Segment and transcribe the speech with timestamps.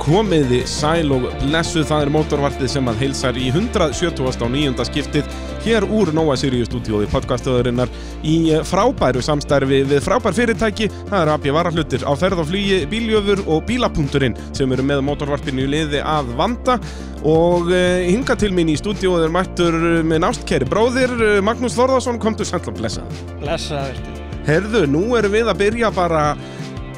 [0.00, 4.22] komiði sæl og blessuð það er mótorvartið sem að heilsar í 170.
[4.40, 5.28] á nýjunda skiptið
[5.64, 7.92] hér úr Nóa Sirius stúdíóði podcastöðurinnar
[8.26, 8.36] í
[8.68, 13.64] frábæru samstarfi við frábær fyrirtæki það eru AB Varahlutir á ferð og flugi bíljöfur og
[13.68, 16.78] bílapunkturinn sem eru með mótorvarpinu í liði að vanda
[17.24, 22.46] og uh, hinga til mín í stúdíóði er mættur með nástkæri bróðir Magnús Þorðarsson, komdu
[22.48, 23.06] sæl og blessa
[23.40, 24.20] Blessa, verður.
[24.44, 26.24] Herðu, nú erum við að byrja bara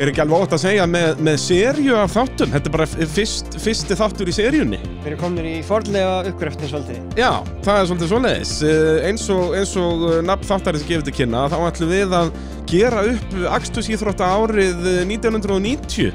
[0.00, 3.56] er ekki alveg ótt að segja með, með serju af þáttum, þetta er bara fyrst,
[3.62, 7.02] fyrsti þáttur í serjunni Við erum komin í forðlega uppgröftin svolítið.
[7.20, 7.30] Já,
[7.62, 8.54] það er svolítið svoleiðis.
[8.66, 12.32] Eh, eins og, og eh, nafn þáttarins gefið til kynna þá ætlum við að
[12.66, 16.10] gera upp Axtusíþrótta árið eh, 1990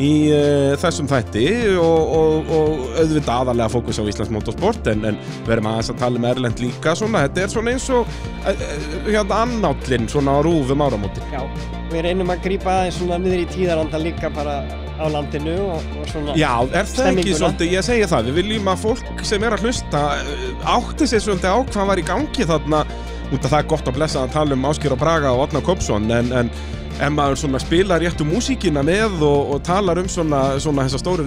[0.00, 1.46] í uh, þessum þætti
[1.80, 5.18] og, og, og auðvitað aðalega fókus á Íslands motorsport en, en
[5.48, 8.14] verðum aðeins að tala um Erlend líka svona, þetta er svona eins og
[8.48, 8.68] uh,
[9.08, 11.42] hérna annállinn svona á rúfum áramóti Já,
[11.92, 14.62] við reynum að grípa aðeins svona niður í tíðaranda líka bara
[15.00, 18.72] á landinu og, og svona Já, er það ekki svolítið, ég segi það, við viljum
[18.72, 20.02] að fólk sem er að hlusta
[20.76, 22.82] átti sér svolítið á hvað var í gangi þarna.
[23.30, 25.60] Út af það er gott að blessa að tala um Áskir og Braga og Otna
[25.62, 26.48] Kopsson en, en
[27.00, 31.24] ef maður svona spilar réttu músíkina með og, og talar um svona, svona þessa stóru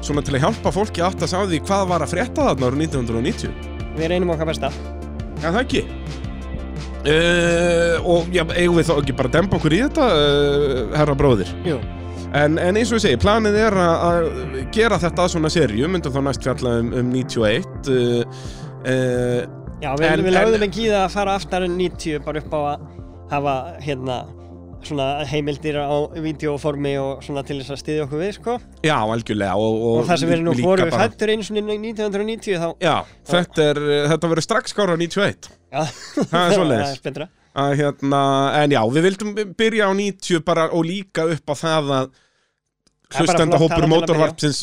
[0.00, 2.84] svona til að hjálpa fólki átt að sá því hvað var að frétta þarna árið
[2.88, 3.68] 1990
[4.00, 4.70] Við reynum okkar besta.
[5.42, 5.82] Já, það ekki?
[7.00, 11.14] Uh, og já, eigum við þá ekki bara að dempa okkur í þetta uh, herra
[11.16, 11.48] bróðir?
[11.64, 11.78] Jú,
[12.30, 14.26] En, en eins og ég segi, planið er að,
[14.70, 18.20] gera þetta að svona serju, myndum þá næst fjalla um, um 91 uh,
[18.84, 19.40] uh,
[19.82, 22.44] já, við, En- við lögðum en- ekki í það að fara aftar en 90 bara
[22.44, 22.84] upp á að
[23.30, 24.20] hafa hérna
[24.80, 28.54] svona heimildir á videoformi og svona til þess að styðja okkur við, sko.
[28.86, 32.56] Já, algjörlega Og, og, Og það sem erum nú voru bara- fættur einu svona 1990
[32.62, 32.68] þá...
[32.80, 32.94] Já,
[33.28, 33.82] þetta, er,
[34.14, 35.82] þetta verður strax skára 91 Já,
[36.32, 36.56] Það
[37.20, 37.26] er
[37.60, 38.22] að, hérna,
[38.62, 42.10] En já, við vildum byrja á 90 bara og líka upp á það að
[43.10, 44.60] Það bara hlustenda flott hópur tala til að mótorvarpsins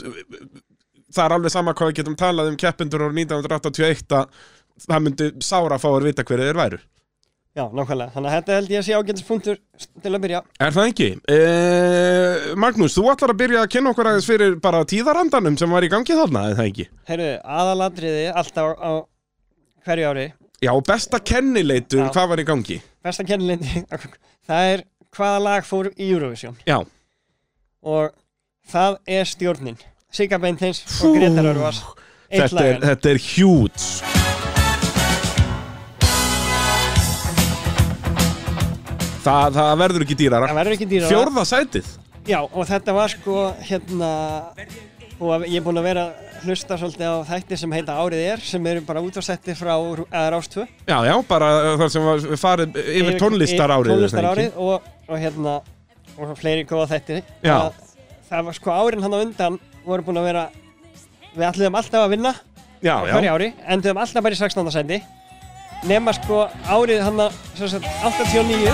[1.07, 4.45] Það er alveg sama hvað við getum talað um keppendur á 1981 að
[4.87, 6.79] það myndi sára að fá að vita hverju þeir væru
[7.57, 8.11] Já, nákvæmlega.
[8.13, 9.55] Þannig að þetta held ég að sé ágætis punktur
[10.03, 10.41] til að byrja.
[10.61, 11.07] Er það ekki?
[11.33, 15.87] Eh, Magnús, þú ætlar að byrja að kynna okkur aðeins fyrir bara tíðarandanum sem var
[15.87, 16.85] í gangi þarna, eða það ekki?
[17.09, 18.91] Heyrðu, aðaladriði alltaf á
[19.87, 22.11] hverju ári Já, og besta kennileitur, Já.
[22.13, 22.77] hvað var í gangi?
[23.07, 23.83] besta kennilindi
[24.47, 24.85] það er
[25.17, 26.81] hvaða lag fór í Eurovision Já,
[27.85, 28.13] og
[28.69, 29.79] það er stjórnin
[30.13, 31.81] Sigga Beintins og Gretar Örvars
[32.29, 34.26] þetta er, lag
[39.27, 40.51] Það, það verður ekki dýrara.
[40.51, 41.89] Það verður ekki dýra Fjórða sætið.
[42.27, 44.11] Já og þetta var sko hérna
[45.17, 48.43] og ég er búinn að vera að hlusta svolítið á þætti sem heita Árið er
[48.45, 49.73] sem eru bara útvarsetti frá
[50.33, 51.49] Rástvö Já, já, bara
[51.79, 55.55] þar sem var farið yfir tónlistar árið tónlistar árið og, og hérna
[56.17, 57.55] og fleiri góða þætti Já.
[57.55, 57.81] Að
[58.29, 60.45] það var sko árin hann á undan voru búin að vera
[61.33, 62.35] við ætluðum alltaf að vinna
[62.83, 64.73] Já, á hverju já, ári, enduðum alltaf bara í 16.
[64.75, 65.01] sæti
[65.85, 68.73] nema sko árið hann að 89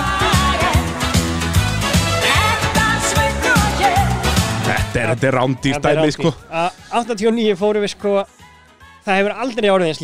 [4.64, 5.36] þetta er, þetta er
[5.74, 6.32] Þetta er dæmi, sko.
[6.48, 6.70] Að
[7.04, 8.14] 89 fórum við sko
[9.04, 10.02] það hefur aldrei árið eins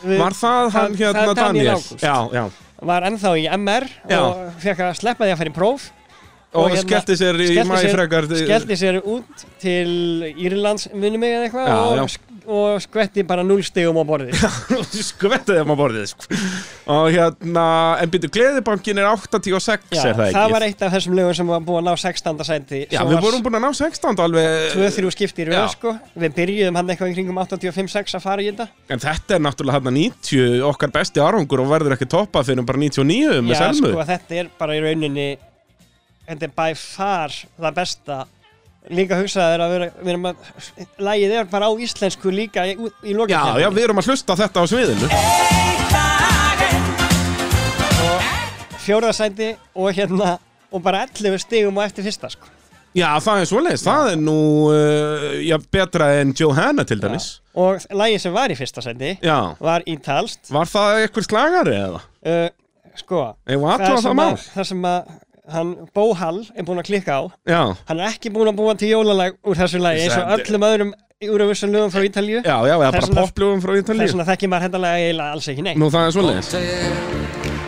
[0.00, 1.74] Við- Var það hann hérna það Daniel Daniel?
[1.76, 2.00] Ágúst.
[2.00, 2.44] Já, já
[2.80, 4.18] var ennþá í MR Já.
[4.24, 5.88] og fekk að sleppa því að fara í próf
[6.50, 9.90] Og, Og hérna- skellti sér í sér- frekar skellti sér út til
[10.34, 12.04] Írlands minnum mig eða eitthvað Já, og, já.
[12.16, 14.34] sk- og skvetti bara 0 stegum á borðið
[15.12, 16.38] skvettið þeim á borðið sko.
[16.90, 17.66] og hérna,
[18.02, 20.52] en byrju, Gleðibankin er 86 Já, er það ekki?
[20.56, 22.42] var eitt af þessum lögum sem var búið að ná 16.
[22.48, 25.52] sæti Já, við vorum búin að ná 16 alveg 2-3 skipti í Já.
[25.54, 25.92] röð sko
[26.24, 29.78] Við byrjuðum hann eitthvað í kringum 85-6 að fara í þetta En þetta er náttúrulega
[29.78, 33.92] hérna 90 okkar besti árangur og verður ekki toppað fyrir bara 99 með Já, Selmu
[33.94, 35.28] sko, þetta er bara í rauninni
[36.30, 38.18] Þetta er by far það besta.
[38.94, 40.36] Líka hugsaður að vera, við erum að
[41.04, 43.34] Lægið er bara á íslensku líka í, í lokin.
[43.34, 45.08] Já, já, við erum að hlusta þetta á sviðinu.
[48.80, 50.36] Fjórðasæti og hérna
[50.70, 52.46] Og bara 11 stigum á eftir fyrsta sko.
[52.94, 54.36] Já, það er svoleiðis, það er nú
[54.70, 57.26] uh, já, betra en Johanna til dæmis.
[57.58, 62.00] Og lægið sem var í fyrsta sæti Já, Var ítalst var það eitthvað slagari eða?
[62.26, 62.48] uh,
[62.98, 65.12] Sko það það sem að, það sem að
[65.52, 67.22] hann Bó Hall er búinn að klikka á.
[67.48, 70.66] Já, Hann er ekki búinn að búa til jólalag úr þessu lagi eins og öllum
[70.70, 72.40] öðrum Eurovision lögum frá Ítalíu.
[72.40, 74.08] Já, já, eða Þess bara vegna- poplugum frá Ítalíu.
[74.08, 75.76] svona þekki maður þetta lag eiginlega alls ekki neitt.
[75.78, 77.58] Nú, það er svoleiðis.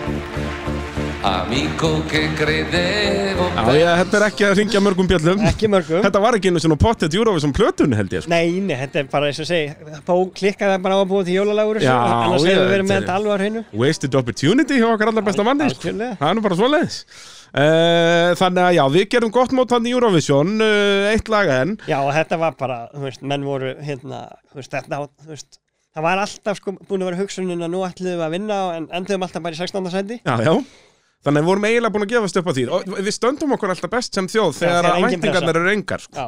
[1.22, 5.42] Amico che credevo Já, ég, þetta er ekki að ringja mörgum bjöllum.
[5.46, 6.00] Ekki mörgum.
[6.02, 8.32] Þetta var ekki einu svona pottet Eurovision plötunni held ég sko.
[8.32, 11.36] Nei, nei, þetta er bara eins og segi Bó klikkaði bara á að búa til
[11.36, 11.86] jólalag úr þessu.
[11.92, 11.94] Já,
[12.24, 13.64] Annars hefur við verið með þetta á hreinu.
[13.84, 15.94] Wasted opportunity hjá okkar allar besta manni sko.
[15.94, 20.54] Það er nú bara Uh, þannig að já, við gerum gott mót hann í Eurovision,
[20.64, 21.74] uh, eitt lag enn.
[21.90, 24.22] Já, og þetta var bara, þú veist, menn voru hérna,
[24.52, 25.58] þú veist, þetta, þú veist,
[25.92, 28.88] það var alltaf sko búin að vera hugsunin að nú ætlum við að vinna en
[29.00, 29.92] enduðum alltaf bara í 16.
[29.92, 30.20] sendi.
[30.24, 30.54] Já, já.
[31.22, 32.64] Þannig að við vorum eiginlega búin að gefast upp á því.
[32.72, 36.02] Og við stöndum okkur alltaf best sem þjóð þegar þegar að væntingarnar eru engar.
[36.02, 36.24] Sko.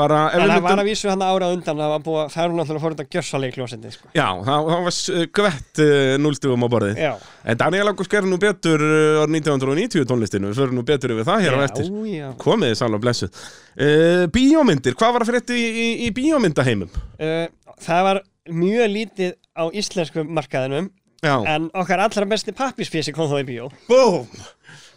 [0.00, 2.62] Já, Bara, en það var að vísu hann árað undan, það var búið að hún
[2.62, 4.10] alltaf að fóra þetta gjössalega í klósendi, sko.
[4.16, 7.00] Já, það, það var gvett uh, núlstugum á borðið.
[7.04, 7.10] Já,
[7.50, 10.52] En Daniel Ágúst gerði nú betur uh, árið 1990 tónlistinu.
[10.52, 11.90] Við förum nú betur yfir það hér á eftir.
[11.90, 12.28] já, já.
[12.40, 13.42] Komið þið sála blessuð.
[13.76, 16.96] Uh, bíómyndir, hvað var að frétti í, í, í bíómyndaheimum?
[17.20, 17.44] Uh,
[17.84, 20.88] það var mjög lítið á íslensku markaðinum,
[21.20, 21.34] Já.
[21.52, 23.68] en okkar allra besti pappispísi kom þó í bíó.
[23.90, 24.24] Búm!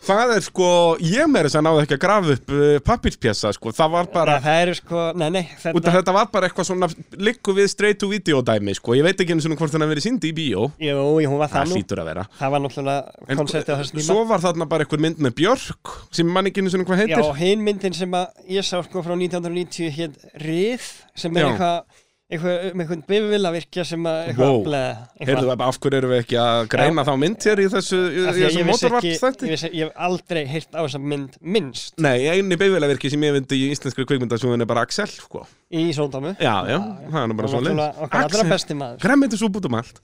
[0.03, 0.67] Það er sko,
[0.99, 3.71] ég meiri þess að náðu ekki að grafa upp uh, pappirspjessa, sko.
[3.77, 6.67] Það var bara, það eru sko, nei, nei, út af þetta, þetta var bara eitthvað
[6.67, 6.89] svona
[7.23, 8.97] likku við straight to video dæmi, sko.
[8.99, 10.65] Ég veit ekki eins og hvort hann hafi verið síndi í bíó.
[10.83, 11.79] jú, hún var Það það nú.
[11.79, 12.27] hlýtur að vera.
[12.41, 14.07] Það var náttúrulega En konceptið á þessum tíma.
[14.09, 17.05] Svo var þarna bara einhver mynd með Björk, sem mann ekki eins og hvað Já,
[17.07, 17.23] heitir.
[17.29, 20.11] og hinn myndin sem að ég sá sko frá 1990 hér
[20.43, 21.51] Rið, sem er Já.
[21.53, 25.01] eitthvað um einhvern bifvillavirkja sem að eitthvað Wow.
[25.27, 27.99] Heyrðu, af hverju erum við ekki að greina þá mynd hér í þessu,
[28.39, 31.93] þessu mótorvart ég, ég hef aldrei heyrt á þessa mynd minnst.
[32.01, 35.43] Nei, eini beigvélavirki sem ég myndi í íslenskri kvikmyndasjóðin er bara Axel, sko.
[35.73, 36.79] í Sóndómu Já, já,
[37.11, 39.03] það er bara svo náttúrulega okkar allra besti maður.
[39.03, 40.01] Gremmiti svo út um allt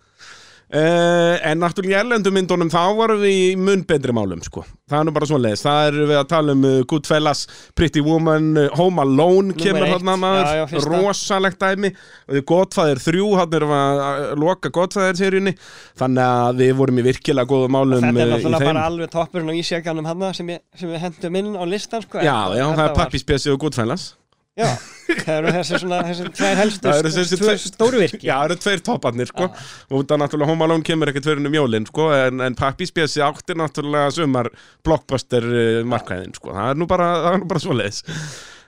[0.74, 4.64] uh, En náttúrulega í erlendu myndunum þá varum við í mun betri málum sko.
[4.90, 7.44] Það er nú bara svoleiðis Það er við að tala um uh, Goodfellas,
[7.78, 9.96] Pretty Woman uh, Home Alone kemur eitt.
[9.96, 10.84] þarna maður Já, já.
[10.90, 11.92] Rosalegt dæmi
[12.30, 15.56] og Godfather 3, hann við að loka Godfather seríunni
[16.00, 19.56] Þannig að við vorum í virkilega góðum málum Þetta er náttúrulega bara alveg toppurinn á
[19.60, 22.22] ísjakanum hann sem, sem við hendum inn á listan sko.
[22.22, 24.12] Já, já, það Þetta er pappispjessi og Goodfellas
[24.58, 24.66] Já,
[25.08, 28.46] það eru þessi svona þessi tvær helstu Það eru þessi tveir- stóru virki Já, það
[28.50, 29.48] eru tveir topparnir, sko.
[29.88, 33.24] Og út af náttúrulega Home Alone kemur ekkert fyrir um jólin, sko en, en Pappispjessi
[33.24, 34.50] átti náttúrulega sumar
[34.84, 36.52] blockbuster uh, markaðin, sko.
[36.58, 38.04] Það er nú bara, það er nú bara svoleiðis.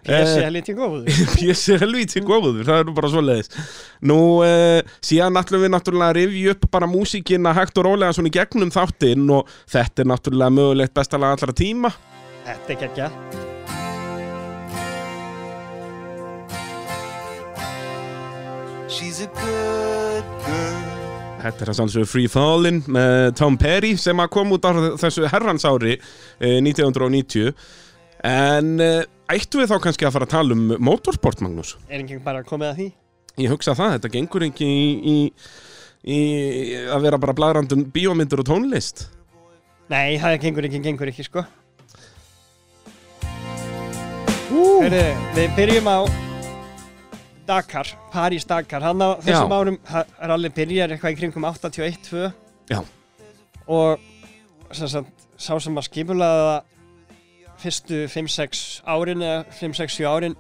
[0.01, 1.12] Pési Eh, helviti góður.
[1.38, 3.51] Pjessi er helvíti góður, það er nú bara svoleiðis.
[4.10, 4.18] Nú,
[4.48, 8.72] uh, síðan ætlum við náttúrulega rifja upp bara músíkina hægt og rólega svona í gegnum
[8.74, 11.94] þáttinn og þetta er náttúrulega mögulegt bestalega allra tíma.
[12.48, 13.12] Þetta er geggja
[18.91, 20.81] She's a good girl.
[21.39, 25.29] Þetta er að sannsögur Free Fallin með Tom Perry sem að kom út á þessu
[25.31, 27.53] herrans ári eh, 1990
[28.27, 31.77] en eh, ættu við þá kannski að fara að tala um motorsport Magnús?
[31.88, 32.88] Er ekki bara komið að því?
[33.45, 34.83] Ég hugsa það, þetta gengur ekki í,
[35.13, 35.15] í,
[36.11, 36.19] í
[36.91, 39.07] að vera bara bladrandum bíómyndur og tónlist
[39.87, 41.45] Nei, það gengur ekki, gengur ekki sko
[44.51, 45.07] Heyrðu,
[45.39, 46.31] við byrjum á
[47.47, 49.57] Dakar, París Dakar hann á þessum Já.
[49.59, 49.77] árum
[50.31, 52.31] rally byrjar eitthvað í kringum 81-2
[52.71, 52.79] Já.
[53.67, 53.99] og
[54.71, 56.61] sem sagt, sá sem að skipulaða
[57.61, 60.35] fyrstu 5-6 árin eða 5-6-7 árin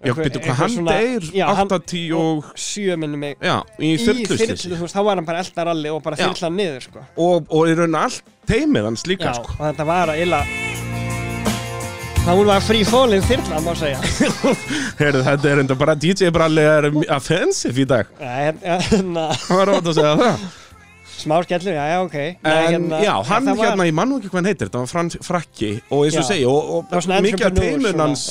[0.00, 3.36] Já, eitthvað- betur hvað eitthvað hann svona- deyr Já, hann- 80 og, sjö minnum mig
[3.40, 6.28] já, í þyrlu, þyrluslissi þú veist, þá var hann bara elda rally og bara Já.
[6.28, 9.52] þyrla niður sko og, og í raun allt teimið hans líka Já, sko.
[9.58, 10.40] og þetta var að illa
[12.20, 14.00] Það hún var free falling þyrla, má segja.
[15.00, 18.10] Heyrðu, þetta er enda bara DJ Bralli er offensive í dag.
[18.20, 20.44] Nei, hérna, Það var rátt að segja það
[21.22, 22.16] smá skellur, já, já, ok.
[22.44, 24.90] Nei, En já, hann það var- hérna, ég mann ekki hvað hann heitir, það var
[24.92, 28.24] Frans Frakki og eins og segi, og, Það og mikið af svona, hans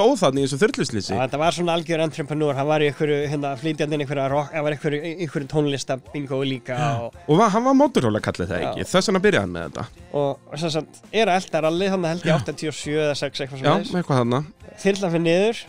[0.00, 3.52] dóð þannig þessu þyrluslýsi Já, þetta var svona algjör entrepreneur, hann var í einhverju, hérna,
[3.60, 8.20] flytjandinn einhverju rock, það var einhverju, einhverju tónlista bingo líka og, og hann var móturhóla
[8.24, 9.86] kallið það ekki, þess vegna byrjaði hann með þetta.
[10.12, 14.22] Og, og sem sagt, er að elda rally, þannig held ég 87 eða 6 eitthvað
[14.22, 14.42] svona
[14.82, 15.62] þyrla fyrir niður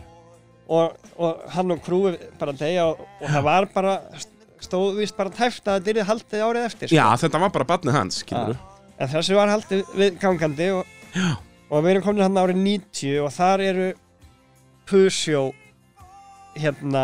[0.73, 3.95] og, og hann og krúi bara degja og, og það var bara,
[4.65, 6.99] stóð vist bara tæft að þetta yrði haldið árið eftir sko.
[6.99, 8.61] Já, þetta var bara barnið hans, skilur
[9.01, 10.93] En þessu var haldið við gangandi og,
[11.69, 13.91] og við erum komin hann árið 90 og þar eru
[14.89, 15.49] Pusjó
[16.53, 17.03] hérna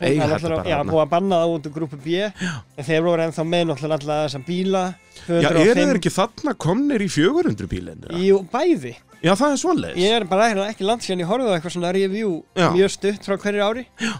[0.00, 3.64] er já, búið að banna það út úr grúpu B en þeir voru ennþá með
[3.70, 4.84] náttúrulega alltaf þessa bíla
[5.26, 8.06] Já, eru 205 þeir ekki þarna komnir í 400 bílinn?
[8.22, 8.94] Jú, bæði
[9.24, 11.76] Já, það er svoleiðis Ég er bara ekki, ekki langt síðan ég horfði á eitthvað
[11.76, 12.68] svona review Já.
[12.76, 14.14] mjög stutt frá hverju ári já.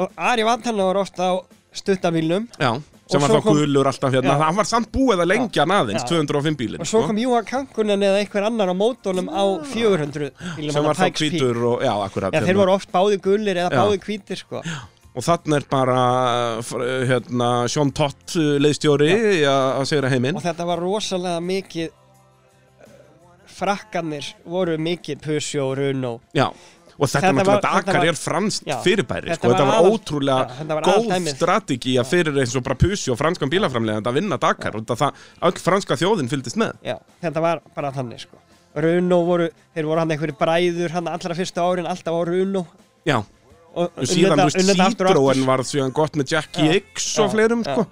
[0.00, 1.34] og Ari Vantanna var ofta á
[1.74, 2.70] stuttabílnum Já,
[3.10, 4.40] sem var þá gulur alltaf hérna Já.
[4.44, 6.08] Það var samt búið að lengja hann aðeins, Já.
[6.14, 10.30] 205 bílinn og svo sko, kom Júa Kankunen eða einhver annar á mótónum á 400
[10.56, 12.60] bílum sem var þá hvítur og, Já, akkurat Já, þeir hérna.
[12.62, 13.80] voru oft báði gullir eða Já.
[13.82, 14.62] báði hvítir sko.
[15.14, 15.98] Og þarna er bara
[17.06, 19.12] hérna, Sean Tott uh, leiðstjóri
[19.46, 22.96] að að segja heiminn og þetta var rosalega mikið eh,
[23.54, 26.48] frakkanir voru mikið Pusjó og Runo Já,
[26.98, 29.48] og þetta, þetta var- Dakar var- er franskt fyrirbæri Þetta sko.
[29.48, 33.10] Þetta var var aðal- ótrúlega þetta var góð strategi að fyrir eins og bara pusi
[33.10, 34.76] og franskan bílaframlega að vinna Dakar.
[34.76, 36.72] Og það, öll franska þjóðin fylgdist með.
[36.84, 38.36] Já, þetta var bara þannig sko.
[38.76, 42.66] Runo voru, þeir voru hann einhverju bræður hann allra fyrstu árin, alltaf á Runo
[43.06, 43.18] Já,
[43.74, 45.46] og og síðan, aftur.
[45.46, 47.86] var síðan gott með Jackie Já, X og já, fleirum, sko.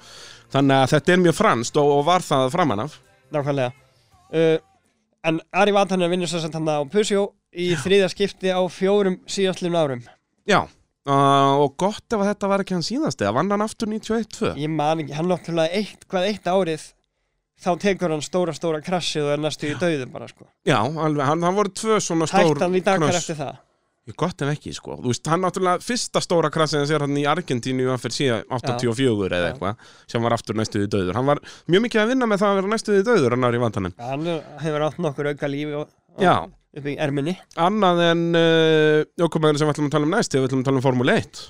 [0.53, 2.99] Þannig að þetta er mjög franskt og, og var það framan af.
[3.33, 3.73] Nákvæmlega.
[4.35, 4.59] Uh,
[5.25, 9.77] en Ari Vatanen vinnur sér samt hann á Pusjó í þriðja skipti á fjórum síðastlum
[9.77, 10.03] árum.
[10.49, 14.55] Já, uh, og gott ef þetta var ekki hann síðast eða vann hann aftur 91-2
[14.61, 16.87] ég man ekki, hann náttúrulega eitt, hvað eitt árið
[17.63, 20.49] þá tekur hann stóra stóra krassið og er næstu í dauðum bara sko.
[20.67, 23.61] Já, alveg, hann, hann voru tvö svona stór hægt hann í dagar eftir það?
[24.03, 24.97] Ég Gott ef ekki, sko.
[24.99, 28.49] Þú veist, hann náttúrulega fyrsta stóra krassið hans er hann í Argentínu að fyrir síðan
[28.57, 29.53] 84 eða Já.
[29.53, 32.59] eitthvað sem var aftur næstuði döður Hann var mjög mikið að vinna með það að
[32.59, 34.27] vera næstuði döður hann í vantanum hann
[34.65, 36.35] hefur átt nokkur auka lífi og, og Já.
[36.79, 37.35] Upp í erminni.
[37.61, 40.81] Annað en uh, jókumæður sem við ætlum að tala um næst við ætlum að tala
[40.81, 41.43] um Formule 1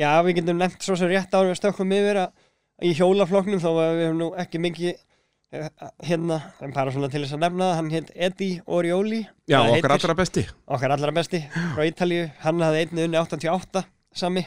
[0.00, 3.80] já við getum nefnt svo sem rétt árum við stökkum yfir að í hjólafloknum að
[3.98, 5.66] við hefum nú ekki mikið eh,
[6.08, 9.20] hérna, en bara svona til þess að nefna hann heit Eddie Orioli.
[9.44, 10.46] Já, okkar heitir- allra besti.
[10.64, 11.42] okkar allra besti
[11.74, 13.84] frá Ítalíu, hann hafði einni unni 88
[14.16, 14.46] sami,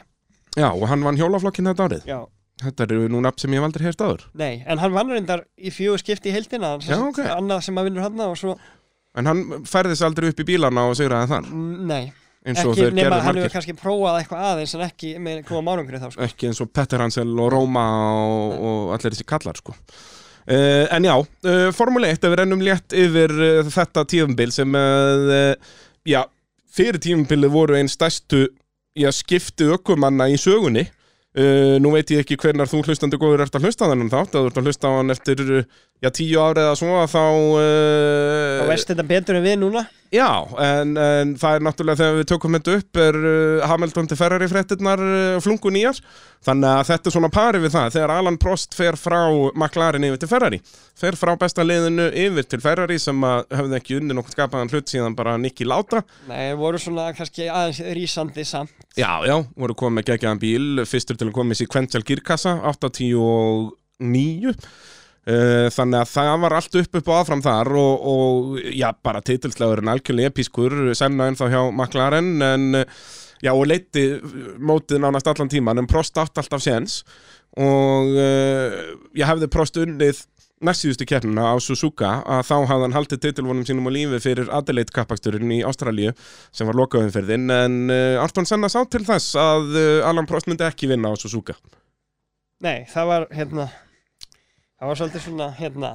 [0.58, 2.04] Já, og hann vann hjólaflokkin þetta árið.
[2.10, 2.20] Já,
[2.63, 4.22] Þetta er nú nafn sem ég hef aldrei heyrst áður.
[4.38, 7.20] Nei en hann vann reyndar í fjögur skipti í heildina Já, ok.
[7.34, 8.54] annað sem að vinnur hann og svo,
[9.13, 11.50] En hann færði sig aldrei upp í bílana og sigraði þar?
[11.53, 12.03] Mm, nei.
[12.43, 16.25] Ekki nema hann hefur kannski prófað eitthvað aðeins en ekki með koma márangri þá sko.
[16.25, 17.84] ekki eins og Petter Hansel og Róma
[18.17, 19.75] og, og allir þessi kallar sko.
[19.77, 24.75] uh, en já, uh, Formule 1 ef við rennum létt yfir uh, þetta tíðumbil sem
[26.03, 26.20] já,
[26.75, 28.50] fyrir tíðumbilið voru einn stærstu
[29.00, 30.89] já, skipti ökumanna í sögunni.
[31.82, 34.50] Nú veit ég ekki hvernar þú hlustandi góður ert að hlusta þennan þátt, að þú
[34.51, 35.39] ert að hlusta á hann eftir
[36.03, 39.86] já, tíu ári eða svo þá og uh, veist þetta betur en við núna.
[40.13, 44.17] Já, en, en það er náttúrulega þegar við tökum þetta upp er uh, Hamilton til
[44.19, 45.98] Ferrari fréttinnar uh, flungu nýjar.
[46.43, 47.93] Þannig að þetta er svona pari við það.
[47.95, 49.19] Þegar Alan Prost fer frá
[49.55, 50.60] McLaren yfir til Ferrari
[51.00, 54.91] fer frá besta liðinu yfir til Ferrari sem að höfði ekki unni nokkuð skapaðan hlut
[54.91, 56.03] síðan bara Nicky Lauda.
[56.29, 58.75] Nei, voru svona kannski aðeins rísandi samt.
[59.00, 63.74] Já, já, voru komið með geggjaðan bíl fyrstur til að koma í sequential girkassa 89
[64.03, 64.93] Uh,
[65.24, 69.92] þannig að það var allt upp upp og áfram þar og, og já, bara titilslagurinn
[69.94, 72.65] algjörlega episkur, senna ennþá hjá McLaren en
[73.39, 74.03] já, og leiti
[74.60, 77.03] mótið nánast allan tíman en Prost átt alltaf séns
[77.56, 78.12] og
[79.15, 80.25] ég hefði Prost unnið
[80.63, 84.96] næstsíðustu keppnina á Suzuka að þá hafði hann haldið titilvonum sínum á lífi fyrir Adelaide
[84.96, 86.13] kappaksturinn í Ástralíu
[86.56, 90.89] sem var lokaumferðin en uh, Arton Senna sá til þess að Alan Prost myndi ekki
[90.92, 91.58] vinna á Suzuka.
[92.63, 93.68] Nei, það var hérna
[94.84, 95.94] það var svolítið svona hérna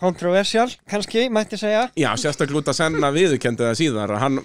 [0.00, 1.82] kontroversial, kannski, mætti segja.
[2.00, 4.38] Já, sérstaklega út að Senna viðurkendi það síðar að hann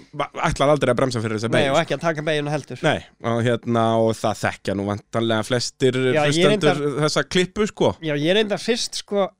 [0.44, 2.82] ætlar aldrei að bremsa fyrir þessa nei, og beigju ekki að taka beginu heldur.
[2.84, 2.98] Nei,
[3.32, 7.94] og hérna, og það þekkja nú vantanlega flestir reyndar- þessa klippu, sko.
[8.04, 9.30] Já, ég reynda fyrst sko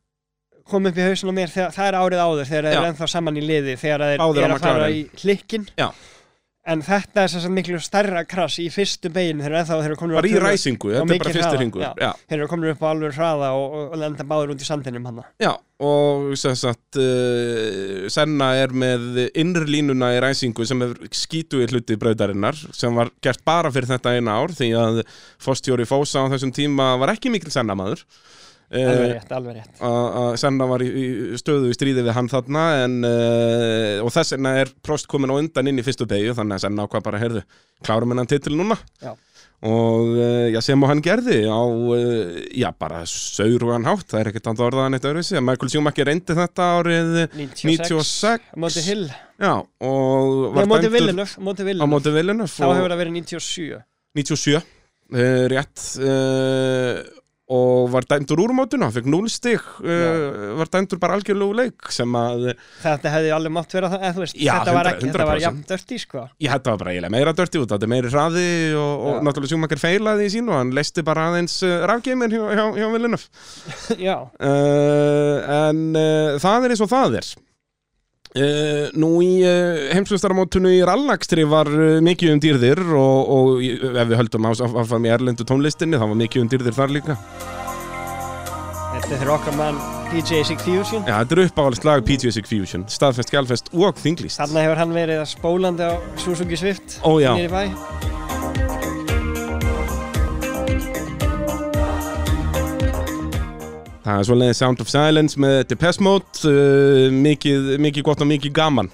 [0.66, 2.76] kom upp í hausinu á mér, þegar, það er árið áður þegar Já.
[2.80, 5.90] eru ennþá saman í liði þegar Áður á eru að fara í hlikkin Já.
[6.73, 10.00] En þetta er svo miklu stærra krass í fyrstu beginu þeir eru ennþá þeir eru
[10.00, 11.90] komin Bara í ræsingu, þetta er bara mikið fyrsti hraða, ringur já.
[12.02, 15.08] Já, þeir eru komin upp á alveg hraða og, og, lenda báður út í sandinum
[15.08, 15.23] hann.
[15.42, 15.52] Já
[15.87, 21.99] og sagt uh, Senna er með innri línuna í ræsingu sem er skítu í hluti
[22.00, 25.02] braudarinnar sem var gert bara fyrir þetta eina ár því að
[25.42, 28.06] Fostjóri Fósa á þessum tíma var ekki mikil Senna maður
[28.73, 29.76] alveg uh, rétt, alveg rétt.
[29.87, 34.11] að að Senna var í, í stöðu í stríði við hann þarna en, uh, og
[34.14, 37.04] þess vegna er Prost komin á undan inn í fyrstu beigju þannig að Senna ákvað
[37.06, 37.44] bara, heyrðu,
[37.87, 38.78] klárum hennan titil núna.
[39.02, 39.12] Já.
[39.66, 44.30] og uh, já, sem og hann gerði á, uh, já, bara saurugan hátt, það er
[44.32, 49.06] ekkert að orðaðan eitt öðruvísi, Michael Schumacher reyndi þetta árið 96, 96 á móti Hill.
[49.40, 52.50] Já, og var Villeneuve, á móti Villeneuve.
[52.52, 53.80] þá og- hefur það verið 97
[54.16, 57.15] 97 uh, rétt uh,
[57.46, 61.92] og var dæmdur úr mótuna, hann fekk 0 stig uh, var dæmdur bara algjörlegu leik
[61.94, 62.48] sem að
[62.82, 65.44] þetta hefði alveg mátt vera það, veist, Já, þetta var 100%, ekki, þetta var 100%.
[65.46, 66.24] jafn dörti sko.
[66.42, 69.22] Ég hætti það bara eiginlega meira dörti út þetta er meiri hraði og, og Já.
[69.28, 72.86] náttúrulega Schumacher feilaði í sín og hann leisti bara aðeins uh, rafgeimir hjá, hjá, hjá
[72.96, 73.44] Villeneuve.
[74.08, 75.84] Já, uh, en
[76.42, 77.30] það er eins og það er
[78.37, 84.11] Uh, nú í uh, heimsvöstaramótunu í rallakstri var uh, mikið um dýrðir og, og ef
[84.11, 87.16] við höldum áfram í erlendu tónlistinni þá var mikið um dýrðir þar líka.
[88.97, 89.81] Þetta er okkar mann
[90.12, 91.02] DJ Sig Fusion.
[91.09, 95.25] Já, þetta er uppáhaldst lag PGSig Fusion staðfest, gjálfest og þinglist Þarna hefur hann verið
[95.25, 97.33] að spólandi á Suzuki Swift Ó, já.
[104.06, 108.54] Það er svoleiðið Sound of Silence með Depeche Mode uh, mikið, mikið gott og mikið
[108.54, 108.92] gaman.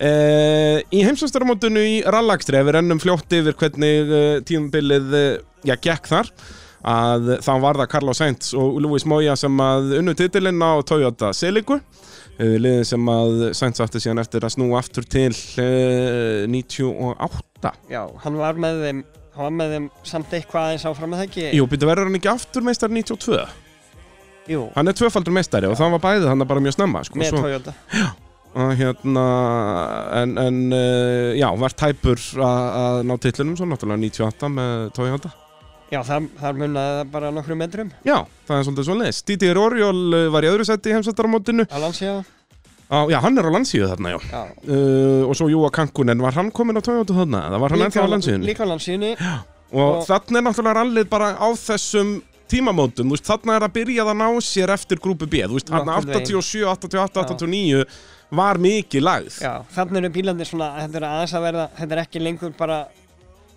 [0.00, 5.26] Uh, Í heimsvæstaramótinu í rallakstri ef við rennum fljótt yfir hvernig uh, tímabilið uh,
[5.68, 6.32] já, gekk þar
[6.80, 11.30] að þá var það Carlos Sainz og Luis Moya sem að unnu titilinn á Toyota
[11.36, 18.06] eh, liðin sem að Sainz átti síðan eftir að snúa aftur til uh, 98 Já,
[18.24, 19.02] hann var með þeim
[19.36, 21.50] hann var með þeim samt eitthvað aðeins áfram með það ekki?
[21.58, 23.44] Jú, byrju verður hann ekki aftur meistar 92
[24.48, 27.28] Jú, Hann er tvöfaldur meistari og það var bæðið hann bara mjög snemma sko, með
[27.34, 27.74] svo, Toyota.
[28.60, 29.24] Og hérna
[30.22, 35.30] en, en uh, já, var tæpur að að ná titlunum svo náttúrulega 98 með Toyota.
[35.90, 37.88] Já, það, það munnaði það bara nokkru metrum.
[38.06, 38.16] Já,
[38.48, 42.20] það er svolítið svo leis Didier Oriol uh, var í öðru seti í heimsvættaramótinu Alansja
[42.90, 44.18] Á, já, hann er á landsíðu þarna, já.
[44.34, 47.44] Já, Uh, og svo Júa Kankunen, var hann komin á Toyota þarna?
[47.54, 48.48] Það var hann ennþá á landsíðunni?
[48.50, 49.12] Líka á landsíðunni
[49.70, 52.16] Og, og- þarna er náttúrulega rallið bara á þessum
[52.50, 56.16] tímamótum, veist, þarna er að byrja að ná sér eftir grúpu B, þú veist, veginn.
[56.40, 57.84] 87, 88, 89
[58.40, 59.36] var mikið lagð.
[59.42, 62.80] Já, þannig eru bílarnir svona, þetta er aðeins að verða, þetta er ekki lengur bara,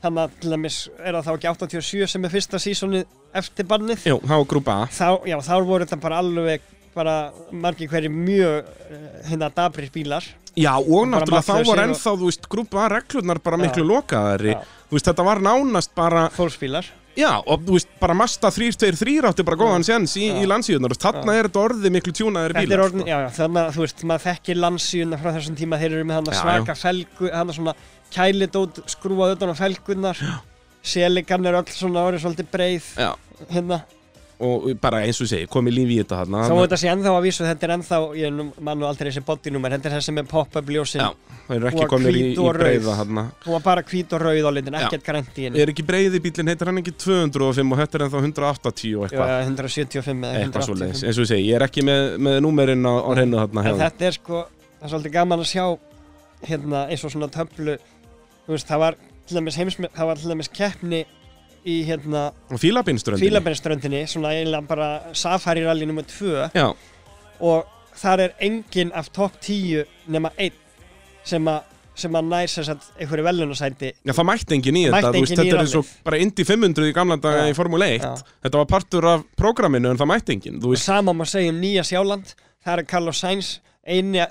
[0.03, 3.03] þannig að til dæmis er það þá ekki 87 sem er fyrsta sísonið
[3.43, 4.07] eftir bannið.
[4.09, 4.88] Jú, það var grúpa A.
[4.93, 7.17] Þá, já, þá voru þetta bara alveg, bara
[7.51, 10.25] margir hverju mjög uh, hérna dabrir bílar.
[10.53, 14.53] Já, og náttúrulega þá var og- ennþá, þú veist, grúpa A reglurnar bara miklu lokaðari.
[14.89, 16.85] Þú veist, þetta var nánast bara, Fólksbílar.
[17.17, 20.96] Já, og þú veist, bara Mazda 323 átti bara góðan séns í, í landsíðunar.
[21.00, 22.84] Þarna er þetta orðið miklu tjúnaðir bílar.
[22.88, 26.08] orðin, já, já, þannig að þú veist, maður þekkir landsíuna frá þessum tíma, þeir eru
[26.10, 27.75] með hann Já, svaka felgu, hann svona
[28.13, 30.24] kælidót skrúað utan á felgunar.
[30.84, 33.12] Seligan er öll svona orðið svolítið breið, Já.
[33.53, 33.84] hérna.
[34.39, 37.23] Og bara eins og segi, komið lífi í þetta þarna Þá þetta sé ennþá að
[37.27, 40.27] vísu, þetta er ennþá, ég nú- man nú aldrei þessi bodynúmer, þetta er þessi með
[40.31, 41.01] pop-up ljósin.
[41.01, 41.09] Já,
[41.47, 42.63] það eru ekki Og komið í, hvít í og rauð.
[42.63, 44.87] breiða þarna Hún var bara hvít og rauð á litin, Já.
[44.89, 45.59] ekkert grænt í henni.
[45.61, 49.33] Er ekki breiði bílinn, heitir hann ekki 205 og þetta er ennþá 180 og eitthvað
[49.45, 51.07] 175 eða Eitthvað svo leiðis, 185.
[51.07, 53.83] eins og segi, ég er ekki með, með númerinn á, á hreinu þarna En hefði
[53.85, 54.45] þetta er sko,
[54.81, 55.65] það er svolítið gaman að sjá
[56.47, 57.77] hérna eins og svona töflu,
[58.47, 58.95] þú veist, það var
[59.27, 61.05] til dæmis heimsmið, það var til dæmis keppni
[61.65, 66.03] í hérna fílabinströndinni Fílabennströndinni, svona eiginlega bara Safari Rally nr.
[66.10, 66.67] 2 Já,
[67.43, 70.60] og þar er enginn af topp 10 nema einn
[71.24, 75.12] sem að sem að nær sem sagt einhverju velunasæti já, það mætti enginn í þetta,
[75.13, 77.52] veist, þetta er eins og bara Indy 500 í gamla daga Já.
[77.52, 78.32] í Formule 1 Já.
[78.47, 80.88] Þetta var partur af prógraminu en það mætti veist.
[80.88, 82.34] Sama má segja um Nýja Sjáland.
[82.65, 83.52] Þar er Carlos Sainz
[83.84, 84.22] eini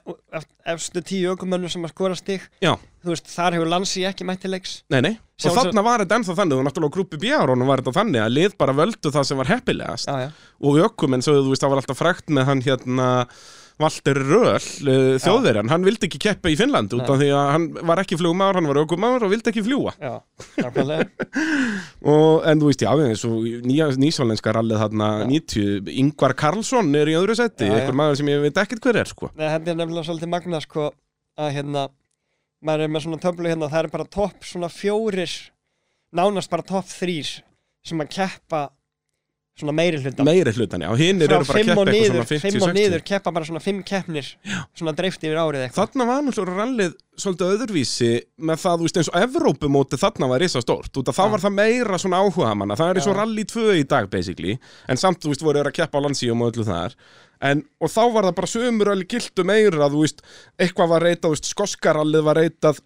[0.73, 2.45] efstu tíu ökumönnum sem að skora stig.
[3.05, 4.79] Veist, þar hefur Lansi ekki mætt til leiks.
[4.93, 5.15] Nei, nei.
[5.43, 8.37] Og þarna var þetta ennþá þannig, og náttúrulega á grúpi B-árónu var þetta þannig að
[8.37, 10.09] lið bara völdu það sem var heppilegast.
[10.09, 10.31] Já, já.
[10.63, 13.09] og ökumenn, svo þú veist, það var alltaf frækt með hann hérna
[13.83, 17.67] Valter Röhl, uh, þjóðverjan, hann vildi ekki keppa í Finnland út af því að hann
[17.91, 20.15] var ekki flugmaður, hann var ökumaður og vildi ekki fljúa Já,
[20.63, 21.09] nákvæmlega.
[22.53, 25.27] En þú veist, já, eins og nýja, nýsjálenska rallið þarna Já.
[25.31, 29.11] 90, Ingvar Karlsson er í öðru seti, einhver maður sem ég veit ekkert hver er,
[29.11, 29.31] sko.
[29.39, 30.89] Nei, þetta er nefnilega svolítið magna sko
[31.41, 31.87] að hérna
[32.63, 35.33] maður er með svona töflu hérna það er bara topp svona fjórir
[36.15, 37.31] nánast bara topp þrýr
[37.87, 38.63] sem að keppa
[39.63, 42.59] svona meiri hluta meiri hlutan, já, frá eru bara að keppa eitthvað svona 50, fimm
[42.59, 44.29] og 60 niður keppa bara svona fimm keppnir
[44.77, 45.93] svona dreift yfir árið eitthvað.
[45.93, 48.11] Þarna var náttúrulega rallið svolítið öðruvísi
[48.49, 51.33] með það, þú veist, eins og Evrópumóti þarna var risa stórt, út af þá Já.
[51.35, 54.57] var það meira svona áhuga manna, það er eins og rally 2 í dag basically,
[54.89, 56.97] en samt, þú veist, voru að keppa á landsíum og öllu þar.
[57.43, 60.23] En, og þá var það bara sömur alveg gildu meira, þú veist,
[60.63, 62.83] eitthvað var reytað, þú veist, skoskarallið var reytað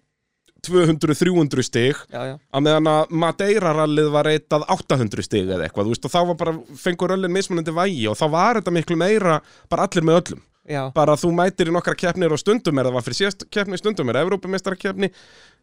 [0.67, 2.01] 200-300 stig.
[2.11, 6.19] Já, já, að meðan að Madeira-rallið var reytað 800 stig eða eitthvað, veist, og þá
[6.31, 9.39] var bara fengur öllin mismunandi vægi og þá var þetta miklu meira
[9.71, 10.45] bara allir með öllum.
[10.67, 13.77] Já, bara þú mætir í nokkra keppnir og stundum er það var fyrir síðast keppni,
[13.79, 15.07] stundum er Evrópumeistarakeppni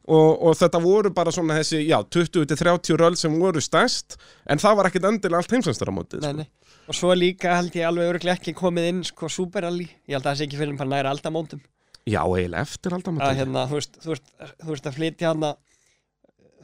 [0.09, 4.17] og, og þetta voru bara svona þessi, já, 20-30 röll sem voru stærst,
[4.49, 6.81] en það var ekkit endilega allt heimsvæmstaramótið, nei, sko.
[6.89, 10.31] og svo líka held ég alveg öruglega ekki komið inn sko Superrally, ég held að
[10.31, 11.61] það sé ekki fyrir næra aldamóndum
[12.05, 13.39] Já, eiginlega eftir að aldamótið.
[13.41, 15.55] hérna, þú veist, þú veist, þú veist að flytja hana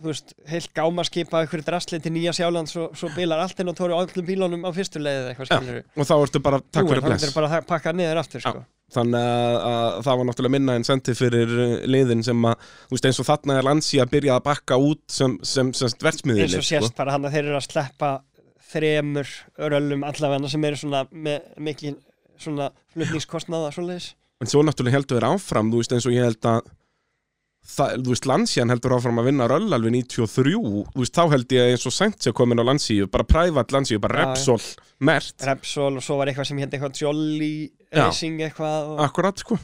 [0.00, 3.76] þú veist, heilt gámaskipa ykkur drasli til Nýja Sjáland svo, svo bilar allt inn og
[3.78, 6.88] tóru á öllum bílunum á fyrstu leið eða eitthvað skilur og þá ertu bara takk
[6.88, 7.26] fyrir það bless.
[7.26, 8.62] er bara að pakka niður aftur sko.
[8.90, 12.96] Þannig að, að það var náttúrulega minna en sendi fyrir uh, liðin sem að, þú
[12.96, 16.48] veist, eins og þarna er Lansi að byrja að bakka út sem, sem, sem verðsmiðinni,
[16.48, 18.10] eins og sést bara hann að þeir eru að sleppa
[18.72, 19.34] þremur
[19.70, 22.00] röllum allavega sem eru svona með mikið
[22.40, 26.46] svona flutningskostnaða svoleiðis En svo náttúrulega heldur þeir áfram, þú veist, eins og ég held
[26.48, 26.68] að
[27.70, 31.52] það, þú veist, Lansjan heldur áfram að vinna röll alveg 93, þú veist, þá held
[31.56, 34.30] ég eins og Sainz er komin á Lansíu, bara prævat Lansíu, bara.
[34.30, 34.62] Repsol,
[35.04, 37.52] mert, Repsol og svo var eitthvað sem hérna eitthvað Jolly.
[37.92, 39.04] Racing eitthvað og...
[39.04, 39.60] akkurat, sko.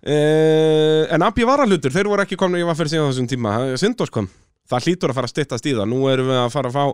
[0.00, 3.28] Uh, en AB var að hlutur, þeir voru ekki komin, ég var fyrir síðan þessum
[3.28, 4.30] tíma, Sindors kom.
[4.70, 5.88] Það hlýtur að fara að styttast í það.
[5.90, 6.84] Nú erum við að fara að fá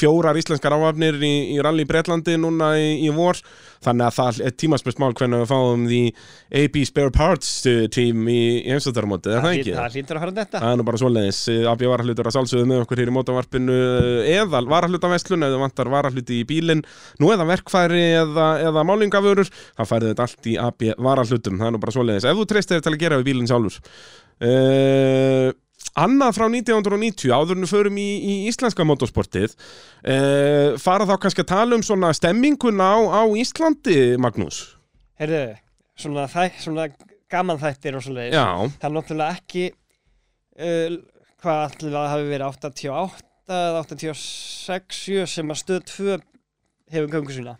[0.00, 3.40] fjórar íslenskar áhafnir í, í rally Breitlandi núna í, í vor.
[3.84, 6.02] Þannig að það er tímaspest mál hvernig við fáum því
[6.62, 9.74] AB Spare Parts uh, team í, í heimstöðarmóti, er það ekki?
[9.76, 11.40] það hlýtur að fara þetta Það er nú bara svoleiðis,
[11.72, 13.78] AB varahlutur að sjálfsögðu með okkur hér í mótavarpinu
[14.34, 16.84] eða varahlutaveslun eða vantar varahluti í bílinn.
[17.20, 21.74] Nú eða verkfæri eða, eða málingavörur það færið þetta allt í AB varahlutum það er
[21.76, 22.44] nú bara svoleiðis, ef þú
[25.94, 31.14] að Annað frá 1990, áður en við förum í, í íslenska motorsportið uh, fara þá
[31.22, 34.58] kannski að tala um svona stemminguna á, á Íslandi, Magnús?
[35.22, 35.42] Heyrðu,
[35.94, 36.88] svona, þæ, svona
[37.30, 38.46] gaman þættir og svo leiðis Já,
[38.80, 40.98] Það er náttúrulega ekki uh,
[41.44, 46.18] hvað allir það hafi verið 88 eða 86 7 sem að stöð 2
[46.94, 47.56] hefur göngu sína.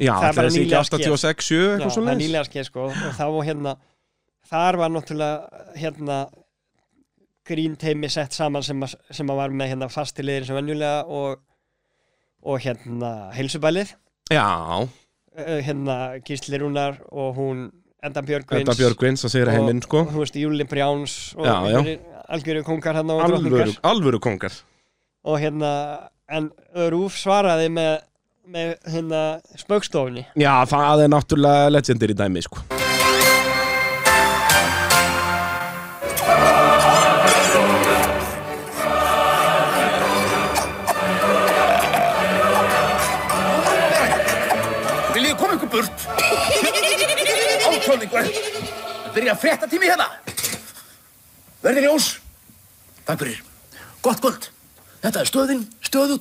[0.00, 1.08] Já Það er bara nýlega skeð.
[1.12, 3.74] 86, 7 Já, það er nýlega skeið sko og þá hérna
[4.50, 6.16] þar var náttúrulega hérna
[7.52, 11.44] grín teimi sett saman sem að, sem að var með hérna fastilegir sem venjulega og,
[12.48, 13.94] og hérna heilsubælið.
[14.32, 14.48] Já,
[15.36, 17.70] hérna Gísli Rúnar og hún
[18.02, 20.02] Enda Björgvins þetta Björgvins að segja heiminn sko.
[20.02, 21.46] og þú veist Júli Brjáns og
[22.32, 24.58] algjöru kongar hérna og alvöru, alvöru kongar
[25.22, 25.72] og hérna
[26.26, 26.50] en
[26.90, 28.02] Rúf svaraði með,
[28.50, 32.81] með hérna spöggstofunni Já, það er náttúrulega legendir í dæmi sko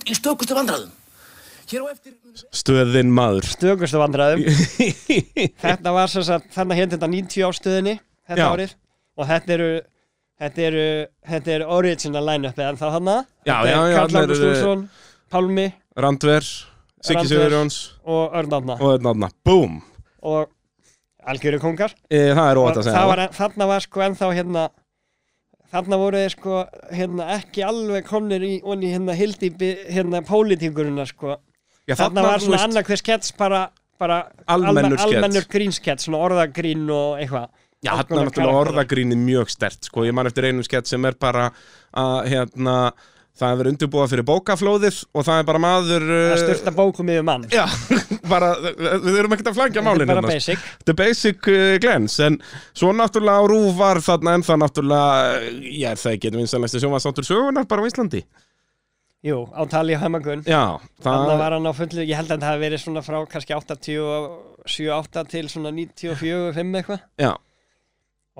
[0.01, 0.91] stöðut í stökustu vandraðum.
[1.71, 2.15] Eftir...
[2.51, 3.45] Stöðin maður.
[3.47, 4.43] Stökustu vandræðum.
[5.63, 7.93] Þetta var sem sagt þannig hérna þetta 90 ástöðinni
[8.27, 8.49] þetta Já.
[8.55, 8.73] árið.
[9.19, 9.69] Og þetta eru
[10.41, 10.85] þetta eru,
[11.29, 14.81] þetta eru original line-upið en þá hana Já, já, já, Karl eru- Úlfsson,
[15.31, 15.67] Pálmi
[16.01, 16.47] Randver,
[17.03, 17.27] Siggi.
[17.29, 17.77] Sigurjóns.
[18.05, 19.77] og Örn Átna og þetta náttúrulega Búm.
[20.25, 20.49] Og
[21.21, 23.11] algjöru kongar e, Það er óvægt að segja það.
[23.11, 24.65] var, þarna var sko ennþá hérna
[25.71, 26.57] þarna voru þeir sko
[26.91, 29.51] hérna ekki alveg komnir í, onni hérna hildi
[29.91, 31.37] hérna pólitíkurina sko
[31.89, 33.61] Já, þarna var þú svona veist, annað hver skets bara,
[33.99, 34.19] bara
[34.53, 35.07] Almennur skets.
[35.07, 37.49] almennur grínskets, svona orðagrín og eitthvað
[37.81, 40.03] Já, hann er náttúrulega orðagrínið mjög stert sko.
[40.05, 41.47] Ég man eftir einum skett sem er bara
[41.97, 42.75] að hérna,
[43.33, 47.09] það er verið undirbúað fyrir bókaflóðið og það er bara maður að uh, styrta bókum
[47.09, 47.63] yfir mann Já,
[48.29, 50.33] bara, við erum ekkert að Þetta málinu er bara hérna.
[50.35, 50.65] basic.
[50.87, 52.37] The basic uh, glens En
[52.73, 57.85] svo náttúrulega Rúf var þarna ennþá náttúrulega Ég er það ekki, vinsanlegsti sjónvarsáttur sögunar bara
[57.85, 58.23] á Íslandi.
[59.21, 60.41] Jú, á tali á heimagun.
[60.49, 63.17] Já, Þannig það var hann á fullu, ég held að það hafi verið svona frá
[63.29, 67.03] kannski 87-8 til svona 94-5 eitthvað.
[67.21, 67.33] Já,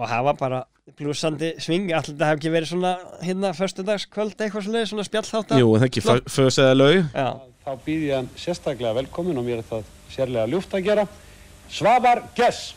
[0.02, 0.62] og það var bara
[0.98, 2.91] blúsandi sving alltaf það hef ekki verið svona
[3.22, 7.28] hérna föstudagskvöld eitthvað svona, svona spjallþátt jú, það ekki fös eða lau Já,
[7.72, 11.06] þá býð ég hann sérstaklega velkomin og mér er það sérlega ljúft að gera.
[11.72, 12.74] Svavar Gess.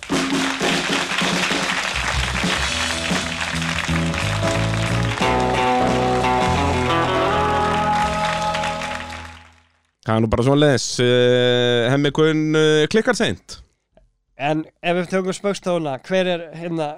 [10.05, 13.59] Það er nú bara svona leðis uh, Hemmi Gunn uh, klikkar seint
[14.37, 16.89] en ef við tökum spöggstofuna hver er hérna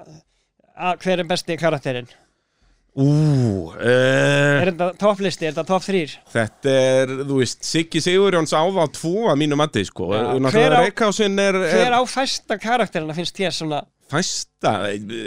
[0.75, 2.09] að, hver er besti karakterinn?
[2.97, 3.07] Ú,
[3.77, 6.15] uh, Er þetta topplisti, er þetta top 3?
[6.33, 10.07] þetta er, þú veist, Siggi Sigurjóns á þá tvo að mínu mati, sko.
[10.15, 13.83] Já, hver Náttúrulega á- Reykjásinn er, Hver er á fæsta karakterina finnst þér svona?
[14.09, 14.73] Fæsta,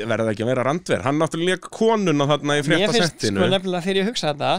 [0.08, 1.02] verða það ekki að vera randver.
[1.06, 4.52] Hann náttúrulega lék konuna þarna í Mér finnst fréttasettinu sko nefnilega þegar ég hugsa þetta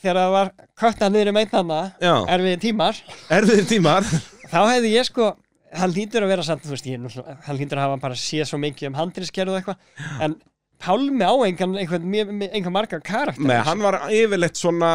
[0.00, 2.14] þegar það var kötta niður um einnanna Já.
[2.38, 3.02] erfiði tímar.
[3.34, 4.08] Erfiðir tímar.
[4.48, 5.28] Þá hefði ég sko
[5.74, 8.46] hann lítur að vera samt, þú veist, ég, náttúrulega- hann lítur að hafa bara séð
[8.48, 10.36] svo mikið um handriðskerð og eitthvað en
[10.84, 14.92] Pálmi á einhvern, einhvern, einhvern, margar karakter Nei, hann var yfirleitt svona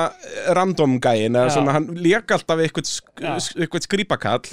[0.57, 1.55] random gæin eða Já.
[1.57, 2.91] svona, hann lék alltaf eitthvað,
[3.57, 4.51] eitthvað skrýpakall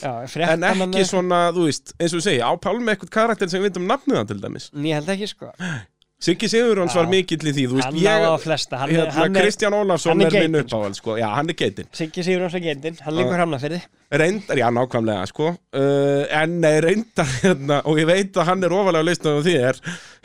[0.49, 3.71] en ekki svona, þú veist, eins og þú segja á Pálmi eitthvað karakter sem við
[3.71, 4.71] veitum nafnið hann til dæmis.
[4.77, 5.53] Ég held ekki sko
[6.17, 7.03] Siggi Sigurjóns Já.
[7.03, 10.25] var mikill í því, veist, Hann ég á flesta Hann, hérna, hann Kristján Ólafsson hann
[10.25, 11.89] er er, minn uppáhald, sko, já, hann er geitin.
[11.93, 15.51] Siggi Sigurjóns er geitinn, hann líkur hamna fyrir reyndar, já, nákvæmlega, sko.
[15.77, 19.57] Uh, en nei, reyndar, hérna og ég veit að hann er ofalega lausnað á því
[19.69, 19.81] er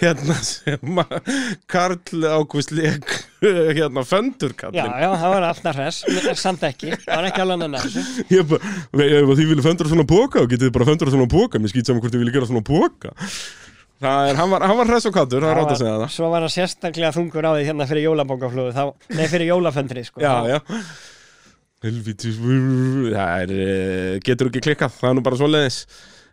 [0.05, 1.01] hérna sem
[1.67, 6.03] Karl Ágúst leik hérna Já, föndurkallin já, það var alltaf hress,
[6.39, 6.93] samt ekki.
[7.03, 8.05] Það var ekki alveg þessu
[8.37, 8.75] Ég bara,
[9.09, 10.07] ef þið viljið föndra svona
[10.45, 12.63] og getið þið bara föndra svona póka, mér skýt saman hvort þið viljið gera svona
[12.69, 13.11] Það
[14.01, 16.13] er, hann var, var hress og kattur, það er rátt að segja það.
[16.15, 20.23] Svo var hann sérstaklega þungur á því hérna fyrir jólabókaflúðu þá, Nei, fyrir jólaföndri sko.
[20.23, 20.57] Já, já.
[21.81, 25.83] Helvítis Það er, eh, getur ekki klikkað, það er nú bara svoleiðis.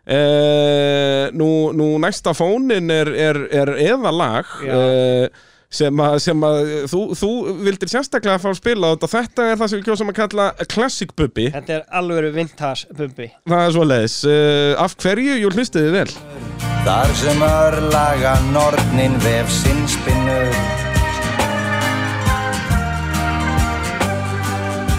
[0.09, 5.27] Uh, nú, nú næsta fónin er, er, er eða lag uh,
[5.69, 7.29] sem að, sem að þú, þú
[7.67, 9.11] vildir sérstaklega fá að spila þetta.
[9.11, 11.51] Þetta er það sem við kjósum að kalla Classic Bubbi.
[11.53, 13.29] Þetta er alvöru vintage bubbi.
[13.45, 19.49] Það er svo leiðis uh, af hverju, jú hlustiði vel Þar sem örlaga nornin vef
[19.51, 20.53] sinn spinnur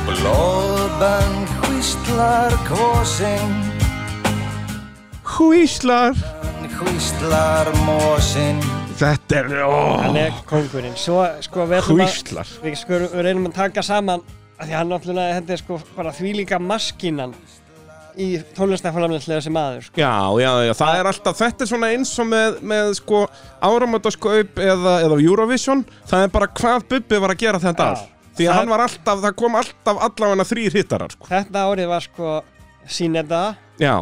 [0.05, 3.55] Blóðbönd hvíslar kvosinn
[5.25, 6.19] Hvíslar.
[6.77, 8.61] Hvíslar mósinn
[9.01, 12.53] Þetta er, Hann ó, er kongurinn Svo, sko, við ætlum að hvíslar.
[12.61, 14.21] Við, sko, við reynum að taka saman
[14.61, 17.33] af Því hann náttúrulega, þetta er sko bara þvílíka maskinan
[18.21, 20.01] Í tónlistaframlega sem maður sko.
[20.01, 23.25] Já, já, já, það er alltaf, þetta er svona eins og með, með sko,
[23.65, 28.07] áramötaskaup eða, eða Eurovision, það er bara hvað Bubbi var að gera þetta ár.
[28.37, 31.29] Því að hann var alltaf, það kom alltaf allavega þrýr hittarar, sko.
[31.33, 32.35] Þetta árið var sko
[32.91, 33.43] Síneta
[33.81, 33.95] Já,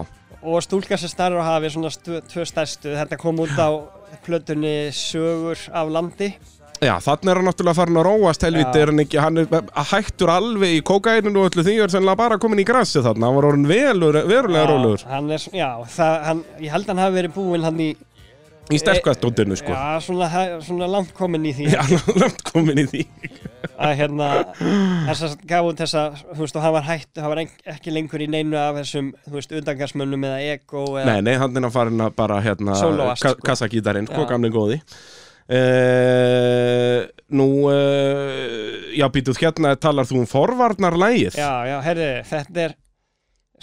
[0.43, 1.91] og Stúlka sem starf á hafi svona
[2.31, 3.69] tvö stærstu Þetta kom út á
[4.25, 6.33] plötunni Sögur af landi
[6.83, 8.83] já, þannig er hann náttúrulega farin að róast helviti, Já.
[8.85, 12.39] er hann ekki, hann er hættur alveg í kókaininu og öllu því, er sennilega bara
[12.43, 16.45] komin í grassi þarna, hann var orðin velur, verulega rólegur hann er, Já, það, hann,
[16.63, 17.91] ég held að hann hafi verið búinn hann í
[18.69, 19.73] í sterkastóttinu, sko.
[19.73, 20.27] Já, svona,
[20.61, 21.81] svona langt komin í því Já,
[22.23, 23.05] langt komin í því.
[23.81, 24.27] að hérna
[25.09, 26.03] þess að gaf út þessa,
[26.35, 29.09] þú veist, og hann var hætt hann var ek- ekki lengur í neinu af þessum
[29.25, 32.77] þú veist, undangarsmönnum eða ego eða, Nei, nei, hann er að farin að bara hérna
[33.19, 33.33] ka
[35.49, 42.73] uh, Nú uh, Já, býtuð hérna talar þú um forvarnarlægið já, já, herri, þetta er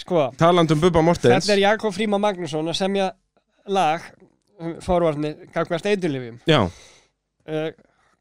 [0.00, 1.44] sko, Talandi um Bubba Mortens.
[1.44, 3.10] þetta er Jakob Fríma Magnússon að semja
[3.68, 4.00] lag
[4.62, 7.68] um forvarnir gagvast eitulifjum Já, uh,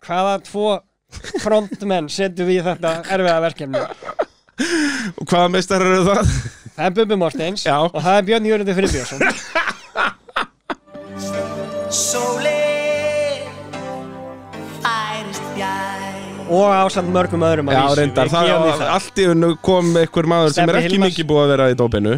[0.06, 0.68] hvaða tvo
[1.44, 3.84] frontmenn setjum við í þetta erfiða verkefni?
[5.22, 6.34] Og hvaða meistar eru það?
[6.76, 7.78] það er Bubbi Mortens Já.
[7.86, 9.20] og það er Björn Jörgundur Friðbjörnsson.
[12.06, 12.55] Sólin
[16.50, 18.94] og ásamt mörgum öðrum að Já, vísu, reyndar, við það, gefum því það.
[18.96, 21.12] allt í unnu kom einhver maður sem er Stebbi ekki Hilmars.
[21.14, 22.16] mikið búið að vera í dópinu.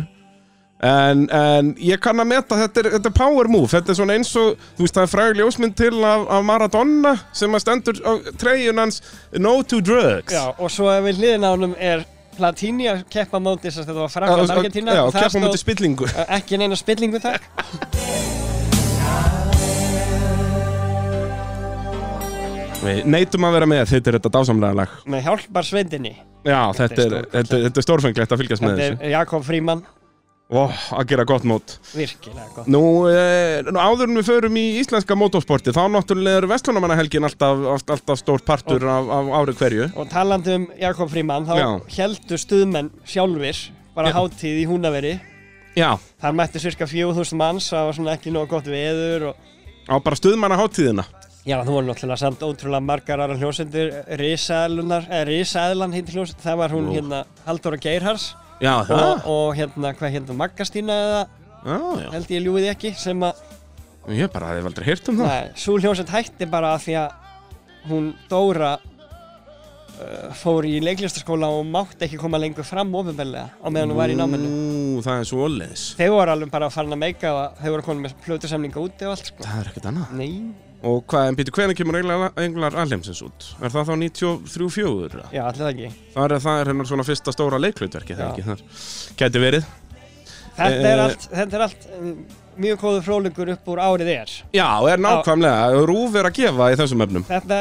[0.77, 4.13] En, en ég kann að meta þetta er, þetta er power move, þetta er svona
[4.13, 8.01] eins og þú veist það er fræg ljósmynd til af, af Maradona sem að stendur
[8.05, 9.01] á treyjun hans
[9.41, 10.35] No to drugs.
[10.37, 12.05] Já, og svo við hliðin á honum er
[12.37, 15.41] Platini að keppa móti þess að þetta var Frankland Argentina Já, og og það keppa
[15.41, 16.11] mútið stóð spillingu.
[16.13, 17.49] Uh, ekki neina spillingu takk
[22.87, 24.95] Við neytum að vera með, þetta er þetta dásamlega lag.
[25.05, 26.15] Með hjálpar sveitinni
[26.47, 28.99] Já, þetta er, þetta, þetta er stórfenglegt að fylgjast með þetta þessu.
[29.03, 29.85] Er Jakob Fríman,
[30.47, 30.61] Ó,
[30.95, 31.73] að gera gott mót.
[31.91, 32.67] Virkilega gott.
[32.71, 32.79] Nú,
[33.11, 38.21] e, nú áður en við förum í íslenska motorsporti þá náttúrulega er Vestlunamannahelgin alltaf, alltaf,
[38.21, 39.89] stór partur af, af árið hverju.
[39.99, 41.67] Og talandi um Jakob Fríman þá Já.
[41.97, 43.59] heldur stuðmenn sjálfur
[43.97, 44.17] bara Já.
[44.21, 45.13] hátíð í húnaveri
[45.77, 49.45] Já, þar mætti cirka 4000 manns það var svona ekki nóg gott veður og
[49.89, 51.05] á bara stuðmanna hátíðina
[51.47, 56.73] Já, það voru náttúrulega samt ótrúlega margar aðra hljósendur, eða Risaðlan heitir hljósend, það var
[56.75, 56.95] hún Nú.
[56.97, 58.25] hérna Halldóra Geirhars.
[58.59, 59.03] Já, það.
[59.05, 61.21] og, og hérna, hvað hérna, Maggastína eða?
[61.67, 63.39] Já, já, held ég ljúið ekki sem að,
[64.17, 65.31] ég bara hef aldrei heyrt um það.
[65.31, 67.15] Nei, svo hljósend hætti bara af því að
[67.87, 73.93] hún Dóra uh, fór í leiklistaskóla og mátti ekki koma lengur fram ofinbellega á meðan
[73.95, 74.51] hún var í náminu.
[74.51, 77.87] Nú, það er svo leðis Þeir voru alveg bara farin að meika og þeir voru
[77.87, 79.45] konum með plötusamlinga úti og allt, sko.
[79.47, 80.17] Það er ekkert annað.
[80.19, 80.31] Nei,
[80.85, 83.47] Og hvað, en býtu, hvernig kemur Englar, Alheimsins út?
[83.65, 85.23] Er það þá 93-4?
[85.33, 85.87] já, allir það ekki.
[86.13, 88.33] Það er, það er hennar svona fyrsta stóra leikhlutverki, það Já.
[88.33, 88.61] ekki þar
[89.23, 89.65] Gæti verið
[90.57, 92.13] Þetta er Eh, allt, þetta er allt um,
[92.57, 94.31] mjög góður fróðleikur upp úr árið er.
[94.57, 97.59] Já, er nákvæmlega, rúf er að gefa í þessum efnum Þetta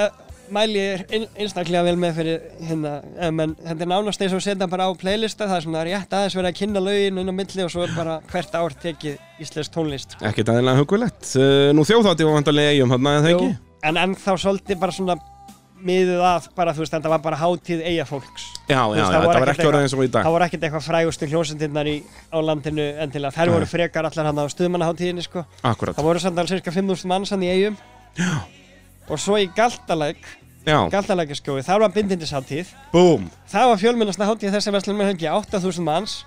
[0.54, 4.42] mæli ég ein, einstaklega vel með fyrir hérna, eh, menn þetta er nánast eins og
[4.44, 7.35] setja bara á playlista það er svona rétt aðeins verið að kynna lögin inn á
[7.37, 10.18] milli og svo er bara hvert ár tekið íslensk tónlist.
[10.24, 13.54] Ekkert aðeinlega hugulegt uh, Nú þjóðhátti var vantarlega eigum hann, eða ekki?
[13.87, 15.18] En ennþá svolítið bara svona
[15.87, 18.46] miðuð að bara þú veist þetta var bara hátíð eiga fólks.
[18.66, 20.46] Já, já, veist, já, það þetta var ekki orðið eins og í dag Það voru
[20.46, 21.90] ekkert eitthvað frægustu hljósendirnar
[22.32, 23.37] á landinu endilega.
[23.37, 25.44] Þær voru frekar allar hann á stuðmannaháttíðinni sko.
[25.62, 27.76] Akkurat, Það voru samt alveg cirka 5.000 manns hann í eigum.
[28.16, 28.56] Já.
[29.07, 30.23] Og svo í Galtalæk,
[30.66, 32.73] Galtalækjaskjói, þar var bindindisháttíð.
[32.92, 33.29] búm.
[33.51, 36.25] Það var fjölmennasta hátíð þess að verslunum með helgi, 8000 manns.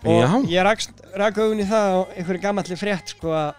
[0.00, 0.30] Og Já.
[0.48, 3.52] ég rakst, rak augun í það og einhverju gammalli frétt sko að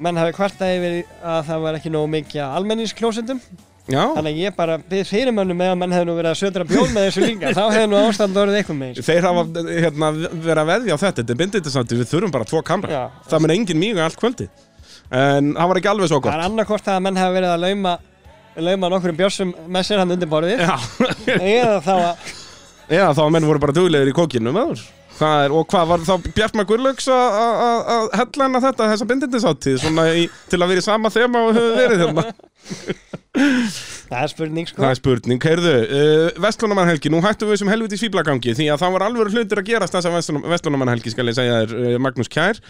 [0.00, 3.40] menn hafi kvartað yfir að það var ekki nógu mikið af almenningsklósendum
[3.84, 6.64] Já, þannig að ég bara byrð fyrirmönnum með að menn hefði nú verið að södra
[6.64, 10.08] bjól með þessu líka þá hefði nú ástand orðið eitthvað með þessu þeir hafa hérna,
[10.32, 12.94] verið að veðja á þetta Þetta er að við þurfum bara tvo kamra.
[12.94, 13.02] Já.
[13.28, 14.48] Það mun engin mýga allt kvöldi
[15.10, 17.64] En það var ekki alveg svo Það er gott annarkort að menn hafi verið að
[17.68, 17.94] lauma
[18.54, 20.60] lauma nokkur björsum með sér hann undir borðið.
[21.34, 22.34] Eða þá að
[22.94, 26.00] já þá menn voru bara duglegir í kókinu með þur Það er, og hvað var
[26.08, 30.58] þá Bjartmar Gullaugs að- að að- að hella hennar þetta, þessa bindindisáttíð, svona í, til
[30.58, 32.24] að vera í sama þema og hefur verið hérna.
[34.04, 34.82] Það er spurning sko.
[34.82, 38.96] Það er spurning, heyrðu, uh, Vestlunumannhelgi, nú hættum við þessum helviti svíblagangi því að það
[38.96, 40.12] var alveg hlutir að gerast þessa
[40.52, 42.60] Vestlunumannhelgi, skal ég segja þér, uh, Magnús Kjær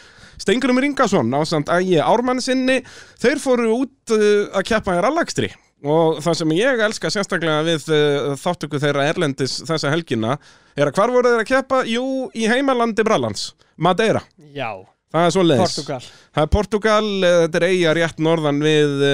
[0.40, 2.80] Stengurum Ringason, ásand ægi Ármann sinni,
[3.22, 5.50] þeir fóru út uh, að keppa í rallakstri.
[5.84, 10.38] Og það sem ég elska sérstaklega við uh, þáttöku þeirra Erlendis þessa helgina
[10.78, 11.82] er að hvar voru þeir að keppa?
[11.90, 14.24] Jú, í heimalandi Brallans, Madeira.
[14.54, 14.72] Já,
[15.14, 15.98] Það er Portugal
[16.34, 19.04] Það er Portugal, eh, þetta er eiga rétt norðan við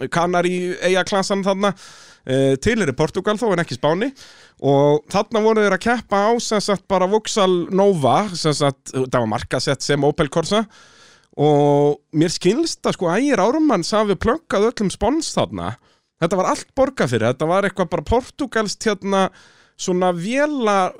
[0.00, 1.74] uh, Kanari eiga klassan þarna.
[2.24, 4.10] Uh, til er Portugal þó en ekki Spáni.
[4.60, 9.20] Og þarna voru þeir að keppa á sem sagt bara Vauxhall Nova sem sagt, það
[9.22, 10.64] var markasett sem Opel Corsa.
[11.40, 15.74] Og mér skilst að sko ægir árumanns hafi plöggað öllum spons þarna.
[16.20, 19.22] Þetta var allt borgað fyrir, þetta var eitthvað bara portugalst hérna
[19.80, 20.90] svona véla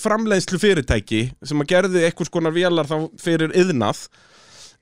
[0.00, 4.06] framleiðslu fyrirtæki sem að gerði eitthvað skonar vélar þá fyrir yðnað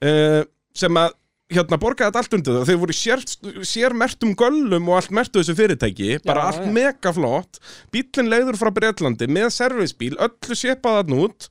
[0.07, 0.43] uh,
[0.77, 1.18] sem að
[1.53, 3.23] hérna borgaði þetta allt undir það þeir voru sér,
[3.71, 6.73] sérmertum göllum og allt mertu þessu fyrirtæki, bara Já, allt já.
[6.77, 7.61] mega flott
[7.95, 11.49] bílinn leiður frá Breitlandi með servisbíl, öllu sépaðan út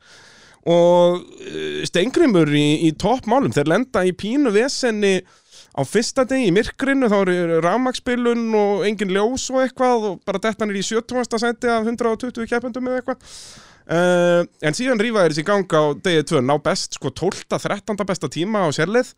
[0.67, 5.15] og uh, steingrimur í, í toppmálum þeir lenda í pínu vesenni
[5.77, 10.41] á fyrsta degi í myrkrinu þá eru rafmaksbílun og engin ljós og eitthvað og bara
[10.43, 11.39] þetta er í 70.
[11.41, 13.39] senti af 120 keppendum eða eitthvað
[13.93, 17.45] uh, en síðan rífa þeir þessi gang á degi 2 ná best sko 12.
[17.49, 17.97] 13.
[18.09, 19.13] besta tíma á sérlið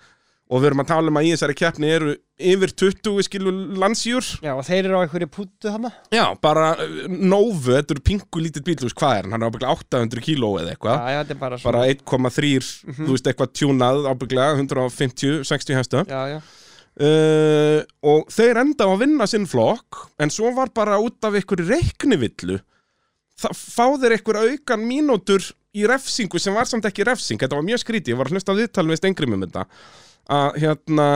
[0.49, 2.13] og við erum að tala um að í þessari keppni eru
[2.51, 4.29] yfir 20 skilu landsjúr.
[4.41, 8.41] Já, og þeir eru á einhverju púttu hana Já, bara uh, Novu, þetta eru pingu
[8.41, 10.95] lítið bíl, þú veist hvað er hann, hann er ábygglega 800 kíló eða eitthvað.
[10.97, 12.71] Já, já, þetta er bara bara svona 1,3,
[13.03, 16.03] þú veist, eitthvað tjúnað ábygglega, 150-60 hesta.
[16.09, 16.39] Já, já.
[16.99, 21.38] Uh, og þeir enda á að vinna sinn flokk en svo var bara út af
[21.39, 22.57] ykkur reiknivillu
[23.39, 25.45] það fá þeir ykkur aukan mínútur
[25.77, 27.39] í refsingu sem var samt ekki refsing.
[27.39, 29.65] Þetta var mjög skrítið, ég var að hlusta á viðtal við Stengrimum þetta
[30.29, 31.07] að hérna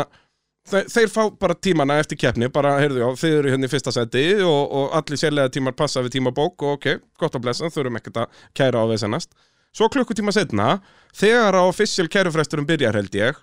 [0.69, 3.93] þeir, þeir fá bara tímana eftir keppni bara, heyrðu já, þeir eru hérna í fyrsta
[3.95, 7.99] seti og, og allir sérlega tímar passa við tímabók og ok, gott að blessa, þurfum
[7.99, 9.33] ekkert að kæra á við sennast
[9.73, 10.77] svo klukkutíma setna,
[11.17, 13.39] þegar á official kærufresturum byrjar held ég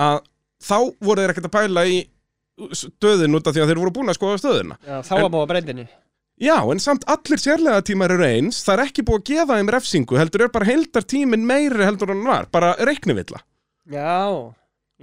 [0.00, 0.22] að
[0.60, 1.98] þá voru þeir ekkert að pæla í
[2.76, 4.76] stöðin út af því að þeir voru búin að skoða stöðina.
[4.84, 5.86] Já, þá var búið að breyndinni
[6.40, 9.70] Já, en samt allir sérlega tímar eru eins það er ekki búið að gefa þeim
[9.74, 13.42] refsingu heldur er bara heldar tíminn meiri heldur en var bara reiknivilla.
[13.92, 14.48] Já,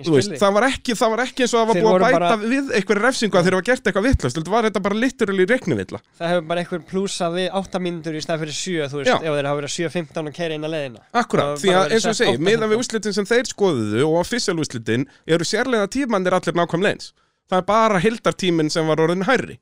[0.06, 2.20] veist, það, var ekki, það var ekki eins og það var Þeir búið að bæta
[2.20, 5.46] bara- við einhverju refsingu að þeir hafa gert eitthvað vittlust heldur var þetta bara literally
[5.50, 6.02] reiknivilla.
[6.20, 9.38] Það hefur bara einhver plúsa við 8 mínútur í stað fyrir 7 Þú veist, ef
[9.38, 11.06] þeir hafa verið 7.15 og keira inn að leiðina.
[11.14, 15.08] Akkurat, því að eins og segi, miðan við úslitin sem þeir skoðuðu og official úslitin
[15.26, 17.14] eru sérlega tímannir allir nákvæmlega eins
[17.48, 19.58] það er bara hildartíminn sem var orðin hærri.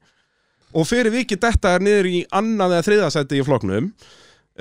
[0.76, 3.91] Og fyrir vikið þetta er niður í annað eða þriðasæti í floknum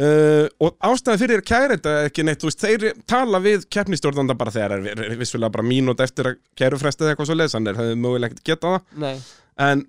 [0.00, 4.54] uh, og ástæði fyrir að kæra þetta ekki neitt, veist, þeir tala við keppnistjórnanda bara
[4.54, 8.32] þegar er er vissulega bara mínút eftir að kærufrestið eitthvað svo lesanir, það hefur mögulega
[8.32, 8.98] ekkert getað það.
[9.04, 9.14] Nei,
[9.68, 9.86] en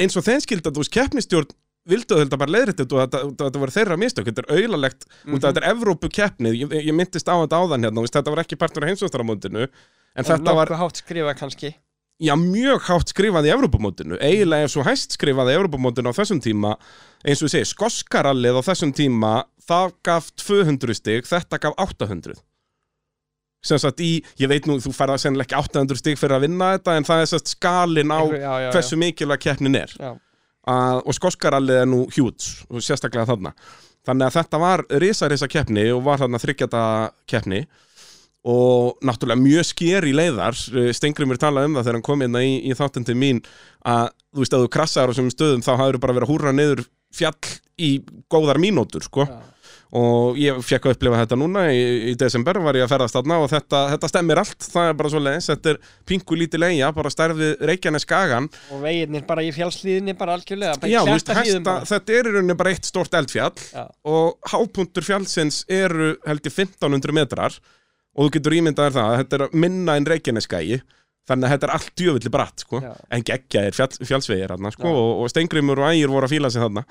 [0.00, 1.58] eins og þeim skildi að þú veist keppnistjórn
[1.90, 5.46] vildu þetta bara leiðrætt og þetta, þetta voru þeirra mistök, þetta er auðalegt út af
[5.48, 8.58] þetta er Evrópu keppnið, ég, ég myndist á þetta áðan hérna, veist, þetta var ekki
[8.60, 9.70] partur af heimsvöstaramóndinu en,
[10.20, 11.34] en þetta var, skrifa
[12.20, 16.42] já, mjög hátt skrifað í Evrópumóndinu, eiginlega er svo hæst skrifað í Evrópumóndinu á þessum
[16.44, 16.76] tíma
[17.24, 19.32] eins og ég segi, skoskarallið á þessum tíma
[19.64, 22.40] það gaf 200 stig þetta gaf 800
[23.64, 26.72] sem sagt í, ég veit nú, þú færða sennilega ekki 800 stig fyrir að vinna
[26.76, 28.70] þetta en það er sérst skalin á já, já, já.
[28.72, 29.92] hversu mikilvæg keppnin er.
[30.70, 33.52] Að, og skoskarallið er nú hjúts og sérstaklega þarna.
[34.08, 36.82] Þannig að þetta var risarisa keppni og var þarna þryggjata
[37.28, 37.62] keppni
[38.48, 40.56] og náttúrulega mjög sker í leiðar
[40.96, 43.42] Stengrimur talaði um það þegar hann kom inn í, í þáttun til mín
[43.84, 46.56] að þú veist að þú krassar á þessum stöðum þá hafður bara verið að húrra
[46.56, 47.94] niður fjall í
[48.30, 49.26] góðar mínútur sko.
[49.26, 49.40] Já.
[49.98, 53.38] og ég fekk að upplifa þetta núna í, í desember var ég að ferðast þarna
[53.42, 56.90] og þetta, þetta stemmir allt, það er bara svo leiðis þetta er pingu lítið leia,
[56.94, 61.74] bara stærfið Reykjanes skagan og veginnir bara í fjálslíðinni bara algjörlega bara Já, veist, hesta,
[61.90, 63.82] þetta er í rauninni bara eitt stort eldfjall Já.
[64.14, 67.58] og hápuntur fjallsins eru held ég 1500 metrar
[68.20, 70.80] og þú getur ímyndaðir það að þetta er minna en Reykjaneskægi
[71.30, 72.78] þannig að þetta er allt djöfulli bratt sko.
[72.82, 72.92] Já.
[73.14, 74.94] en geggjaðir fjall, fjallsvegir hérna, sko, Já.
[75.00, 76.82] og, og Steingrimur og Ægir voru að fíla sig þarna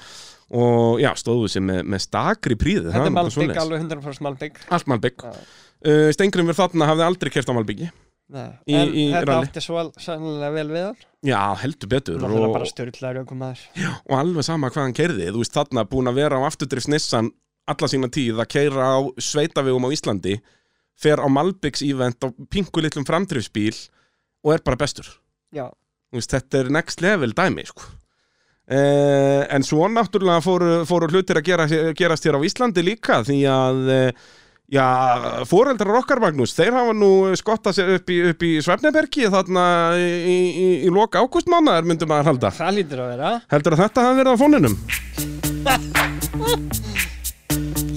[0.59, 4.87] og já, stóðu sér með, með stakri príði Þetta er Malbygg, alveg 100% Malbygg Allt
[4.89, 5.33] Malbygg Já.
[5.33, 7.89] uh, Steingrimur þarna hafði aldrei kert á Malbyggi
[8.29, 9.49] Nei, Í- en í þetta rally.
[9.49, 13.63] átti svo sannlega vel við hann Já, heldur betur Það er og, bara störtlaður ökumæður
[14.05, 17.31] og alveg sama hvað hann kerði þú veist þarna búin að vera á afturdrifs Nissan
[17.69, 20.37] alla sína tíð að keira á sveitavegum á Íslandi
[20.99, 23.75] fer á Malbyggs event á pingu litlum framdrifsbíl
[24.45, 25.07] og er bara bestur
[25.55, 25.67] Já,
[26.09, 27.83] Þú veist, þetta er next level dæmi sko.
[28.69, 31.65] eh, en svo náttúrulega fóru, fóru hlutir að gera,
[31.97, 34.11] gerast hér á Íslandi líka því að eh,
[34.69, 34.85] Já,
[35.49, 37.07] fóreldrar okkar Magnús, þeir hafa nú
[37.39, 39.63] skottað sér upp í, upp í Svefnebergi þarna
[39.97, 42.51] í, í, í loka ágústmánaðar myndum maður halda.
[42.53, 44.75] Það lítur að vera Heldur að þetta hafi verið á fóninum?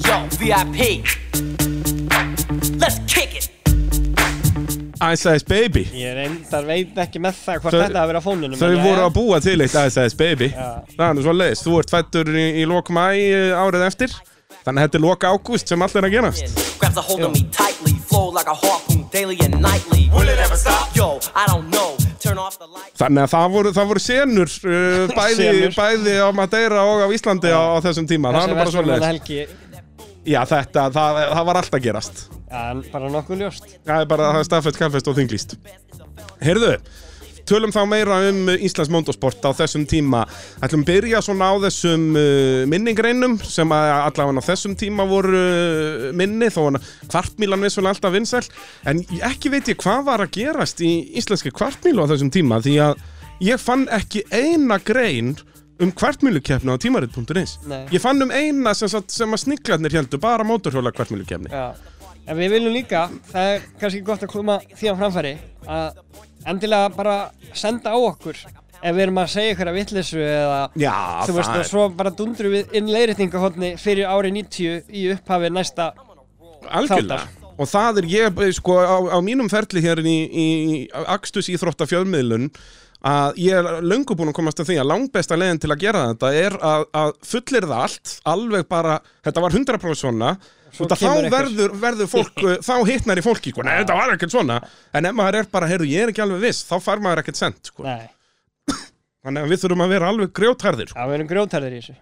[0.09, 0.81] Yo, VIP.
[5.11, 5.83] Ice Ice Baby.
[5.99, 9.15] Ég reyndar veit ekki með það hvort þetta hafi verið á fónunum Þau voru að
[9.17, 10.53] búa til eitt Ice Ice Baby.
[10.93, 11.67] Það er nú svo leiðist.
[11.67, 14.15] Þú ert fættur í, í lok mæ eh, árið eftir.
[14.63, 16.61] Þannig að þetta er loka ágúst sem allt er að gerast.
[16.79, 20.07] Grabs a hold of me tightly, flow like a harpoon daily and nightly.
[20.15, 20.95] Will it ever stop?
[20.95, 21.97] Yo, I don't know.
[22.23, 22.95] Turn off the lights.
[23.01, 25.75] Þannig að það voru, það voru senur, uh, bæði, Senur.
[25.75, 28.31] bæði á Madeira og á Íslandi á, á þessum tíma.
[28.37, 29.59] Það er bara svo leiðist.
[30.23, 32.27] Já, þetta, það, það var alltaf gerast.
[32.53, 32.61] Já,
[32.93, 35.55] bara nokkuð ljóst Það er bara það er staðfett, kallfest og þinglýst.
[36.43, 36.71] Heyrðu,
[37.49, 40.23] tölum þá meira um Íslands motorsport á þessum tíma.
[40.63, 46.53] Ætlum byrja svona á þessum uh, minningreinum sem allavega á þessum tíma voru uh, minni,
[46.55, 48.45] þó hann kvartmílan vissulega alltaf vinsæl.
[48.87, 52.79] En ekki veit ég hvað var að gerast í íslenski kvartmílu á þessum tíma því
[52.91, 53.03] að
[53.43, 55.35] ég fann ekki eina grein
[55.83, 57.57] um kvartmílukeppni á tímarit.is.
[57.91, 61.51] Ég fann um eina sem, sagt- sem að sniglarnir heldur, bara mótorhjóla kvartmílukeppni.
[61.53, 61.73] Já
[62.23, 65.33] En við viljum líka, það er kannski gott að koma því á framfæri
[65.67, 65.97] að
[66.53, 67.15] endilega bara
[67.59, 68.37] senda á okkur
[68.83, 70.95] ef við erum að segja ykkur að vittlisu eða Já,
[71.27, 75.89] þú veist og svo bara dundrum við inn leiðréttingahotni fyrir árið 90 í upphafi næsta
[76.71, 77.27] Algjörlega
[77.59, 80.47] Og það er ég, sko, á, á mínum ferli hér í, í
[81.11, 82.49] Akstus íþrótta fjölmiðlun
[83.03, 86.03] að ég er löngu búinn að komast að því að langbesta leiðin til að gera
[86.13, 90.33] þetta er að, að fullir það allt, alveg bara þetta var 100% svona.
[90.73, 92.39] Að þá verður, verður fólk,
[92.69, 94.57] þá hitnar í fólki, sko, nei, þetta var ekkert svona.
[94.97, 97.41] En ef maður er bara, heyrðu, ég er ekki alveg viss, þá fær maður ekkert
[97.43, 97.85] sent, sko.
[97.85, 98.09] Nei,
[99.23, 100.99] Þannig að við þurfum að vera alveg grjótærðir, sko.
[100.99, 101.99] Já, við erum grjótarðir í þessu.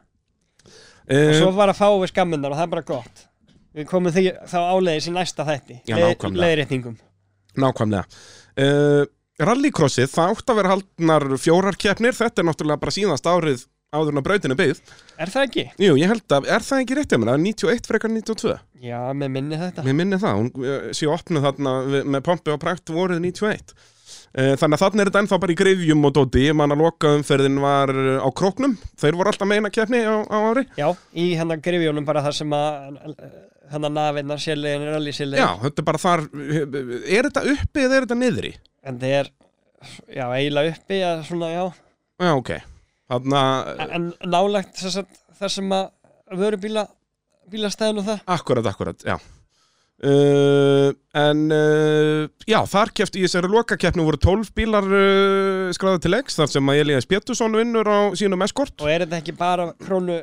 [1.10, 3.24] Uh, og svo bara fáum við skamminnar og það er bara gott.
[3.76, 5.76] Við komum því þá áleiðis í næsta þætti.
[5.84, 6.44] Já, leið- nákvæmlega.
[6.46, 6.94] Leiðréttingum.
[7.60, 8.22] Nákvæmlega.
[8.56, 9.02] Uh,
[9.40, 14.12] Rallycrossið, það átt að vera haldnar fjórar keppnir, þetta er náttúrulega bara síðast árið áður
[14.12, 14.80] en að brautin er byggð.
[15.18, 15.62] Er það ekki?
[15.80, 17.30] Jú, ég held að, er það ekki rétt mér?
[17.30, 18.52] Það er 91 frekar 92
[18.84, 19.84] Já, með minni þetta.
[19.86, 21.72] Mér minni það, hún uh, sé opnuð þarna
[22.04, 25.58] með pompi og prækt voruð 91 uh, Þannig að þarna er þetta ennþá bara í
[25.62, 26.44] greifjum og dóti.
[26.46, 28.76] Ég man að loka umferðin var uh, á króknum.
[29.00, 30.68] Þeir voru alltaf meina keppni á, á ári.
[30.78, 33.00] Já, í hennar grifjónum bara það sem að
[33.70, 37.96] hennar nafinnar sérlegin er allir sérlegin Já, þetta er bara þar Er þetta uppi eða
[37.98, 38.52] er þetta niðri?
[38.86, 39.32] En það er,
[40.16, 41.64] já, eiginlega uppi að svona, já.
[42.20, 42.54] Já, ok.
[43.10, 43.42] Þarna,
[43.90, 46.86] En nálægt þess að það sem að vöru bíla
[47.50, 49.18] bílastæðin og það Akkurat, akkurat, já.
[50.00, 56.14] Uh, En uh, já, þar keft í þessari lokakeppni voru 12 bílar uh, skráði til
[56.22, 58.78] X þar sem að Elias Pétursson vinnur á sínum eskort.
[58.80, 60.22] Og er þetta ekki bara krónu,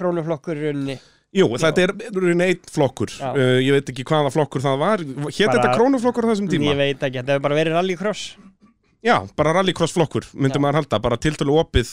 [0.00, 0.96] krónuflokkur í
[1.30, 3.12] rauninni Jú, þetta er eitt flokkur.
[3.22, 5.04] Uh, Ég veit ekki hvaða flokkur það var.
[5.30, 6.72] Hétt þetta krónuflokkur þessum tíma?
[6.72, 8.24] Ég veit ekki, þetta hefur bara verið rallycross.
[9.06, 10.62] Já, bara rallycross flokkur myndi Já.
[10.64, 11.92] maður halda, bara tiltölu opið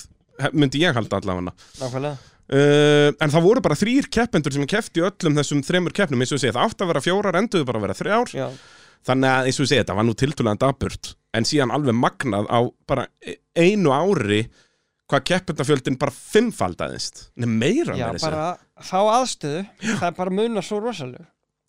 [0.57, 1.53] myndi ég halda allavega.
[1.81, 2.17] Nákvæmlega.
[2.47, 6.21] Uh, En það voru bara þrýr keppendur sem kefti öllum þessum þremur keppnum.
[6.23, 8.33] Eins og segi, það átti að vera fjórar, enduðu bara að vera þrjár.
[8.33, 8.47] Já,
[9.07, 12.59] Þannig að eins og segi, þetta var nú tiltölulega daburt en síðan alveg magnað á
[12.89, 14.47] bara e- einu ári
[15.07, 17.27] hvað keppendafjöldin bara fimmfaldaðist.
[17.39, 18.27] Nei, meira já segja.
[18.27, 19.61] bara fá aðstöðu
[20.01, 21.27] Það er bara munar svo rosalega.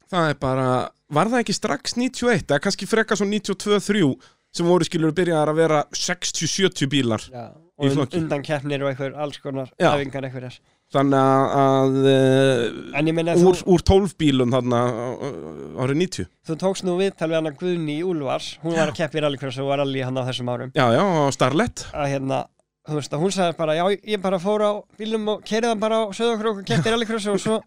[0.09, 0.67] Það er bara,
[1.13, 4.11] var það ekki strax 91 eða kannski frekar svo 92-3
[4.57, 8.17] sem voru skilur byrjaðar að vera 60-70 bílar Já, Í og flokki.
[8.23, 9.91] undan keppnir og einhver alls konar Já.
[9.93, 10.57] æfingar einhverjar
[10.89, 16.01] Þannig að, að En ég meina uh, úr, þú, úr 12 bílum þarna uh, árið
[16.01, 19.25] 90 þú tókst nú viðtal við hana Guðni í Úlfars Hún var að keppa í
[19.27, 20.73] rallycross og var rally hann á þessum árum.
[20.73, 22.41] Já, já, á Starlet að hérna,
[22.89, 23.85] þú veist að hún sagði bara já,
[24.15, 27.43] ég bara fór á bílum og kerði hann bara á Söðokrók og keppti rallycross og
[27.43, 27.59] svo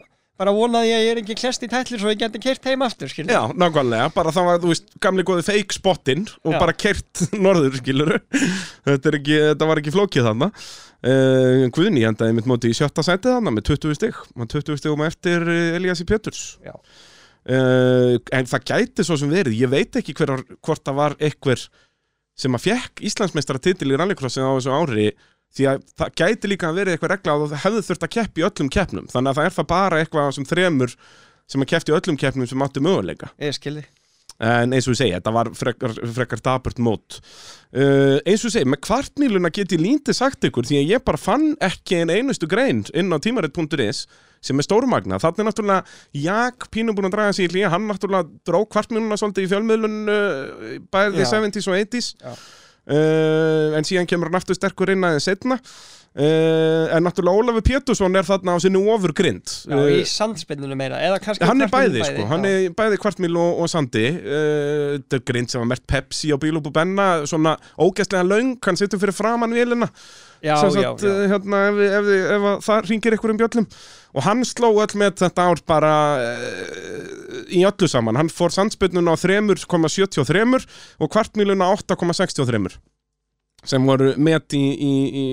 [0.41, 2.81] bara vonaði ég að ég er ekki klest í tætlir svo ég geti kert heim
[2.81, 6.57] aftur, skilur Já, nákvæmlega, bara það var, þú veist, gamli góði fake spottinn og Já.
[6.63, 8.15] bara kert norður, skilur
[8.87, 13.35] þetta, ekki, þetta var ekki flókið þarna uh, Guðni endaði mitt móti í sjötta sætið
[13.35, 16.73] þarna með 20 stig og 20 stigum eftir eh, Eliassi Péturs Já.
[16.73, 21.67] uh, En það gæti svo sem verið, ég veit ekki hver, hvort það var einhver
[22.37, 25.07] sem að fekk Íslandsmeistara titil í rallycrossin á þessu ári
[25.51, 28.39] því að það gæti líka að verið eitthvað regla að það hefði þurft að keppa
[28.39, 29.09] í öllum keppnum.
[29.11, 30.93] Þannig að það er það bara eitthvað sem þremur
[31.51, 33.33] sem að keppti í öllum keppnum sem áttu möguleika.
[33.41, 33.83] Ég skilði
[34.41, 37.19] en eins og ég segi, þetta var frekar, frekar daburt mót.
[37.69, 41.05] Uh, eins og ég segi, með kvartmíluna get ég lítið sagt ykkur því að ég
[41.05, 44.07] bara fann ekki en einustu grein inn á tímarit.is
[44.41, 47.87] sem er stórmagna, þannig er náttúrulega Jak Pínu búin að draga sig í hlýja, hann
[47.89, 51.29] náttúrulega dró kvartmíluna svolítið í fjölmiðlun uh, bæði Já.
[51.35, 52.31] 70s og 80s Já.
[52.33, 58.17] uh, en síðan kemur hann aftur sterkur inn aðeins setna uh, en náttúrulega Ólafur Pétursson
[58.17, 62.01] er þarna á sinni ofur grind Já, í sandspinninu meira, eða kannski hann er kvartmílu
[62.01, 62.57] bæði, sko, hann já.
[62.57, 64.07] er bæði kvartmíl og, og sandi.
[64.17, 69.05] Þetta er grind sem var mert Pepsi á bílúbu Benna svona ógæstlega löng, hann situr
[69.05, 69.93] fyrir framann vélina
[70.41, 70.91] Já, sagt, já.
[70.91, 73.67] uh, hérna, ef, ef, ef, ef að það ringir ykkur um bjöllum.
[74.11, 78.17] Og hann sló öll með þetta ár bara uh, í öllu saman.
[78.17, 80.65] Hann fór sandspyrnuna á 3,73
[80.99, 82.81] og kvartmíluna á 8,63
[83.67, 84.91] sem voru met í, í,
[85.21, 85.25] í,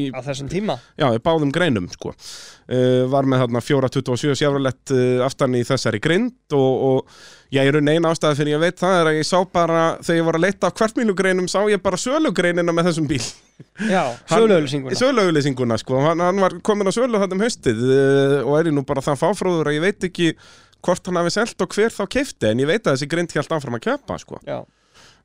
[0.00, 0.78] í á þessum tíma?
[0.96, 2.12] Já, í báðum greinum sko.
[2.12, 7.18] uh, Var með þarna 427 sjafralett uh, aftan í þessari grind og, og
[7.54, 10.28] ég er eina ástæði fyrir ég veit það er að ég sá bara, þegar ég
[10.30, 13.22] var að leita á kvartmílugreinum sá ég bara sölugreinina með þessum bíl.
[13.88, 18.56] Já, söluauðlýsinguna Söluauðlýsinguna, sko, hann, hann var komin á sölu þetta um haustið uh, og
[18.58, 20.32] er ég nú bara það fáfróður að ég veit ekki
[20.84, 23.52] hvort hann hafi selt og hver þá keifti en ég veit að þessi grind hjælt
[23.56, 24.40] áfram að keppa sko.
[24.46, 24.60] Já,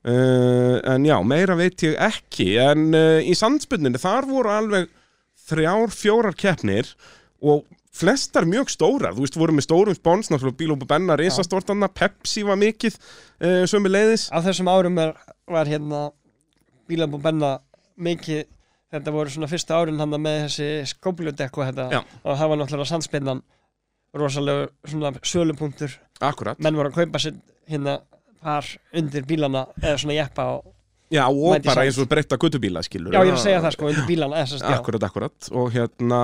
[0.02, 4.88] Uh, en já, meira veit ég ekki en uh, í sandspunninni þar voru alveg
[5.45, 6.89] þrjár, fjórar keppnir
[7.38, 9.14] og flestar mjög stórar.
[9.14, 13.91] Þú veist, voru með stórum spons, náttúrulega bílópu benna risastortanna, Pepsi var mikið uh, sömu
[13.91, 15.14] leiðis á þessum árum er,
[15.45, 16.08] var hérna
[16.89, 17.60] bílabú benna
[18.02, 18.47] mikið
[18.91, 20.70] þetta voru svona fyrsta árin hann með þessi
[21.22, 21.89] þetta.
[21.91, 22.02] Já.
[22.02, 23.43] og það var náttúrulega sandspinnan
[24.18, 25.93] rosalega svona sölupunktur.
[26.22, 26.60] Akkurat.
[26.60, 27.38] Menn voru að kaupa sér
[27.70, 28.02] hérna
[28.44, 28.68] par
[28.98, 30.70] undir bílana eða svona jeppa og
[31.12, 33.74] Já, og Mæti bara eins og breytta guttubíla, skilur já ég er að segja það
[33.76, 34.60] sko undir bílana já.
[34.78, 35.50] Akkurat, akkurat.
[35.52, 36.20] Og hérna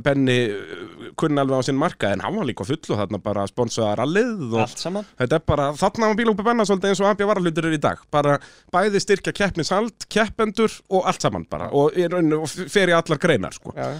[0.00, 3.44] Benni uh, kunni alveg á sinn marka en hann var líka full og þarna bara
[3.50, 5.10] sponsaða rallið og allt saman.
[5.20, 8.00] Þetta er bara, þarna var bílúpi benna svolítið eins og AB varahlutur er í dag.
[8.08, 8.38] Bara
[8.72, 11.68] bæði styrkja keppnishald, keppendur og allt saman bara.
[11.68, 11.92] Og,
[12.40, 13.76] og fer í allar greinar sko.
[13.76, 13.92] já.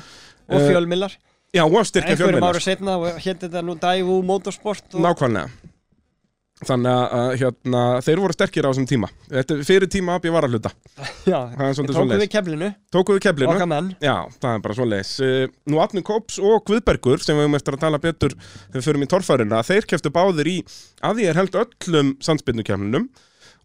[0.49, 1.13] og Eh, fjölmillar
[1.51, 5.51] Já, og styrkja einhverjum fjölmennar ára setna og hétt þetta nú Daivu Motorsport og Nákvæmlega
[6.61, 9.09] Þannig að hérna, þeir voru sterkir á þessum tíma.
[9.31, 10.73] Þetta er fyrir tíma AB varahluta.
[11.33, 12.21] Já, Það er ég svolítið tóku svoleiðis.
[12.21, 12.69] við keflinu.
[13.25, 13.55] Keflinu.
[13.55, 13.89] Okkar menn.
[14.05, 15.13] Já, það er bara svoleiðis.
[15.25, 18.37] Uh, Nú Atni Kóps og Guðbergur sem við höfum eftir að tala betur
[18.75, 20.59] við förum í torfærina þeir keftu báðir í
[21.09, 23.09] að ég er held öllum sandspynnukefninum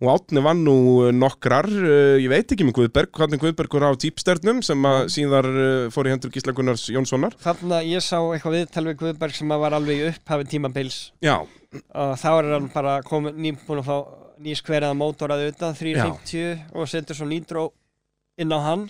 [0.03, 0.75] og Átni vann nú
[1.05, 5.47] uh, nokkrar uh, ég veit ekki með Guðberg, hvernig Guðbergur á típsternum sem að síðar
[5.51, 7.37] uh, fór í hendur Gísla Gunnars Jónssonar.
[7.43, 10.99] Þarna ég sá eitthvað viðtal við Guðberg sem að var alveg í upphafi tímabils.
[11.23, 13.97] Já, og þá er hann bara komin nýbúin að fá
[14.45, 17.65] nýskveriða mótor að auðvitað 350 og setur svo nýtró
[18.41, 18.87] inn á hann.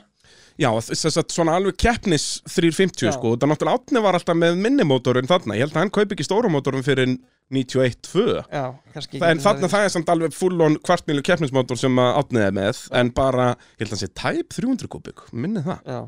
[0.55, 3.11] Já þess að svona alveg keppnis 350 Já.
[3.13, 6.25] sko, þetta náttúrulega Átni var alltaf með minnimótorinn þarna, ég held að hann kaupi ekki
[6.25, 7.17] stórumótorinn fyrir
[7.53, 8.63] 91-2 já,
[8.95, 12.55] kannski Það, en þarna það er samt alveg full-on kvartmílu keppnismótor sem að átnið er
[12.57, 15.83] með en bara, ég held að hann sé tæp 300 kubik minni það.
[15.85, 15.99] Já,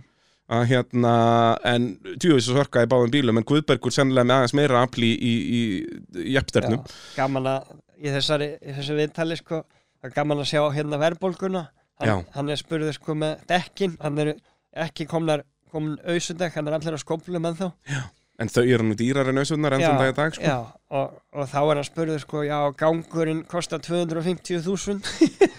[0.57, 1.13] að hérna,
[1.67, 5.33] en djúvis og sorka í báðum bílum en Guðbergur sennilega með aðeins meira afli í,
[5.37, 5.61] í,
[6.17, 10.61] í jeppsternum já, gaman að í þessari, þessu viðtali sko það er gaman að sjá
[10.73, 11.67] hérna verðbólguna.
[11.97, 12.11] Já.
[12.13, 13.95] hann, hann er spurður sko með dekkin.
[14.01, 14.35] Hann er
[14.85, 15.41] ekki komnar
[15.73, 17.67] komin auðsundekk, hann er allir á skóplum en þá
[18.37, 20.43] en þau eru nú dýrar en auðsundar enn þann dag í dag sko.
[20.45, 20.57] já
[20.97, 25.01] og, og þá er hann spurður sko já, gangurinn kostar 250.000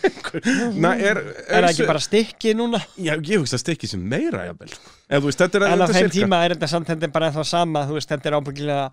[0.83, 1.19] Na, er,
[1.49, 4.71] er það ekki bara stikki núna Já, ég hugsa að stekki sem meira jafnvel
[5.09, 8.13] er en á er þeim tíma er þetta samt er bara ennþá sama þú veist,
[8.13, 8.87] þetta er ábyggilega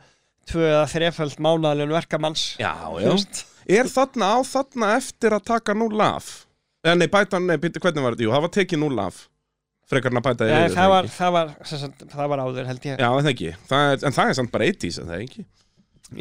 [0.50, 2.74] tvö eða þreföld mánaðalun verkamanns Já,
[3.04, 3.46] já veist.
[3.66, 6.46] Er þarna á þarna eftir að taka nú laf?
[6.86, 8.26] Nei, bæta, nei, hvernig var þetta?
[8.28, 9.24] Jú, það var tekið nú laf
[9.92, 11.52] Frekarna bæta Nei, yfir, það, var, það, var,
[12.16, 12.96] það var áður held ég.
[12.98, 13.52] Já, en það ekki.
[13.70, 15.46] Það er, En það er samt bara 80s, en það er ekki?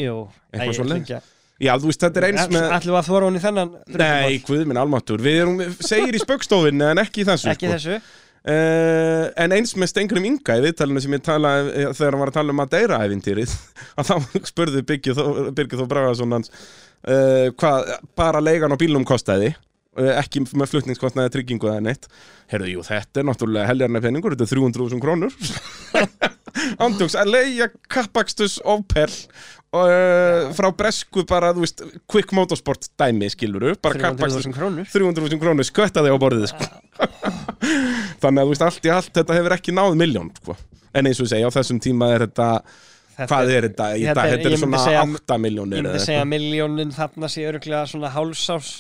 [0.05, 0.17] Jú,
[0.53, 1.31] Eitthvað ekki að-
[1.65, 4.39] Já, þú veist, þetta er eins með Ætlum við að þóra hún í þennan Nei,
[4.45, 7.77] guð minn almáttur Við erum, segir í spöggstofinni en ekki í þessu Ekki sko.
[7.79, 7.99] þessu.
[8.45, 12.33] Uh, en eins með Stengrim Inga í viðtalinu sem ég talaði eh, þegar hann var
[12.33, 13.55] að tala um Madeira-ævintýrið
[14.03, 19.55] að þá spurði Birgir Þó- Bragason hans uh, hvað bara leigan á bílnum kostaði.
[19.55, 19.63] uh,
[20.21, 22.09] ekki með flutningskostnaði tryggingu eða neitt.
[22.51, 25.35] Herðu, jú, þetta er náttúrulega heljarna peningur þetta er 300.000 krónur.
[26.85, 33.75] Andjóks, að leigja kappakstus Opel uh, frá Bresku bara, þú veist, Quick Motorsport dæmi, skiluru,
[33.83, 34.89] bara kappakstus 300.000 krónur.
[34.93, 36.69] 300.000 krónur skötta þig á borðið sko.
[38.23, 40.57] þannig að þú veist allt í allt þetta hefur ekki náð miljón sko.
[40.95, 42.49] en eins og ég segja á þessum tíma er þetta
[43.15, 43.85] Þetta hvað er þetta?
[43.95, 47.29] Þetta er- þetta er myndi svona segja- 8 miljónir Ég myndi segja að miljónin þarna
[47.31, 48.71] sé öruglega svona hálsás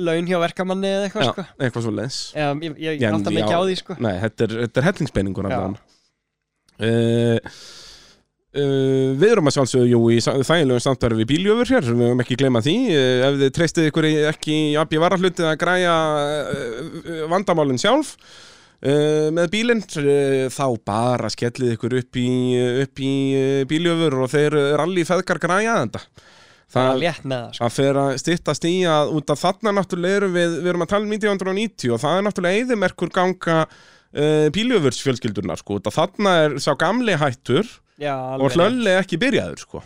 [0.00, 1.44] laun hjá verkamanni eða eitthvað sko.
[1.58, 3.96] eitthvað svo leins ég, ég, ég átta mig ekki á því sko.
[4.02, 5.74] Nei, þetta er, þetta er hellingspenningur uh,
[8.58, 12.64] uh, við erum að sjálfsögðu jú, í þægilegum samtverfi bíljöfur hér við höfum ekki gleyma
[12.64, 12.76] því.
[12.94, 18.16] Uh, ef þið treystið ykkur ekki í AB varahluti að græja uh, vandamálin sjálf
[18.84, 19.78] með bílinn
[20.52, 22.26] þá bara skellið ykkur upp í,
[22.82, 23.12] upp í
[23.70, 26.02] bíljöfur og þeir ralli feðgar græja þetta
[26.72, 27.04] Það
[27.54, 27.68] sko.
[27.70, 31.06] fer að styttast í að út af þarna náttúrulega erum við, við erum að tala
[31.06, 36.56] um 1990 og það er náttúrulega eðimerkur ganga uh, bíljöfurs fjölskyldurnar sko, það þarna er
[36.64, 37.68] sá gamli hættur
[38.00, 39.84] Já, og hlölli ekki byrjaður sko.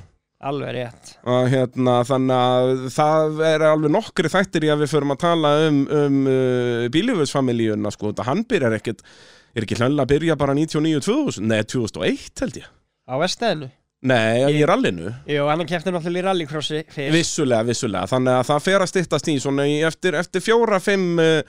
[0.49, 1.17] Alveg rétt.
[1.27, 5.51] Og hérna þannig að það er alveg nokkri þættir í að við förum að tala
[5.67, 9.03] um, um uh, bíljöfursfamilíuna sko, þetta hann byrjar ekkert
[9.59, 12.71] er ekki hlöll að byrja bara 99-2000 nei 2001 held ég.
[13.09, 13.73] Á vestæðinu
[14.07, 15.11] nei, í rallinu?
[15.29, 17.15] Jú, hann kefti náttúrulega í rallycrossi fyrst.
[17.15, 21.19] Vissulega, vissulega, þannig að það fer að styttast í svona í eftir, eftir fjóra, fimm
[21.23, 21.41] uh,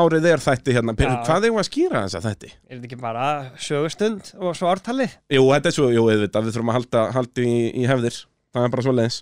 [0.00, 0.96] árið er þætti hérna.
[0.98, 1.12] Já.
[1.28, 2.52] Hvað er að skýra þess að þætti?
[2.56, 3.28] Er þetta ekki bara
[3.68, 5.14] sögustund og svo ártalið?
[5.36, 8.22] Jú, þetta er svo, jú, auðvitað, við þurfum að halda, halda í, í hefðir.
[8.54, 9.18] Það er bara svo leiðis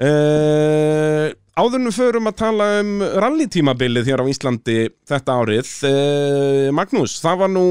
[0.00, 4.76] uh, Áðurnum förum að tala um rallytímabilið hér á Íslandi
[5.08, 7.64] þetta árið uh, Magnús, það var nú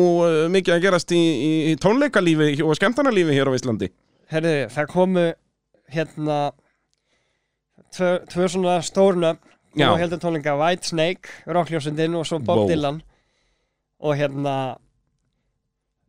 [0.53, 3.89] mikið að gerast í, í, í tónleikalífi og skemmtarnalífi hér á Íslandi
[4.32, 5.24] Herðu, það komu
[5.92, 6.38] hérna
[7.92, 12.70] tvö, tvö svona stórnöfn og heldur tónleika White Snake, Rockljósundin og svo Bob Wow.
[12.72, 13.02] Dylan.
[14.02, 14.56] Og hérna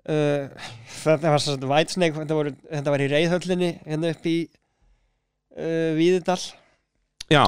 [0.09, 0.70] uh,
[1.03, 4.37] þetta var svona White Snake þetta, voru, þetta var í reyðhöllinni hérna upp í
[5.59, 6.41] uh, Víðidal.
[7.31, 7.45] Já,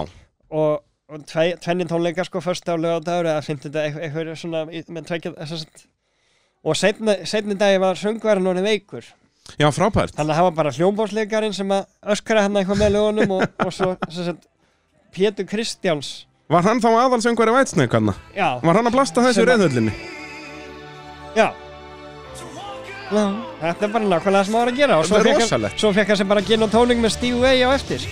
[0.50, 5.34] og, og tvei, tvennin tónleika sko fyrst á lögadagur eða fimmtunda eitthvað svona með tveikja
[5.38, 5.90] þess að
[6.64, 9.04] og setni, dagi var söngverðin orðin veikur
[9.60, 13.34] já, frábært Þannig að það var bara hljómbásleikarinn sem að öskra hann eitthvað með lögunum
[13.38, 14.46] og, og svo sem sagt,
[15.14, 16.14] Pétur Kristjáns
[16.52, 18.12] Var hann þá aðalsöngvari vætsneik hann?
[18.36, 19.94] Já, Var hann að blasta þessu reyðhöllinni?
[21.34, 21.50] já
[23.14, 25.66] Þetta er bara nákvæmlega sem það var að gera og svo fekk hann-.
[25.76, 28.06] Svo sem bara ginn og tóning með Steve Way á eftir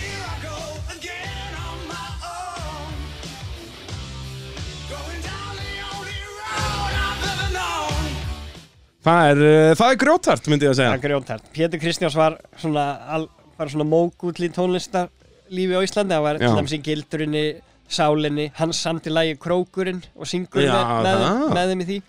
[9.03, 12.15] Það er, uh, það er grjótart, myndi ég að Það segja er grjóntært Pétur Kristjáns
[12.15, 12.85] var svona,
[13.17, 13.27] al,
[13.59, 16.15] bara svona mógull í tónlistarlífi á Íslandi.
[16.15, 17.43] Það var til dæmis í gildurinni,
[17.91, 18.47] sálinni.
[18.61, 21.53] Hans samti lagi Krókurinn og syngur Já, með, með, það.
[21.59, 21.99] með þeim í því.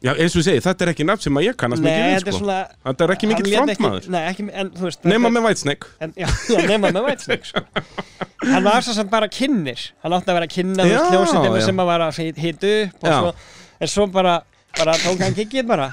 [0.00, 2.14] Já, eins og ég segi, þetta er ekki nafn sem að ég kannast mikið við,
[2.14, 2.32] er sko.
[2.38, 2.54] svona
[2.86, 4.06] Þetta er ekki mikill frontmaður.
[4.14, 7.60] Nei, ekki, en þú veist þetta- með vætsneik En, já, já, nema með Whitesnake sko.
[8.54, 9.82] Hann var svo sem bara kynnir.
[10.00, 11.66] Hann átti að vera að kynna þú veist hljósitinu já.
[11.66, 13.34] sem að var að hit- hita upp og svo,
[13.80, 14.38] En svo bara,
[14.78, 15.90] bara tók hann kikkið bara.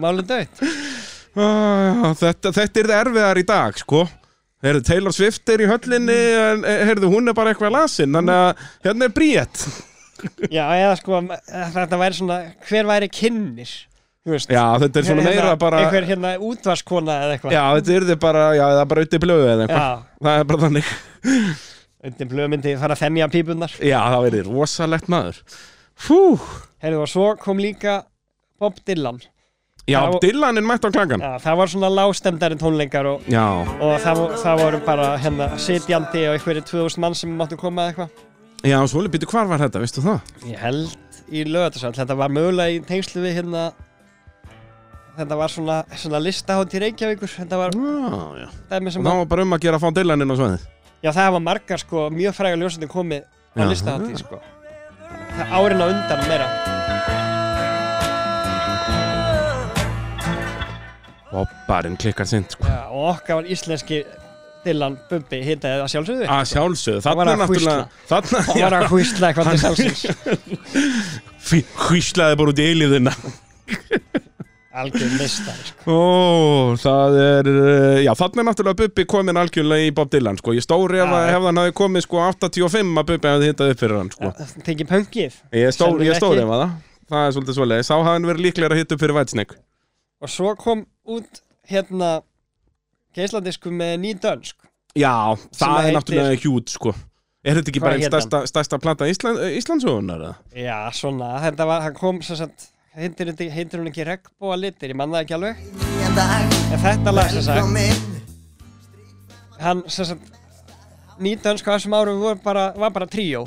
[0.00, 0.64] Málið dött
[1.38, 4.06] ah, þetta, þetta er það erfiðar í dag, sko.
[4.60, 8.40] Heyrðu, Taylor Swift er í höllinni en eh, heyrðu, hún er bara eitthvað lasin Þannig
[8.42, 9.62] að hérna er bríett.
[10.52, 12.36] Já, eða sko Þetta væri svona,
[12.68, 13.72] hver væri kynnir
[14.20, 14.52] Þú veist?
[14.52, 17.54] Já, þetta er svona Hérna, meira bara Einhver hérna útvarskona eða eitthvað.
[17.56, 20.02] Já, þetta er bara, já, það er bara auðvitað blöðu eða eitthvað.
[20.20, 20.90] Það er bara þannig.
[22.10, 25.40] Undir blöð myndi fara að þemja pípunar Já, það verður rosalegt maður.
[26.00, 26.20] Fú
[26.80, 28.00] Heyrðu og svo kom líka
[28.60, 29.20] Bob Dylan.
[29.88, 30.18] Já, Já.
[30.22, 33.22] Dylan er mætt á klangan Já, það var svona lágstemdari tónleikar og
[33.80, 37.92] og það, það voru bara hérna sitjandi og einhverju 2000 mann sem máttu koma eða
[37.92, 38.26] eitthvað.
[38.68, 40.20] Já, svolítið býtu hvar var þetta, veistu það?
[40.46, 43.70] ég held í lögatarsal þetta var mögulega í tengslu við hérna
[45.16, 47.32] þetta var svona, svona listahátt í Reykjavíkur.
[47.40, 48.48] Þetta var Já, já.
[48.50, 50.68] Og það að, var bara um að gera að fá Dylan inn á sveðið
[51.00, 53.22] já það var margar sko mjög fræga ljósandi komið
[53.56, 54.40] á listahátti sko.
[54.40, 54.59] það
[55.48, 56.48] árin á undan meira.
[61.30, 62.66] Bobbarinn klikkar sint, sko.
[62.66, 64.00] Já, og okkar var íslenski
[64.64, 66.24] Dylan Bubbi hitaði það sjálfsögðu.
[66.34, 70.02] Að sjálfsögðu, Það var þarna að náttúrulega það var að hvísla eitthvað til sjálfsins
[71.50, 73.14] Fí- hvíslaði bara út í eilíðina
[74.80, 75.94] algjör mistari sko.
[75.94, 80.54] Ó, það er uh, Já, þarna er náttúrulega Bubbi komin algjörlega í Bob Dylan, sko.
[80.56, 84.12] Ég stóri ef, hann hafi komið, sko, 85 að Bubbi hefði hittað upp fyrir hann,
[84.14, 84.32] sko.
[84.66, 86.32] Tekið pöngið Ég stóri, ég ekki.
[86.44, 86.74] ef að það.
[87.10, 89.60] Það er svolítið svoleiði Sá hafði hann verið líklega að hitta upp fyrir Whitesnake.
[90.20, 92.10] Og svo kom út hérna
[93.16, 94.56] geisladisku með ný dönsk.
[94.98, 95.14] Já,
[95.54, 96.94] það er heitir- náttúrulega hjút, sko.
[97.40, 100.24] Er þetta ekki bara einn stærsta, stærsta plata Ísland, Íslandsögunar?
[100.52, 102.66] Já, svona, þetta var, hann kom sem sagt,
[102.96, 105.56] heitir, hún ekki regnbóa litir, ég man það ekki alveg.
[106.70, 107.60] En þetta lag sem sagt
[109.60, 110.22] hann sem sagt
[111.20, 113.44] nýtönsk á þessum árum var bara, var bara tríó.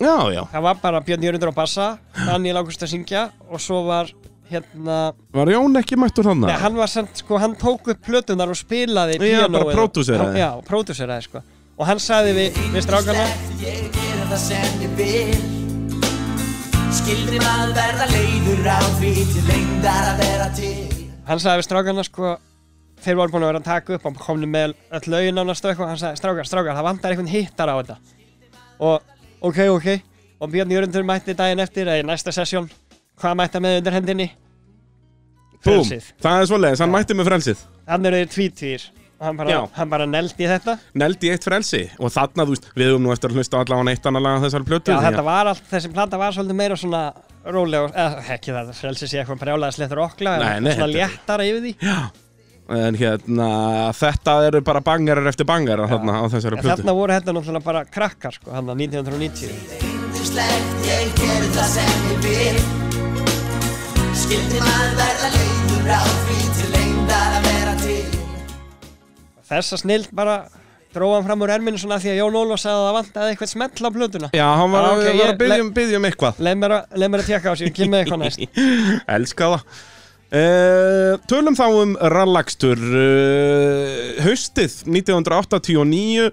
[0.00, 0.44] Já, já.
[0.52, 4.08] Það var bara Björn Jörgundur á bassa Daniel Ágúst að syngja og svo var
[4.48, 6.40] hérna, Var Jón ekki mættur hann?
[6.46, 9.66] nei, hann var samt sko, hann tók upp plötunar og spilaði Já, bara píanóið.
[9.66, 10.38] og- pródúseraði.
[10.38, 11.42] Já, pródúseraði sko.
[11.76, 13.26] Og hann sagði við, við strákana
[13.60, 15.59] Ég gera það sem ég vil
[16.90, 21.04] Skildri maður verða leiður á því til lengdar að vera til.
[21.28, 22.32] Hann sagði við strákarna sko
[23.04, 25.70] þeir voru búin að vera að taka upp og komni með öll lögin ánast og
[25.70, 27.96] eitthvað hann sagði strákar, strákar, það vantar einhvern hittar á þetta.
[28.82, 28.96] Og
[29.46, 29.88] ok, ok.
[30.40, 32.66] Og Björn Jörgundur mætti daginn eftir eða í næsta sessjón
[33.20, 34.30] hvað mætti hann með undir hendinni?
[35.60, 36.10] Búm, frelsið.
[36.24, 37.66] Það er svoleiðis, hann mætti með frelsið.
[37.86, 39.60] Hann eru þeir tvítvýr og hann bara, Já.
[39.76, 43.30] hann bara neldi þetta Neldi eitt frelsi Og þarna, þú veist, við höfum nú eftir
[43.32, 45.92] að hlusta á allavega eitt annað laga þessar plötu Já, að- þetta var allt, þessi
[45.92, 47.02] plata var svolítið meira svona
[47.44, 51.46] rólega, eða ekki það, frelsi sé eitthvað brjálega slettur okla, Nei, nei, svona þetta léttara
[51.48, 51.72] yfir því.
[52.70, 53.46] En hérna,
[53.98, 57.84] þetta eru bara bangarar eftir bangarar þarna á þessari plötu þarna voru þetta náttúrulega bara
[57.88, 59.48] krakkar, sko, hann 1990.
[60.86, 61.16] Ég
[62.22, 62.60] vil
[64.20, 66.79] Skildi maður verða leiður á því til
[69.50, 70.36] Þessa snild bara
[70.94, 73.86] dróðan fram úr erminu svona því að Jón Ólaf sagði að það vantaði eitthvað smell
[73.86, 74.30] á plötuna.
[74.34, 76.98] Já, hann var, Já, ok, var ég- að byggja um, um eitthvað Leið mér, að-
[77.14, 78.42] mér að tjekka á sig, ég kem með eitthvað næst.
[79.16, 79.62] Elska það
[80.40, 86.30] uh, Tölum þá um rallakstur uh, Haustið 1989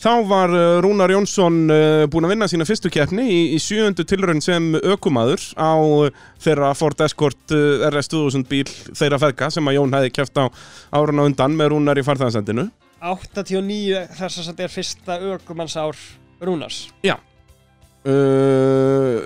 [0.00, 4.06] Þá var uh, Rúnar Jónsson uh, búinn að vinna sína fyrstu keppni í, í sjöundu
[4.08, 8.64] tilraun sem ökumaður á uh, þeirra Ford Escort uh, RS 2000 bíl
[8.96, 10.48] þeirra feðka sem að Jón hefði keppt á
[10.96, 12.70] árun á undan með Rúnar í farþæðansendinu
[13.04, 16.00] 89 þess að þetta er fyrsta ökumannsár
[16.40, 16.80] Rúnars.
[17.04, 17.18] Já.
[18.00, 19.20] Uh,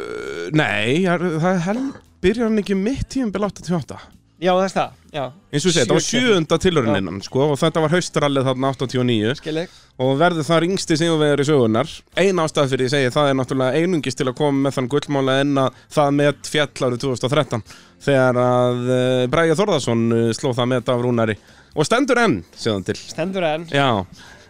[0.58, 1.84] Nei, það
[2.18, 5.22] byrjar hann ekki mitt tíumbil 88 Já, það er það, já.
[5.54, 9.36] eins og segi, þetta var Sjö sjöunda tilhöruninnan sko, og þetta var haustrallið þarna 89
[9.38, 9.62] Skilji.
[10.02, 13.78] og verður það yngsti sigurvegar í sögunar ein ástæð fyrir ég segi það er náttúrulega
[13.78, 17.62] einungis til að koma með þann gullmála en að það met fjall árið 2013
[18.04, 21.36] þegar að uh, Bræja Þorðarsson uh, sló það met af rúnari.
[21.74, 22.96] Og stendur enn, séðan til.
[23.00, 23.64] Stendur enn.
[23.72, 24.04] Já.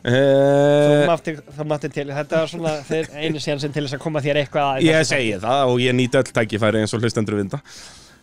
[0.04, 2.74] Þú uh, mátti, til, þetta var svona
[3.16, 5.96] einu síðan sem til þess að koma þér eitthvað að Ég segi það og ég
[5.96, 7.62] nýt öll tækifæri eins og hlustendur vinda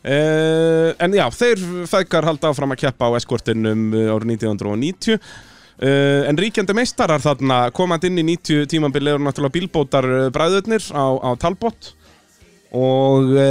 [0.04, 5.22] uh, En já, þeir feðgar halda áfram að keppa á eskortinum uh, árið 1990 uh,
[6.30, 11.30] En ríkjandi meistarar þarna komand inn í 90 tímabili eru náttúrulega bílbótar bræðurnir á, á
[11.42, 11.94] Talbot.
[12.72, 13.50] Og uh,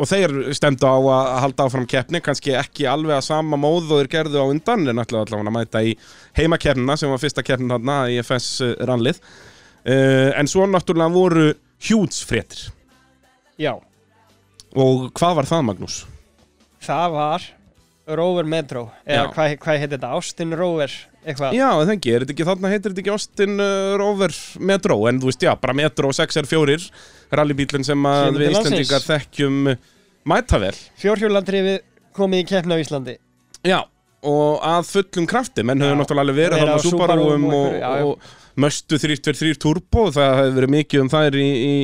[0.00, 4.00] og þeir stemdu á að halda áfram keppni kannski ekki alveg að sama móð og
[4.00, 5.92] þeir gerðu á undan en ætlaðu allavega að mæta í
[6.38, 9.20] heimakeppnina sem var fyrsta keppnin þarna í FS rannlið
[9.84, 11.46] en svo náttúrulega voru
[11.84, 12.70] hjúts fréttir
[13.60, 13.74] Já,
[14.76, 16.00] og hvað var það Magnús?
[16.80, 17.46] það var
[18.10, 19.32] Rover Metro, eða Já.
[19.34, 21.52] hvað, hvað heitir þetta, Austin Rover, eitthvað.
[21.54, 24.34] Já, það ekki, er þetta ekki þarna heitir þetta ekki Austin uh, Rover
[24.70, 26.78] Metro en þú veist, já, bara Metro 6R4
[27.38, 28.80] rallybílinn sem að Kemur við til landsins.
[28.80, 29.60] Íslendingar þekkjum
[30.32, 31.78] mæta vel Fjórhjólandrifið
[32.18, 33.14] komið í keppni á Íslandi.
[33.68, 33.78] Já,
[34.26, 35.86] og að fullum krafti menn Já.
[35.90, 38.08] höfðu náttúrulega alveg verið Verið þarna á á Subaruum Subaruum og og, einhverju, já, já.
[38.08, 41.74] og möstu 323 Turbo það hefði verið mikið um þær í, í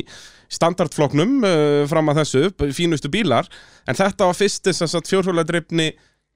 [0.52, 3.48] standardfloknum uh, fram að þessu, fínustu bílar.
[3.88, 5.90] En þetta var fyrst þess að fjórhjóladreifni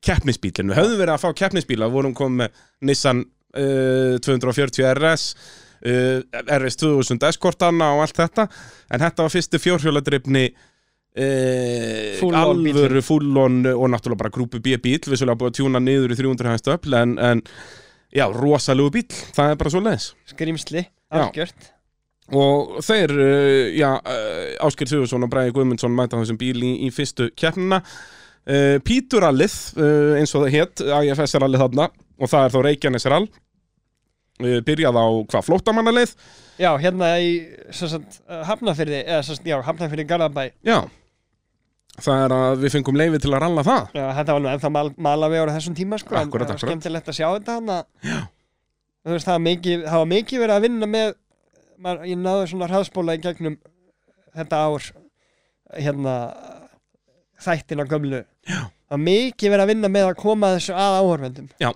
[0.05, 5.27] keppnisbílinn, við höfðum verið að fá keppnisbíla, við vorum komið Nissan uh, 240 RS
[5.85, 6.23] uh,
[6.57, 8.49] RS 2000 Escortana og allt þetta.
[8.91, 10.49] En þetta var fyrstu fjórhjóladreifni
[11.11, 15.81] Full on alvöru full-on og náttúrulega bara grúpu B bíl við svolítið búið að tjúna
[15.83, 17.43] niður í 300 hægst öll en, en
[18.15, 21.25] já, rosalegu bíl það er bara svo leiðis Skrimsli, Já.
[22.37, 26.91] Og þeir, uh, já, uh, Ásker Sigursson og Bræði Guðmundsson mæta þessum bíl í, í
[26.95, 27.83] fyrstu keppnina.
[28.49, 29.57] Uh, Píturallið,
[30.19, 31.89] eins og það hétt IFS-rallið þarna
[32.21, 33.27] og það er þá Reykjanesrall.
[34.41, 36.15] Byrjað á hvað, flóttamannaleið
[36.61, 37.35] Já, hérna í,
[37.77, 40.47] sagt, Hafnafyrði, eða sagt, já, Hafnafyrði Garðabæ.
[40.65, 40.79] já.
[42.01, 43.89] Það er að við fengum leifi til að ralla það.
[43.99, 46.15] Já, þetta var nú ennþá mal, malavegur á þessum tíma, sko.
[46.17, 47.83] en Akkúrat, það var skemmtilegt að sjá þetta hann að,
[49.05, 51.11] þú veist, það var mikið, það var mikið verið að vinna með,
[51.83, 53.59] maður, ég náði svona hraðspóla í gegnum
[54.37, 54.89] þetta ár,
[55.77, 56.17] hérna,
[57.41, 58.25] þættina gömlu.
[58.91, 61.49] Var mikið verið að vinna með að koma þessu að áhörvendum.
[61.63, 61.71] Já,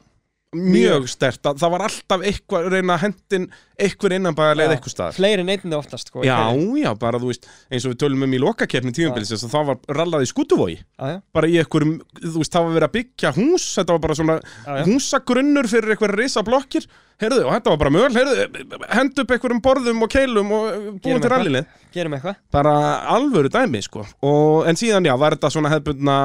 [0.54, 3.48] mjög stert það var alltaf eitthvað, reyna að hendin
[3.78, 6.22] eitthvað innan bara leið eitthvað staðar Fleiri neytindi oftast, sko.
[6.26, 6.36] Já,
[6.78, 9.80] já, bara þú veist, eins og við tölum um í lokakeppni tíumbilsins að það var
[10.00, 11.16] rallað í skútuvogi Já, já.
[11.34, 14.36] bara í einhverjum, þú veist, það var verið að byggja hús þetta var bara svona
[14.44, 14.84] Já, já.
[14.90, 16.86] húsagrunnur fyrir einhverja risa blokkir
[17.22, 20.70] heyrðu, og þetta var bara möl, heyrðu hend upp einhverjum borðum og keilum og
[21.04, 22.40] búin til rallilið Gerum eitthvað.
[22.50, 22.72] bara
[23.14, 26.16] alvöru dæmi, sko og, en síðan, já, var þetta svona hefðbundna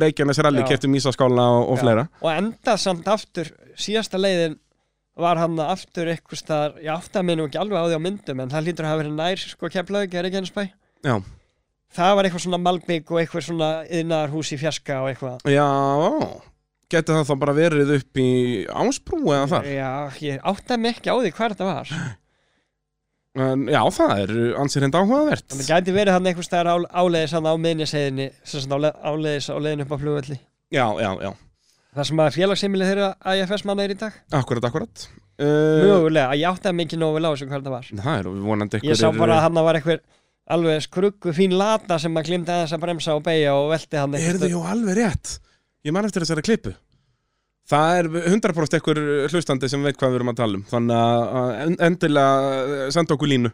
[0.00, 0.70] Reykjanes ralli, Já.
[0.72, 4.56] keftum Ísaskála og, og fleira og enda samt aftur síðasta leiðin
[5.22, 8.40] var hann aftur eitthvað staðar, ég átti að minna ekki alveg á því á myndum
[8.44, 10.62] en það lítur að hafa verið nær sko keflaug er ekki ennspæ
[11.06, 11.14] Já,
[11.96, 15.44] það var eitthvað svona malbygg og eitthvað svona yðnaðarhús í fjarska og eitthvað.
[15.50, 15.66] Já,
[16.92, 18.28] geti það þá bara verið upp í
[18.68, 19.68] Ásbrú eða þar?
[19.70, 19.90] Já,
[20.26, 21.94] ég átti að mig ekki á því hvað þetta var.
[23.40, 25.52] En já, það er ansið hreint áhugavert.
[25.54, 27.34] það gæti verið hann eitthvað staðar á, áleiðis
[28.74, 30.38] á le- áleiðis á leiðin upp á flugvelli.
[30.74, 31.30] Já, já, já.
[31.96, 35.06] Það sem að félagsheimili þeirra IFS manna er í dag Akkurat, akkurat.
[35.40, 38.28] Uh, mögulega, ég átti að ekki nógu vel á þessu hvað þetta var það er
[38.44, 40.02] vonandi Ég sá bara að hann var eitthvað
[40.50, 44.16] alveg skruggu fín lata sem að glimta aðeins að bremsa og beigja og velti hann
[44.18, 45.34] Heyrðu, jú, alveg rétt.
[45.86, 46.74] Ég man eftir þessari klippu.
[47.70, 50.64] Það er 100% einhver hlustandi sem veit hvað við erum að tala um.
[50.66, 53.52] Þannig að en- endilega senda okkur línu.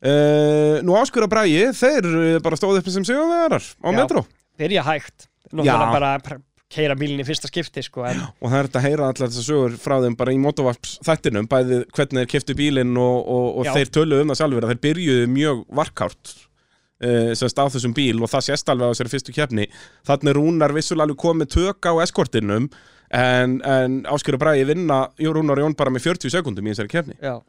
[0.00, 3.96] Uh, nú Áskur og Bragi, þeir bara stóðu upp sem sigurvegarar á Já.
[3.96, 4.24] metro
[6.70, 9.32] Að keira bílinn í fyrsta skipti sko en og það er þetta að heyra allar
[9.32, 13.48] þessar sögur frá þeim bara í motovarps þættinum bæði hvernig þeir keftu bílinn og, og,
[13.58, 16.34] og þeir töluðu um það sjálfur að þeir byrjuðu mjög varkárt
[17.02, 19.66] uh, semst á þessum bíl og það sést alveg á þessari fyrstu keppni.
[20.06, 22.70] Þannig Rúnar vissulega alveg komið tök á eskortinum
[23.10, 27.18] en, en Áskur og Bragi vinna Rúnar Jón bara með 40 sekundum í þessari keppni.
[27.18, 27.40] Já,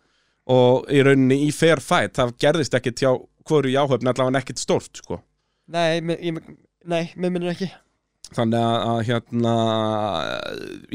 [0.49, 3.11] og í rauninni í fair fight það gerðist ekkit hjá
[3.45, 5.22] hvoru í áhöfn allavega ekkit stórt sko.
[5.72, 6.41] Nei, ég,
[6.89, 7.69] nei, mér minnir ekki
[8.32, 9.53] Þannig að, að hérna,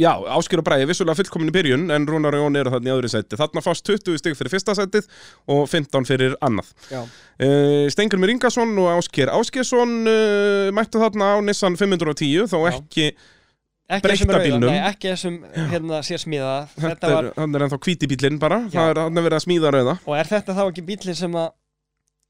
[0.00, 2.94] já, Áskir og Bræði vissulega fullkomin í byrjun en Rúnar og Jón eru þarna í
[2.94, 3.36] öðru sæti.
[3.36, 5.08] Þarna fást 20 stygg fyrir fyrsta sætið
[5.52, 6.70] og 15 fyrir annað.
[6.96, 12.70] Uh, Stengurmir Ingarsson og Áskir Áskjesson uh, mættu þarna á Nissan 510 þó Já.
[12.72, 13.10] ekki,
[13.92, 14.70] rauða, bílnum.
[14.72, 15.36] nei, ekki þessum
[15.70, 18.80] hérna sér smíða þetta Þetta var, er, hann er ennþá hvíti bílinn bara, Já.
[18.80, 19.98] það er verið að smíða rauða.
[20.08, 21.52] og er þetta þá ekki bílinn sem að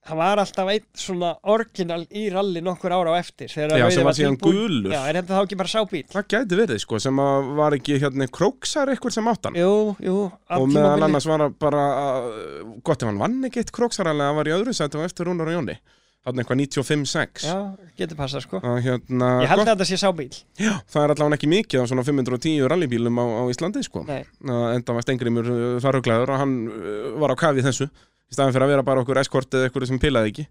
[0.06, 4.16] hann var alltaf einn svona orginal í rally nokkur ára á eftir Já, sem var
[4.16, 4.92] síðan gulur.
[4.94, 6.04] Já, er þetta þá ekki bara sábíl?
[6.12, 9.58] Það gæti verið sko, sem að var ekki hérna króksar eitthvað sem áttan.
[9.58, 11.84] Jú, jú, og meðal annars var það bara
[12.22, 15.30] uh, gott ef hann vann ekki eitt króksaralega hann var í öðru sæti og eftir
[15.30, 15.78] Rúnar og Jóni.
[16.26, 17.58] Hann eitthvað 95-6 Já,
[18.00, 18.58] getur passað sko.
[18.58, 21.86] Að hérna Ég held að þetta sé sábíl já, það er allavega ekki mikið á
[21.86, 24.02] svona 510 rallybílum á, á Íslandi sko.
[24.08, 24.24] Nei.
[24.42, 27.86] uh, enda var Stengrimur uh, þar huglaður og hann uh, var á kafi í þessu
[28.26, 30.46] í staðan fyrir að vera bara okkur eskort eða eitthvað sem pilaði ekki.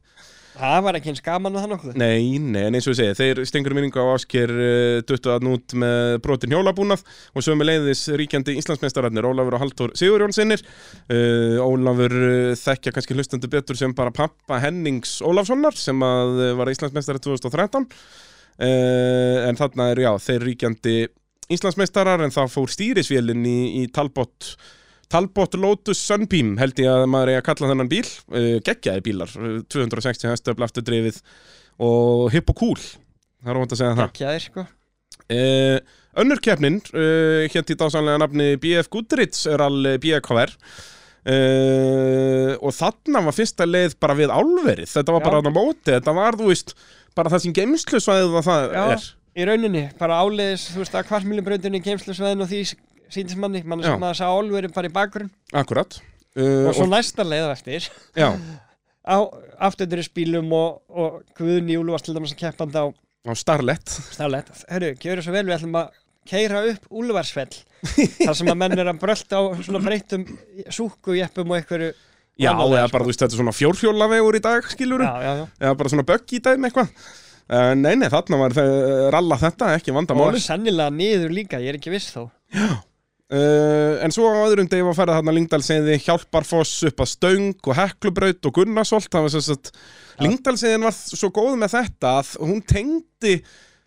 [0.55, 3.15] Það var ekki eins gaman með það nokkuð Nei, nei, en eins og ég segi,
[3.19, 7.03] þeir stengur minningu á ásker uh, duttu að nút með brotin hjólabúnað
[7.36, 13.51] og sömu leiðis ríkjandi Íslandsmeistararnir Ólafur og Halldór Sigurjónsinnir uh, Ólafur uh, þekkja kannski hlustandi
[13.51, 17.89] betur sem bara pappa Hennings Ólafssonar sem að var Íslandsmeistari 2013 uh,
[19.49, 20.97] en þarna eru, já, þeir ríkjandi
[21.51, 24.55] Íslandsmeistarar en það fór stýrisvélinn í, í Talbot
[25.12, 28.06] Talbot Lotus Sunbeam held ég að maður er að kalla þennan bíl.
[28.32, 31.22] Uh, geggjaði bílar, uh, 260 hestöfl afturdrifið
[31.86, 32.82] og hipp og cool.
[33.45, 34.26] Það er óvænt að segja það.
[34.26, 34.66] Aðeir sko.
[35.26, 35.78] Uh,
[36.22, 40.51] önnur keppnin uh, hétt í dásanlega nafni BF Goodrich er alveg BKR
[41.26, 44.89] uh, og þarna var fyrsta leið bara við álverið.
[44.91, 45.26] Þetta var Já.
[45.28, 46.76] bara þarna móti, þetta var þú veist
[47.18, 48.84] bara það sem geimslusvæðið það Já.
[48.95, 49.08] er.
[49.36, 52.62] Í rauninni, bara áleiðis, þú veist, að kvartmýlubrautinni geimslusveðin og því
[53.16, 53.93] síndist manni mann Já.
[53.93, 55.32] sem að sá álverið bara í bakgrunn.
[55.55, 55.97] Akkurat.
[56.36, 57.89] Uh, og svo næsta leið á eftir.
[58.18, 58.30] Já,
[59.16, 59.18] á
[59.70, 62.86] afturduris bílum og, og Guðni Júlu var til dæmis að keppandi á
[63.26, 63.89] á Starlet.
[64.13, 65.93] Staflegt, hörru, gjöru svo vel, við ætlum að
[66.30, 67.53] keira upp Úlfarsfell
[68.26, 70.26] þar sem að menn er að brölda á svona breyttum
[70.74, 71.91] súkujeppum og einhverju
[72.36, 75.45] Já, eða bara, þú veist, þetta er svona fjórhjólavegur í dag, skilur Já, já, já.
[75.61, 76.89] Eða bara svona bögg í dæmi eitthvað.
[77.45, 78.72] Uh, Nei, nei, þarna var það,
[79.13, 82.26] ralla þetta, ekki og vandamáli sennilega niður líka, ég er ekki viss þó
[83.34, 87.78] uh, En svo á öðrum degi var færið þarna Lingdalseiði, Hjálparfoss upp að Stöng og
[87.80, 89.11] Heklubraut og Gunnarsholt.
[89.13, 89.71] Það var sem sagt,
[90.21, 93.39] Lingdalseiðin var svo góð með þetta að hún tengdi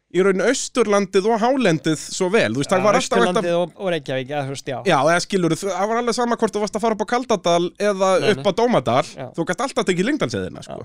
[0.09, 3.73] í raun Austurlandið og Hálendið svo vel, þú veist, það var alltaf hægt að og,
[3.77, 4.79] og Reykjavík, eða þú veist, já.
[4.89, 7.67] Já, eða skilur, það var alveg sama hvort þú varst að fara upp á Kaldadal
[7.91, 9.03] eða Nei, upp á Dómadal.
[9.05, 9.27] Já.
[9.37, 10.79] þú gæst alltaf tekið Lingdalseðina sko.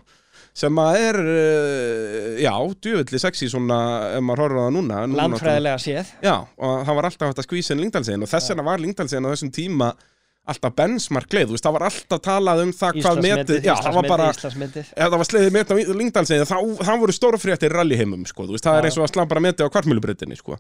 [0.54, 2.54] Sem að er, uh, já,
[2.86, 3.78] djöfulli sexy svona,
[4.14, 6.12] ef maður horfður á það núna, núna landfræðilega séð.
[6.22, 9.30] Já, og það var alltaf hægt að skvísa inn Lingdalseðin og þess vegna var Lingdalseðin
[9.30, 9.90] á þessum tíma
[10.54, 13.98] alltaf benchmark leið, þú veist, það var alltaf talað um það hvað metið, já, það
[13.98, 14.48] var bara ef
[15.00, 18.82] það var sleiðið met á Lingdalseðin þá, þá voru stóra fréttir rallyheimum, sko, veist, það
[18.82, 18.90] er Já.
[18.92, 20.60] eins og að slá bara metið á kvartmjölubreytinni, sko.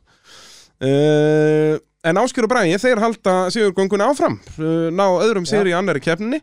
[0.84, 6.02] Uh, En Áskjör og Bræði, þeir halda Sigurgöngunni áfram uh, ná öðrum sigri í annari
[6.04, 6.42] keppninni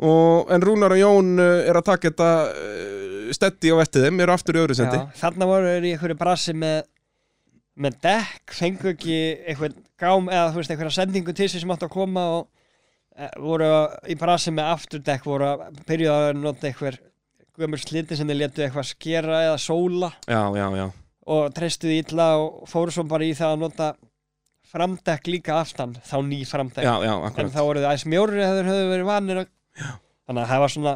[0.00, 4.20] og, en Rúnar og Jón uh, er að taka þetta uh, steddi á vettið þeim,
[4.24, 5.00] eru aftur í öðru sendi.
[5.20, 6.84] Þarna voru þeir í einhverju brasi með
[7.76, 9.16] með dekk, fengu ekki
[9.50, 12.46] einhvern gám eða þú veist einhverja sendingu til sig sem átt að koma og
[13.12, 13.68] e, voru
[14.08, 16.96] í brasi með afturdekk voru að byrja að nota einhver
[17.56, 20.10] gömur sliti sem þeir letu eitthvað skera eða sóla.
[20.24, 20.86] Já, já, já,
[21.36, 23.90] og treystuði illa og fóru svo bara í það að nota
[24.66, 26.84] framdekk líka aftan, þá ný framdekk.
[26.84, 29.52] Já, já, en þá voru þið aðeins mjóri eða þeir höfðu verið vanir að...
[29.76, 30.94] þannig að það var svona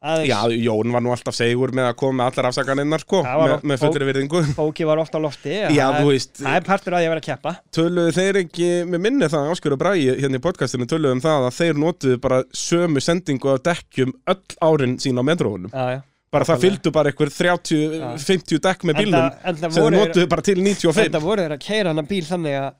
[0.00, 3.54] aðeins Já, Jón var nú alltaf segur með að koma með allar afsakaninnar, sko, með,
[3.68, 4.42] með fullri virðingu.
[4.56, 7.26] bóki var ofta á lofti Já, þú veist, það er partur að ég vera að
[7.28, 7.54] keppa.
[7.76, 11.48] töluðu þeir ekki, með minni það Áskjör og Bræði hérna í podcastinu töluðu um það
[11.50, 16.00] að þeir notuðu bara sömu sendingu af dekkjum öll árin sín á metróunum já, já.
[16.32, 19.24] bara það fylgdu bara einhver 30-50 dekk með enda
[19.68, 22.70] sem notuðu bara til 95 Þetta voru þeir að keira hana bíl þannig að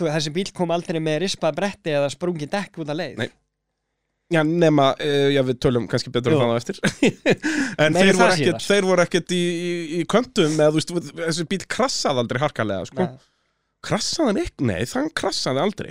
[0.00, 3.20] þú, þessi bíl kom aldrei með rispað bretti eða sprungi dekk út að leið.
[3.20, 3.30] Nei.
[4.30, 6.76] Já, nema, uh, já við tölum kannski betur um það á eftir.
[7.82, 8.60] En Meira þeir það voru, síðar.
[8.68, 10.92] þeir voru ekkert í, í, í köntum eða þú veist,
[11.24, 13.08] þessi bíl krassaði aldrei harkalega sko.
[13.08, 13.18] Nei.
[13.88, 14.66] Krassaði hann ekki?
[14.70, 15.90] Nei, þann krassaði aldrei.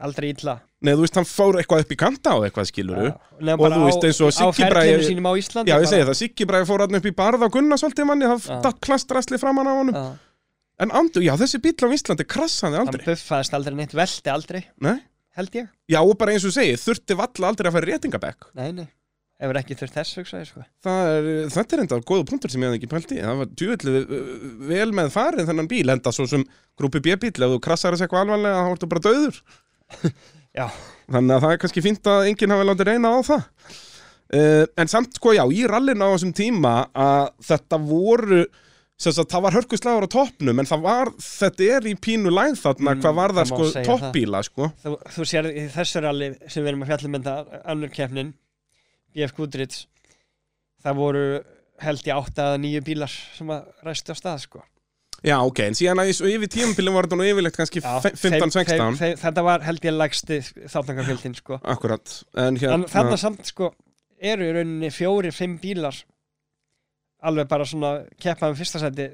[0.00, 0.56] Aldrei illa.
[0.80, 3.10] Nei, þú veist, hann fór eitthvað upp í kanta á eitthvað skiluru
[3.44, 5.68] nema Og bara þú veist, á- eins og á Siggi ferlinu Bragi sínum á Íslandi
[5.68, 8.28] Já, ég bara- segi það, Siggi Bragi fór hann upp í barð á Gunnarsvaldi manni,
[8.30, 8.60] það Já.
[8.64, 9.94] datt plastrasli framan á honum.
[9.96, 10.06] Já,
[10.80, 13.04] En andur, já, þessi bíl á Íslandi krassaði hann aldrei.
[13.04, 14.62] buffaðist aldrei neitt velti aldrei.
[14.80, 14.96] Nei,
[15.40, 15.68] held ég.
[15.90, 18.48] Já, og bara eins og segi, þurfti valla aldrei að fara í réttingabekk.
[18.60, 18.86] Nei, nei,
[19.40, 20.64] hefur ekki þurft þess hugsaði sko.
[20.84, 23.20] Það er, þetta er enda góða punktur sem ég hafði ekki pælt í.
[23.24, 24.16] Það var djúvillig
[24.70, 26.44] vel með farið þennan bíl Enda svo sem
[26.78, 29.40] grúpi B-bíl Ef þú krassar þessi eitthvað alvarlega þá ertu bara döður
[30.60, 30.66] Já.
[31.10, 33.46] Þannig að það er kannski fínt að enginn hafi látið reyna á það.
[34.30, 38.44] Uh, En samt sko já, í rallinu á þessum tíma Að þetta voru
[39.00, 42.94] sagt, það var hörkuslagur á toppnum en það var, þetta er í pínu læð þarna,
[42.94, 46.68] Mm, hvað var það sko toppbíla sko þú, þú sér í þessu ralli sem við
[46.74, 48.34] erum að fjalla mynda annur keppnin
[49.14, 49.86] BF Goodrich
[50.84, 51.24] það voru
[51.80, 54.60] held eða nýju bílar sem að ræstu á stað sko.
[55.24, 58.52] Já, ok, en síðan að í- yfir tímabilið var þetta nú yfirleitt kannski Já, 15-16
[58.52, 60.38] þeim- þeim- þeim- þetta var held ég lægsti
[60.72, 61.58] þáttangarfjöldin sko.
[61.64, 63.72] Akkurat, en hérna þarna samt sko
[64.20, 65.96] eru í rauninni fjóri, fimm bílar
[67.22, 69.08] alveg bara svona keppaðum fyrsta seti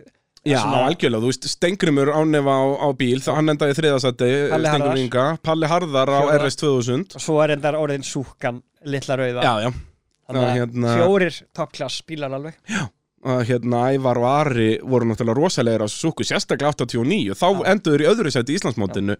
[0.46, 4.98] Já, svona- algjörlega, þú veist, Stengrimur ánefa á, á bíl, þá hann endaði þriðasætti Harðar.
[5.02, 6.36] Inga, Palli Harðar á Fjóra.
[6.46, 9.42] RS 2000 og svo er endar orðin súkan litla rauða.
[9.42, 9.72] Já, já,
[10.28, 12.54] Þannig að hérna- fjórir toppklass bílar alveg.
[13.26, 17.64] Að hérna Ævar og Ari voru náttúrulega rosalegir á Suzuki, sérstaklega 89 þá Já.
[17.74, 19.16] enduður í öðru sætti í Íslandsmótinu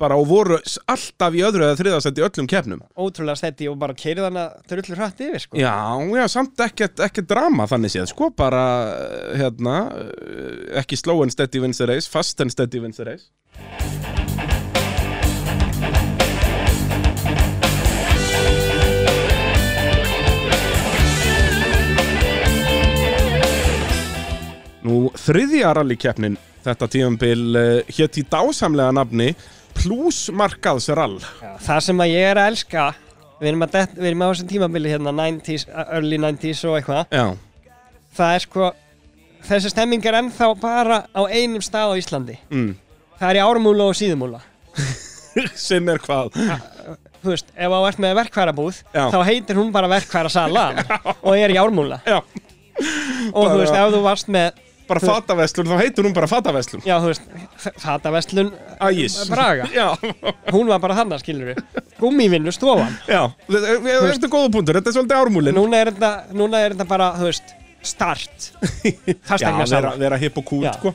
[0.00, 0.58] bara og voru
[0.92, 5.00] alltaf í öðru eða þriðasætti í öllum keppnum ótrúlega stetti og bara keirið hana drullur
[5.00, 5.60] hrætt yfir sko.
[5.60, 5.76] Já,
[6.20, 11.34] já, samt ekkert, ekkert drama þannig séð, sko, bara eh, hérna, eh, ekki slow and
[11.34, 13.30] steady wins the race, fast and steady wins the race
[24.86, 26.36] Nú, þriðja rallikeppnin
[26.66, 29.32] þetta tímambil uh, hétt í dásamlega nafni
[29.76, 32.86] Plusmarkaðsrall Já, það sem að ég er að elska
[33.40, 37.34] við erum, að við erum á þessum tímabili hérna 90s, early 90s og eitthvað.
[38.16, 38.70] Það er sko
[39.46, 42.38] þessi stemming er ennþá bara á einum stað á Íslandi.
[42.50, 42.70] Mm.
[43.20, 44.40] það er í ármúla og síðumúla
[45.68, 46.34] sem er hvað?
[47.22, 49.04] Þú veist, ef á ert með verkværabúð Já.
[49.12, 50.66] þá heitir hún bara verkværasala
[51.26, 52.00] og er í ármúla.
[52.06, 56.28] Já, og þú Bara- veist, ef þú varst með bara fataveslun, þá heitir hún bara
[56.30, 57.28] fataveslun já, þú veist,
[57.82, 58.52] fataveslun
[58.88, 59.16] Ægis.
[59.30, 59.88] Braga, Já,
[60.54, 62.94] hún var bara þannig, skilur við gummivinnu stofan.
[63.10, 66.88] Já, þetta er- góða punktur, þetta er svolítið ármúlin núna er þetta, núna er þetta
[66.90, 67.56] bara, þú veist
[67.86, 68.50] start.
[68.86, 70.72] Já, fastegna vera, vera hipp og Já.
[70.78, 70.94] sko.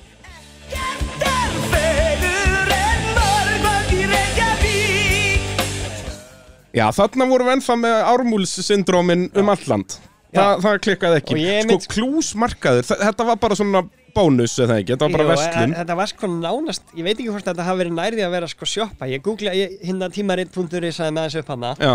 [6.72, 9.98] Já, þarna vorum við ennþá með ármúlssyndrómin um alland
[10.32, 10.46] Þa.
[10.64, 11.36] Það klikkaði ekki.
[11.36, 13.82] Sko, mynd- klúsmarkaður, þetta var bara svona
[14.16, 17.18] bónus eða ekki, þetta var bara Jú, vestlun e- Þetta var sko nánast, ég veit
[17.18, 19.08] ekki hvort þetta hafi verið nærði að vera sko sjoppa.
[19.12, 21.76] Ég googla, ég, hérna tímaritt.ri sagði með þessu upp hana.
[21.80, 21.94] Já,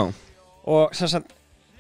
[0.67, 1.29] Og sem sagt,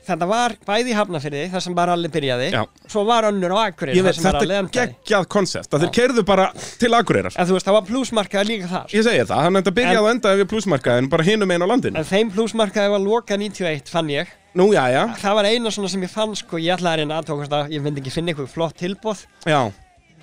[0.07, 2.61] þetta var bæði Hafnafyrði, þar sem bara allir byrjaði Já.
[2.86, 6.92] Svo var önnur á Akureyri, veit, þetta er geggjað konsept að þeir keirðu bara til
[6.94, 7.34] Akureyrar.
[7.36, 8.86] En þú veist, það var plusmarkaði líka þar.
[8.94, 11.68] Ég segi það, þannig að þetta byrjaði að enda við plusmarkaðin bara hinum einn á
[11.72, 11.98] landinu.
[11.98, 15.90] En þeim plusmarkaði var loka 91, fann ég Nú, já, já, Það var eina svona
[15.92, 18.52] sem ég fann sko, ég ætlaði að reyna aðtókast að ég myndi ekki finna eitthvað
[18.54, 19.61] flott tilbóð já.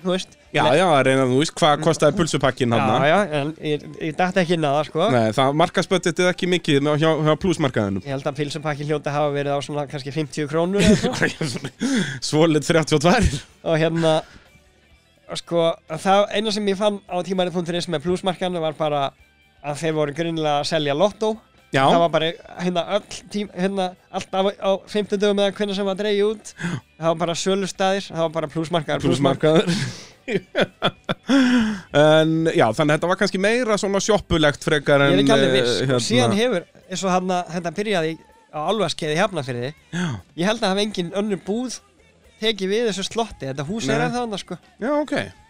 [0.04, 0.34] Þú veist.
[0.52, 4.16] Já, já, að reyna þú veist, hvað kostaði pulsupakkin já, hann já, en ég, ég
[4.18, 5.06] dætti ekki inn að það sko.
[5.14, 8.04] Nei, það markaspöttið ekki mikið með- hjá, hjá plusmarkaðinum.
[8.04, 11.70] Ég held að pilsupakki hljóta hafa verið á svona kannski 50 krónur eða eitthvað.
[12.22, 14.12] Svolít 32 og hérna
[15.40, 15.64] sko,
[16.04, 19.06] það eina sem ég fann á tímarið.is með plusmarkan var bara
[19.64, 21.32] að þeir voru grunnilega að selja lottó
[21.74, 22.30] Já, það var bara
[22.62, 27.08] hérna öll tím, hérna alltaf á 50 dögum eða hvernig sem var dreigið út það
[27.08, 29.66] var bara sölustæðir, það var bara plusmarkaður plusmarkaður
[31.94, 35.34] En já, þannig að þetta var kannski meira svona sjoppulegt frekar en ég er ekki
[35.34, 38.14] alveg eh, viss og síðan hefur, eins og þarna þetta byrjaði
[38.54, 41.80] á álvaskeiði hefnafyrði ég held að hafa engin önnur búð
[42.40, 44.06] tekið við þessu slotti, þetta hús er Nei.
[44.06, 44.60] ennþá annars sko.
[44.78, 45.43] Já, ok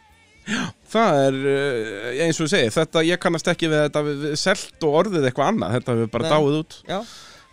[0.94, 4.38] það er eh, eins og ég segi, þetta ég kannast ekki við þetta við, við
[4.40, 6.34] selt og orðið eitthvað annað, þetta við bara Nei.
[6.34, 6.78] dáið út.
[6.88, 6.98] Já,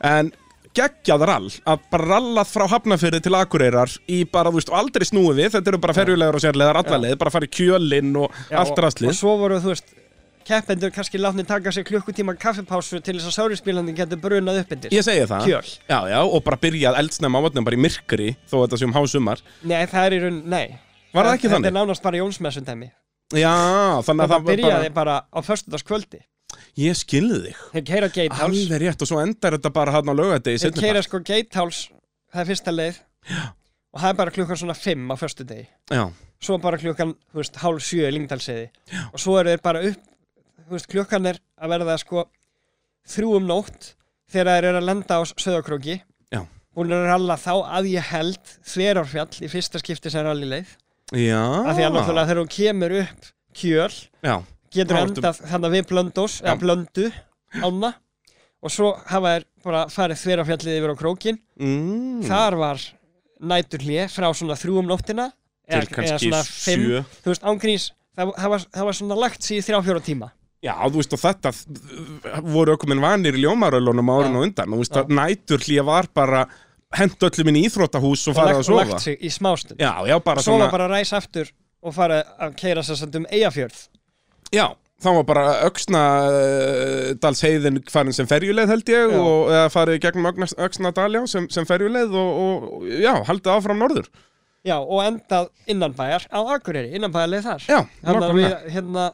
[0.01, 0.31] En
[0.73, 5.07] geggjað rall, að bara rallað frá Hafnafyrði til Akureyrar í bara, þú veist, og aldrei
[5.07, 8.77] snúið við, þetta eru bara ferjulegar og sérlegar allarleið, bara farið kjölinn og já allt
[8.77, 9.91] og, rastlið og svo voru þú veist
[10.47, 14.95] keppendur kannski látni taka sér klukkutíma kaffipásu til þess að sárispílandi getur brunað upp undir.
[14.95, 15.43] Ég segi það.
[15.45, 15.73] Kjöl.
[15.85, 18.87] Já, já, og bara byrjað eldsnæma á vatnum bara í myrkri þó að þetta sé
[18.87, 19.43] um hásumar.
[19.61, 20.65] Nei, það er í raun, nei
[21.11, 21.69] Var það ekki þetta þannig?
[21.71, 22.89] er nánast bara Jónsmessundæmi
[23.31, 23.53] Já,
[24.03, 26.19] þannig að það byrjaði bara á föstudagskvöldi.
[26.81, 27.61] Ég skilði þig.
[27.71, 28.47] Þeir keira Gatehouse.
[28.47, 31.93] Alveg rétt og svo endar þetta bara hann á lögadegi þeir keira sko Gatehouse
[32.31, 32.99] það er fyrsta leið.
[33.91, 35.65] Og það er bara klukkan svona 5 á föstudegi.
[35.91, 36.03] Já,
[36.41, 38.69] svo bara klukkan, þú veist, hálf sjö í Lyngdalsiði
[39.11, 40.05] og svo eru þeir bara upp
[40.65, 42.23] þú veist, klukkan er að verða sko
[43.11, 43.91] þrjú um nótt
[44.31, 45.97] þegar þeir eru að lenda á söðakróki
[46.33, 46.41] Já.
[46.73, 50.73] búin að ralla þá að ég held þverárfjall í fyrsta skipti sem rally leið
[51.11, 53.29] Já af því að náttúrulega þegar hún kemur upp
[53.61, 54.35] kjöl Já,
[54.71, 56.45] getur ertu- endað þannig við blöndós Já.
[56.47, 57.11] eða blöndu
[57.59, 57.93] ána
[58.61, 62.21] og svo hafa þeir bara farið þverárfjallið yfir á krókin mm.
[62.29, 62.83] þar var
[63.41, 65.31] næturlé frá svona þrjú um nóttina
[65.71, 67.01] Til kannski sjö.
[67.23, 70.31] þú veist ángríns það, það, var, það var svona lagt síðan þrjá fjóra tíma
[70.61, 74.69] Já, þú veist, og þetta uh, voru okkur minn vanir í ljómarölunum árun og undan,
[74.69, 75.01] þú veist, Já.
[75.01, 76.43] að nætur hlýja var bara
[76.97, 78.83] hent öllum inn í íþróttahús og farið að sofa.
[78.85, 82.21] lagt sig í smástund Já, já, bara svo svona, bara að ræsa aftur og fara
[82.41, 83.77] að keira sér samt um eigafjörð
[84.53, 84.65] já,
[85.01, 89.21] það var bara öxna uh, dalsheiðin farin sem ferjuleið held ég, Já.
[89.21, 90.27] og eða farið gegnum
[90.67, 94.11] öxna daljá sem, sem ferjuleið og, og já, haldið áfram norður.
[94.67, 98.59] já, og endað innanbæjar á Akureyri, innanbæjarleið þar Já, hann við, nákvæmlega.
[98.75, 99.07] hérna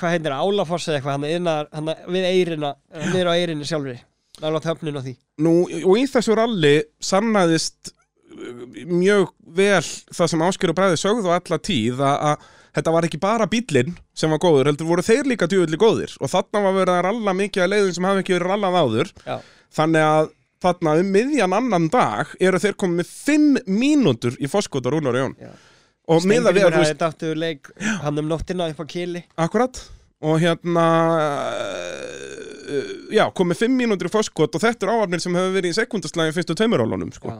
[0.00, 2.72] hvað heitir það, Álafoss eða eitthvað hann innar, hann við eirina,
[3.12, 3.94] niður á eirinni sjálfri
[4.42, 5.14] nálátt höfnin og því.
[5.44, 5.54] Nú,
[5.84, 11.38] og í þessu ralli sannaðist uh, mjög vel það sem Áskjör og Bræði sögðu á
[11.38, 15.28] alla tíð að, að þetta var ekki bara bílinn sem var góður, heldur voru þeir
[15.30, 16.14] líka djúvillig góðir.
[16.20, 19.12] Og þarna var verið að ralla mikið að leiðin sem hafi ekki verið rallað áður.
[19.26, 19.36] Já.
[19.74, 20.32] þannig að
[20.64, 25.18] þarna um miðjan annan dag eru þeir komið með 5 mínútur í foskot og Rúnar
[25.18, 25.34] og Jón.
[25.42, 25.50] Já.
[26.14, 27.70] og miða við að þú veist, dáttu leik
[28.04, 29.24] hann um nóttina upp á kili.
[29.40, 29.80] Akkurat
[30.24, 30.84] og hérna
[31.74, 35.78] uh, já, komið 5 mínútur í foskot og þetta er ávarnir sem hefur verið í
[35.78, 37.34] sekundaslægi fyrstu tveimurálunum sko.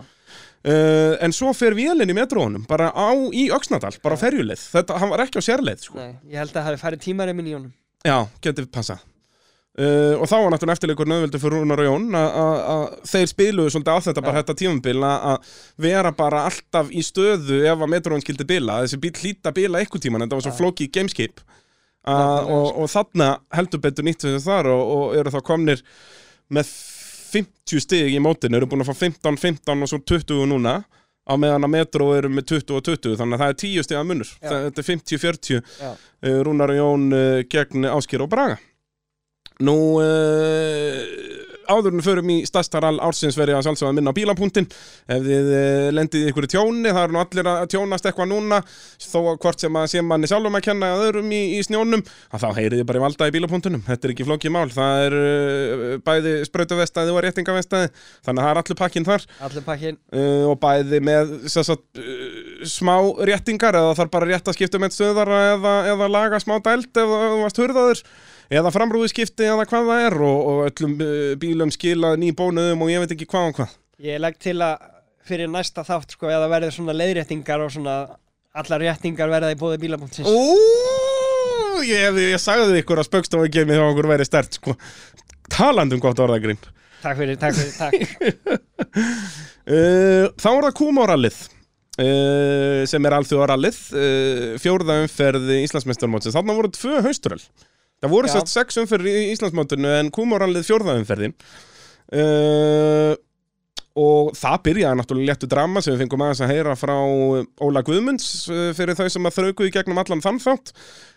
[0.64, 4.62] Uh, en svo fer vélinn í metrónum bara á, í Öxnadal, bara á ferjuleið.
[4.72, 5.99] Þetta, hann var ekki á sérleið sko.
[6.01, 7.72] Nei, ég held að það hafi farið tímareimin í honum
[8.05, 12.97] já, getið passa uh, og þá var náttúrulega eftirleikur nöðvöldu fyrir Rúnar og Jón að-
[13.12, 15.55] þeir spiluðu svolítið á þetta bara þetta tímabil að
[15.85, 18.80] vera bara alltaf í stöðu ef að metrón skildi bila.
[18.85, 21.41] Þessi bíl hlýta bila eitthvað tíman þetta var svo flóki gameskip
[22.09, 25.84] uh, og, og þarna heldur betur nýtt þessu þar og, og eru þá komnir
[26.52, 26.72] með
[27.34, 30.82] 50 stig í mótinu, eru búin að fá 15, 15 og svo 20 núna
[31.24, 34.05] á meðan að Metro eru með 20 og 20 þannig að það er 10 stiga
[34.05, 34.50] munur Já.
[34.52, 35.90] þetta er 50-40 Já.
[35.90, 38.61] uh, Rúnar og Jón uh, gegn Áskir og Braga
[39.62, 39.76] Nú
[41.68, 44.68] áður en við förum í stærstaral ársins verið að sjálfsögða minna á bílapunktin.
[45.10, 48.60] Ef þið uh, lendið í ykkur tjóni það eru nú allir að tjónast eitthvað núna
[49.04, 52.44] þó hvort sem að sé manni sjálfum að kenna að öðrum í, í snjónum að
[52.44, 55.16] þá heyrið þið bara í valda í bílapunktunum þetta er ekki flókið mál, það er
[55.20, 59.26] uh, bæði sprautuvestæði og réttingavestæði þannig að það er allir pakkin þar.
[59.48, 62.96] Allir pakkin uh, og bæði með sem sagt, uh, smá
[63.30, 67.12] réttingar eða þarf bara rétt að skipta með stöðara eða, eða laga smá dælt ef
[67.14, 68.04] þú varst hurðaður
[68.55, 72.92] eða framrúðiskipti eða hvað það er og, og öllum uh, bílum skilað ný bónuðum og
[72.92, 73.78] ég veit ekki hvað og hvað.
[74.05, 74.90] Ég legg til að
[75.24, 77.96] fyrir næsta þátt sko, eða verður svona leiðréttingar og svona
[78.55, 83.86] allar réttingar verða í bóði bílapunktsins Ú, ég, ég sagði ykkur að spöggstofa gemið hjá
[83.86, 84.76] okkur verið stert sko.
[85.52, 86.61] talandum gott orðagrinn
[87.05, 87.98] takk fyrir, takk fyrir, takk.
[89.64, 93.80] Uh, þá er það Kúmórallið uh, sem er alþjóðarallið
[94.62, 96.36] fjórða umferð Íslandsmeistarmótsins.
[96.36, 97.42] Þarna voru tvö hauströll
[98.05, 101.36] það voru sett sex umferð í Íslandsmótinu en Kúmórallið fjórða umferðin.
[102.14, 103.12] Uh,
[103.98, 106.94] og það byrjaði náttúrulega léttu drama sem við fengum aðeins að heyra frá
[107.62, 110.74] Óla Guðmunds uh, fyrir þau sem að þraukuðu í gegnum allan þann þátt.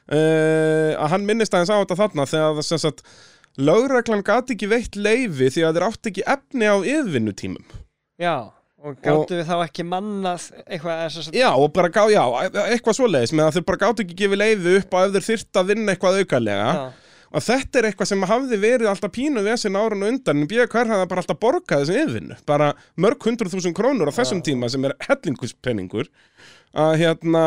[0.07, 3.03] Uh, að hann minnist aðeins á þetta þarna þegar það sem sagt
[3.57, 7.65] lögreglan gati ekki veitt leifi því að þeir átti ekki efni á yðvinnutímum
[8.21, 8.53] já,
[8.83, 12.21] og gáttu við þá ekki mannað eitthvað sagt- Já, og bara gá, já,
[12.69, 15.59] eitthvað svoleiðis með að þeir bara gátt ekki gefið leiði upp á ef þeir þyrft
[15.61, 16.69] að vinna eitthvað aukalega.
[16.77, 16.87] Já.
[17.37, 20.87] og þetta er eitthvað sem hafði verið alltaf pínu vesinn árun og undan en BKR
[20.93, 22.37] hafði bara alltaf borgað þessum yfirvinnu.
[22.47, 22.69] Bara
[23.03, 26.07] mörg hundruð þúsund krónur á þessum tíma sem er hellingusspenningur
[26.77, 27.43] að hérna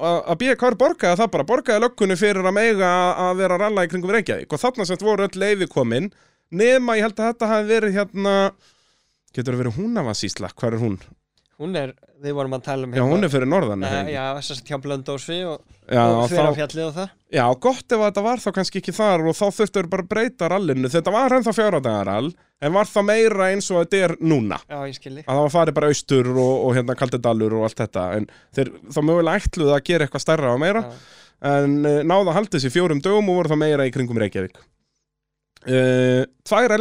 [0.00, 2.90] að að BKR borgaði það bara, borgaði löggunni fyrir að meiga
[3.28, 4.50] að vera að ralla í kringum Reykjavík.
[4.50, 6.10] Og þarna sem voru öll leiði komin
[6.50, 8.34] nema ég held að þetta hafi verið hérna
[9.36, 11.00] getur það verið húnavasísla, hvað er hún?
[11.60, 11.92] hún er,
[12.24, 14.14] við vorum að tala um Já, hún er fyrir norðan ekki?
[14.14, 18.22] já, þess að hjá Blöndósi og, Já, og Þverafjalli og það Já, gott ef þetta
[18.24, 20.90] var þá kannski ekki þar og þá þurftur bara að breyta rallinu.
[20.90, 24.58] Þetta var ennþá fjáradagaral, en var það meira eins og þetta er núna.
[24.66, 27.84] Já, ég skilji Að það var farið bara austur og, og hérna kaldidalur og allt
[27.84, 28.08] þetta.
[28.18, 28.26] En
[28.56, 30.82] þeir þá mögulega ætluðu að gera eitthvað stærra og meira.
[31.52, 34.58] En uh, náða halda þessi fjórum dögum og voru það meira í kringum Reykjavík.
[35.70, 36.74] Uh, tvær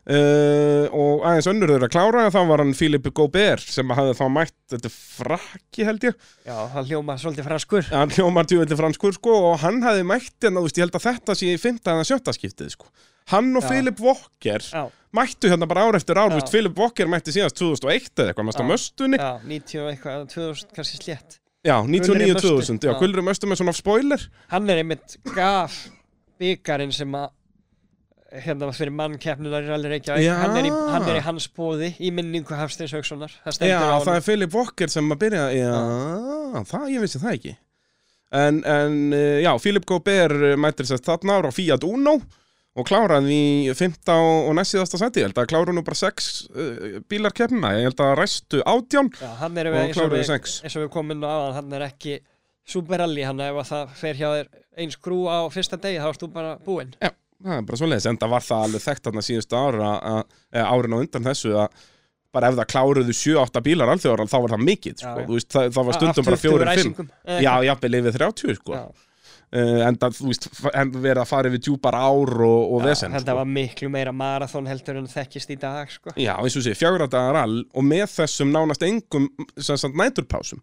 [0.00, 4.24] Uh, og aðeins önnur þeirra að klára þá var hann Philip Gobert sem hafði þá
[4.32, 6.16] mætt þetta er frakki held ég.
[6.48, 7.84] Já, hann hljóma svolítið franskur.
[7.92, 11.06] Hann hljómar djúvillig franskur sko og hann hefði mætt hérna, þú veist, ég held að
[11.10, 12.88] þetta sé í fymta eða sjötta skiptið sko.
[13.30, 13.68] Hann og
[14.00, 14.82] Walker Já,
[15.14, 18.64] mættu hérna bara ár eftir ár, Philip Walker mætti síðast 2001 eða eitthvað, mest á
[18.66, 19.20] möstunni?
[19.20, 21.38] Já, 90 og eitthvað, 2000 kannski slétt.
[21.60, 22.86] Já, Gulri 99-2000, Möstu.
[22.88, 22.98] já, Já.
[22.98, 24.22] Gulri Möstu með svona spoiler.
[24.48, 25.76] Hann er einmitt gaf
[26.40, 27.28] byggarinn sem að
[28.44, 29.66] hérna fyrir mannkeppnunar
[30.22, 30.34] Já.
[30.38, 33.32] hann, er í, hann er í hans bóði í minningu Hafsteins Haukssonar.
[33.44, 35.72] Það Já, það er Philip Walker sem að byrja Já,
[36.70, 37.56] það, ég vissi það ekki.
[38.30, 42.20] En, en uh, já, Philip Gobert uh, mætir sérst þarna ára á Fiat Uno
[42.78, 43.34] og kláraði
[43.66, 47.34] í 15 og næst síðasta seti, ég held að klára nú bara 6 uh, bílar
[47.34, 50.60] keppnina, ég held að ræstu átján Já, er Og við, sex.
[50.62, 52.20] eins og við komum inn á aðan hann er ekki
[52.70, 54.50] Super Rally hann ef að það fer hjá þér
[54.80, 56.92] eins skrú á fyrsta degi þá erst þú bara búinn.
[57.02, 57.10] Já,
[57.44, 59.90] það er bara svoleiðis, en það var það alveg þekkt þarna síðustu ára,
[60.60, 61.86] árin á undan þessu að
[62.30, 65.88] bara ef það kláruðu 7-8 bílar alþjóðar, þá var það mikið, Já, sko, það, það
[65.88, 68.82] var stundum bara 20 4-5 ræsingum, eða Já, jafnvel yfir 30, sko.
[69.56, 70.48] Uh, en það, þú veist,
[70.94, 73.38] verið að fara yfir djúpar ár og, og vesen, þetta sko.
[73.40, 76.14] var miklu meira marathon heldur en þekkist í dag sko.
[76.20, 79.28] Já, eins og sé, fjögra dagar all og með þessum nánast engum
[80.00, 80.62] næturpásum.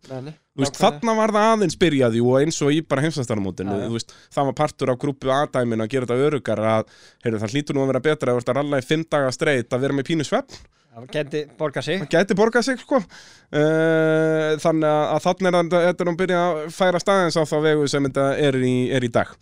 [0.57, 4.57] Þarna var það aðeins byrjaði og eins og í bara heimsastarmótinu, þú veist, það var
[4.57, 6.95] partur af grúpu A-dæminu að gera þetta örugar að,
[7.25, 9.75] heyrðu, það hlýtur nú að vera betra að verða að ralla í fimm daga streit
[9.75, 10.57] að vera með pínu svefn,
[10.97, 12.99] það geti borgað sig það gæti borgað sig, sko.
[13.51, 17.57] Uh, þannig að, þannig er þetta þetta er að byrja að færa staðins á þá
[17.67, 19.33] vegu sem þetta er í, er í dag.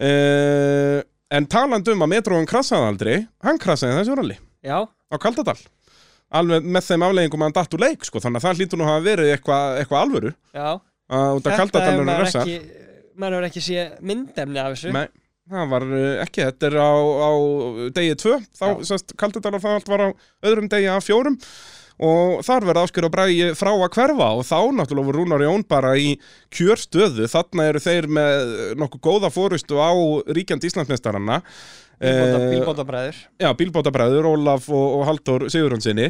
[0.00, 0.98] Uh,
[1.30, 5.58] en talandi um að metróin krassaði aldrei, hann krassaði þessu ralli já, á Kaldadal.
[6.30, 8.84] Alveg með þeim afleggingum að hann datt úr leik, sko, þannig að það hlýtur nú
[8.86, 10.32] að hafa verið eitthvað eitthva alvöru.
[10.54, 10.68] já
[11.10, 12.56] að út af þetta Kaldadal hefur er maður ekki
[13.20, 15.06] maður hefur ekki sé myndefni af þessu Nei,
[15.50, 17.30] það var uh, ekki, þetta er á, á
[17.98, 18.72] degi tvö, þá Já.
[18.92, 20.08] sérst Kaldadalar það allt var á
[20.46, 21.38] öðrum degi af fjórum.
[22.00, 25.66] Og þar verða áskjör og bræði frá að hverfa og þá náttúrulega voru Rúnar Jón
[25.68, 26.14] bara í
[26.48, 29.92] kjörstöðu, þarna eru þeir með nokkuð góða fórustu á
[30.32, 31.42] ríkjandi Íslandsmeistaranna
[32.00, 33.16] bílbóta, Eh, bílbótabræður.
[33.36, 36.08] Já, bílbótabræður, Ólaf og, og Halldór Sigurjónsinni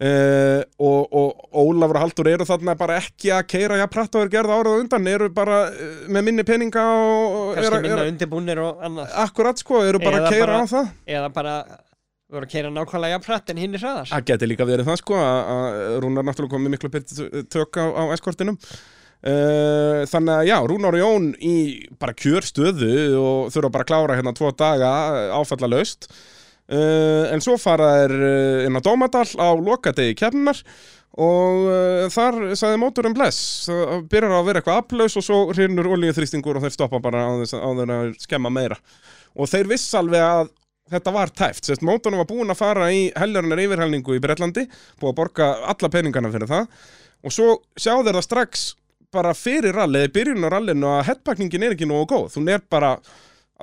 [0.00, 4.24] uh, og, og Ólafur og Halldór eru þarna bara ekki að keira já pratt og
[4.26, 8.82] er gerða árað undan eru bara uh, með minni peninga og kannski minna undirbúnir og
[8.88, 9.12] annað.
[9.26, 10.92] Akkurat sko, eru bara að keira bara- á það.
[11.18, 11.56] eða bara
[12.32, 14.08] voru að keira nákvæmlega jafnfrætt en hinn er hraðar.
[14.14, 18.02] Það geti líka verið það sko að Rúnar náttúrulega komið miklu betri tök á, á
[18.16, 18.56] eskortinum.
[19.22, 21.56] Uh, Þannig að já, Rúnar og Jón í
[22.00, 24.88] bara kjörstöðu og þurfa bara að klára hérna tvo daga
[25.36, 26.08] áfallalaust
[26.72, 30.58] uh, En svo fara þeir uh, inn á Dómadal á lokadegi kemnar
[31.12, 33.68] og uh, þar sagði mótorinn bless.
[33.68, 37.30] Það byrjar að vera eitthvað aflaus og svo hrinur olíuþrýstingur og þeir stoppa bara á
[37.42, 38.80] þess á þeir að skemma meira.
[39.36, 40.52] Og þeir viss alveg að
[40.92, 44.66] þetta var tæft, sérst mótorinn var búinn að fara í heljarinnar yfirhelningu í Bretlandi
[45.00, 46.86] búið að borga alla peningana fyrir það.
[47.22, 48.64] Og svo sjá þeir það strax
[49.12, 52.96] bara fyrir rallið, byrjun á rallinu að headpackningin er ekki nógu góð, hún er bara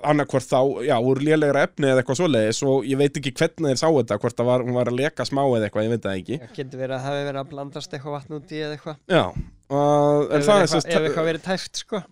[0.07, 3.81] annarkvort þá, já, úr lélegra efni eða eitthvað svoleiðis og ég veit ekki hvernig þeir
[3.81, 6.21] sá þetta, hvort það var, hún var að leka smá eða eitthvað, ég veit það
[6.21, 6.39] ekki.
[6.45, 8.97] Það getur verið að hefur verið að blandast eitthvað vatn út í eða eitthvað.
[9.11, 9.23] Já,
[9.73, 12.03] uh, en það er sérst ef eitthvað verið tæft sko.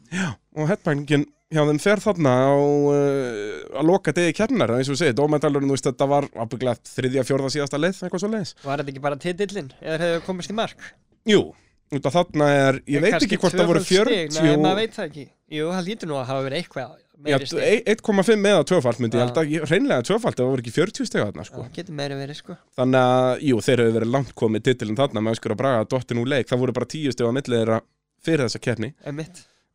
[0.58, 5.04] Og headbangin hjá þeim fer þarna á uh, að loka degi keppnar eins og við
[5.06, 8.82] segið, dómendalurinn, þú veist, þetta var ábygglega þriðja, fjórða síðasta leið, eitthvað svo leiðis Var
[8.82, 10.90] þetta ekki bara titillinn eða hefur komist í mark?
[11.28, 11.46] Jú,
[11.92, 15.06] þarna er, ég veit ekki hvort það voru tvöföld 40 stig, Nei, maður veit það
[15.10, 15.28] ekki.
[15.58, 17.84] Jú, það lítur nú að hafa verið eitthvað meiri stig.
[17.94, 21.46] 1,5 eða tvöfalt myndi, ég held að hreinlega tvöfalt, það voru ekki 40 steg þarna,
[21.48, 21.66] sko.
[21.76, 22.58] Getur meiri verið sko.
[22.78, 25.24] Þannig að, jú, þeir hefur verið langt komið titilin þarna.
[25.24, 27.80] Með öskur að braga dottin úr leik, það voru bara 10 steg á millið þeirra
[28.28, 28.92] fyrir þessa keppni.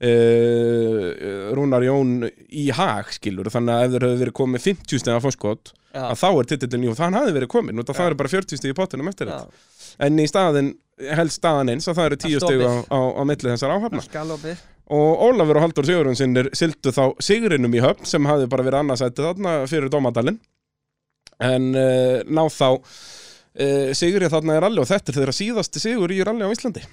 [0.03, 5.15] Uh, Rúnar Jón í hag, skilur, þannig að ef þeir hefur verið komið 50 steg
[5.15, 8.19] af fórskot, Já, að þá er titilin, jú, þann hafði verið komin, af það eru
[8.19, 9.63] bara 40 steg í pottinum eftir þetta.
[10.03, 10.73] En í staðin,
[11.17, 14.03] helst staðan eins, að það eru 10 Allt steg á, á, á millið þessar áhafna.
[14.93, 19.25] Og Ólafur og Haldur Sigurðunsinnir sildu þá sigrinum í höfn sem hafði bara verið annarsætti
[19.25, 20.41] þarna fyrir dómadalinn.
[21.43, 26.13] En uh, ná þá uh, sigri þarna í ralli og þetta er þeirra síðasti sigur
[26.13, 26.85] í ralli á Íslandi.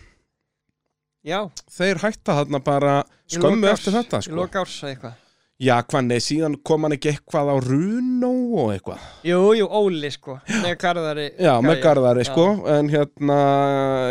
[1.27, 1.41] Já,
[1.76, 2.93] þeir hætta þarna bara
[3.27, 4.38] í skömmu eftir þetta Í sko.
[4.39, 5.17] loka árs eða eitthvað
[5.60, 8.30] Já, hvað nei, síðan kom hann ekki eitthvað á Runo
[8.61, 11.84] og eitthvað Jú, jú, Óli sko Með garðari Já, með gæja.
[11.84, 12.30] garðari Já.
[12.30, 13.40] sko en hérna,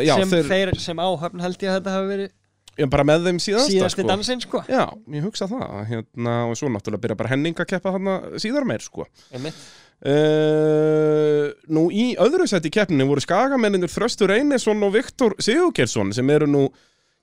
[0.04, 2.34] já, sem þeir, þeir, sem áhöfn held ég að þetta hafi verið
[2.78, 4.08] ég bara með þeim síðasta síðasti sko.
[4.10, 4.82] dansinn sko Já,
[5.16, 8.84] ég hugsa það hérna, og svo náttúrulega byrja bara Henning að keppa þarna síðar meir
[8.84, 9.62] sko Einmitt.
[9.98, 16.28] Uh, nú í öðru seti í keppninu voru skagamenninur Þröstur Einarsson og Viktor Sigurgeirsson sem
[16.30, 16.66] eru nú,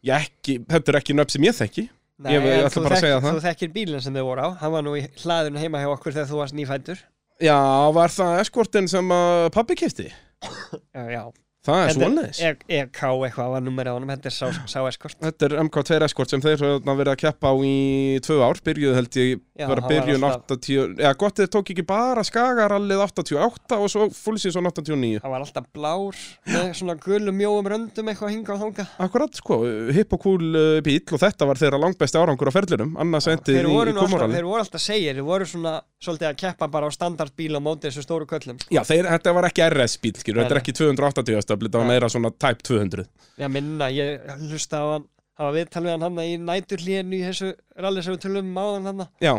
[0.04, 1.86] já ekki, þetta er ekki nöfn sem ég þekki
[2.18, 3.34] Nei, Ég- ég ætla bara að segja það.
[3.36, 6.14] þú þekkir bílinn sem þau voru á Hann var nú í hlaðinu heima hjá okkur
[6.16, 7.02] þegar þú varst nýfættur
[7.44, 7.58] Já,
[7.92, 10.06] var það eskortin sem að pappi kefti?
[10.96, 11.24] Já, já
[11.66, 12.40] Það er Þetta svoleiðis.
[12.46, 15.98] er EK eitthvað var nummer á honum, þetta er sá, sá eskort Þetta er MK2
[16.06, 17.76] Escort sem þeir verið að keppa á í
[18.26, 21.86] tvö ár, byrjuð held ég Já, var byrjun alltaf- 80, eða gott þið tók ekki
[21.88, 26.22] bara skagarallið 88 og svo full season 89 Það var alltaf blár
[26.52, 29.60] með svona gulum mjóum röndum eitthvað hinga og þanga Akkurat, sko,
[29.96, 33.58] hipp og cool uh, bíl og þetta var þeirra langbesti árangur á ferlinum annars endið
[33.62, 35.76] þeir í, voru, í nú alltaf, komoralli þeir voru alltaf segir, þeir voru svona
[36.06, 38.60] svolítið að keppa bara á standardbíl á móti þessu stóru köllum.
[38.70, 41.91] Já, þeir, þetta var ekki RS bíl, skilur, þetta er ekki 280 stöfli, þetta var
[41.91, 43.06] meira svona type 200
[43.40, 45.06] Já, minna, ég hlusta á hann
[45.36, 48.91] hafa viðtal við hann hann í næturlíðinu í þessu ralli sem við tölum um áðan
[48.91, 49.34] hann Já,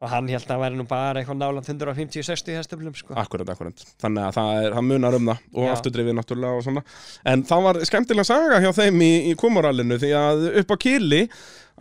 [0.00, 3.16] og hann held að það væri nú bara eitthvað náland 150-60 hestöflum sko.
[3.20, 3.82] akkurat, akkurat.
[4.00, 6.82] Þannig að það, er, það munar um það og afturdrifið náttúrulega og svona.
[7.28, 11.20] En það var skemmtilega saga hjá þeim í, í komorallinu því að upp á kýli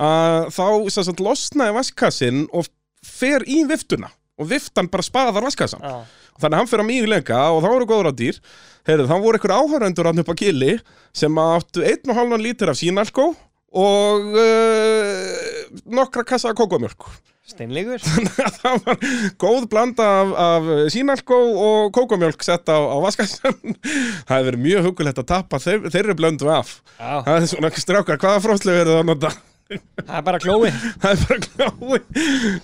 [0.09, 0.65] að þá
[0.95, 2.67] sagt, losnaði vaskassin og
[3.07, 5.95] fer í viftuna og viftan bara spaðar vaskassan Já,
[6.39, 8.41] Þannig að hann fyrir að mjög lenga og þá voru góður á dýr.
[8.89, 10.75] Heyrðu, þá voru ykkur áhöröndur hann upp á gili
[11.15, 13.31] sem að áttu 1,5 lítur af sínalkó
[13.69, 17.05] og uh, nokkra kassa af kókomjölk
[17.49, 18.01] steinlegur
[18.59, 18.97] það var
[19.41, 23.57] góð blanda af, af sínalkó og kókomjölk sett á, á vaskassan
[24.27, 26.79] það hefur verið mjög hugulegt að tappa þeir, þeirri blöndu af.
[26.97, 29.33] Já, það er svona strákar, hvaða fróðslegu eru það að nota?
[29.69, 30.69] Það er bara klói,
[31.03, 31.99] það er bara glói.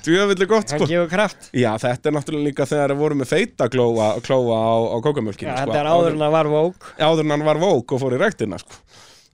[0.06, 0.88] Djöfulli gott það sko.
[0.90, 1.50] gefur kraft.
[1.54, 5.52] Já, þetta er náttúrulega líka þegar þeir voru með feita klóa, klóa á, á kókamjölkinu
[5.52, 5.66] Já, sko.
[5.70, 8.22] þetta er áður en að var vók áður en hann var vók og fór í
[8.24, 8.80] ræktina sko.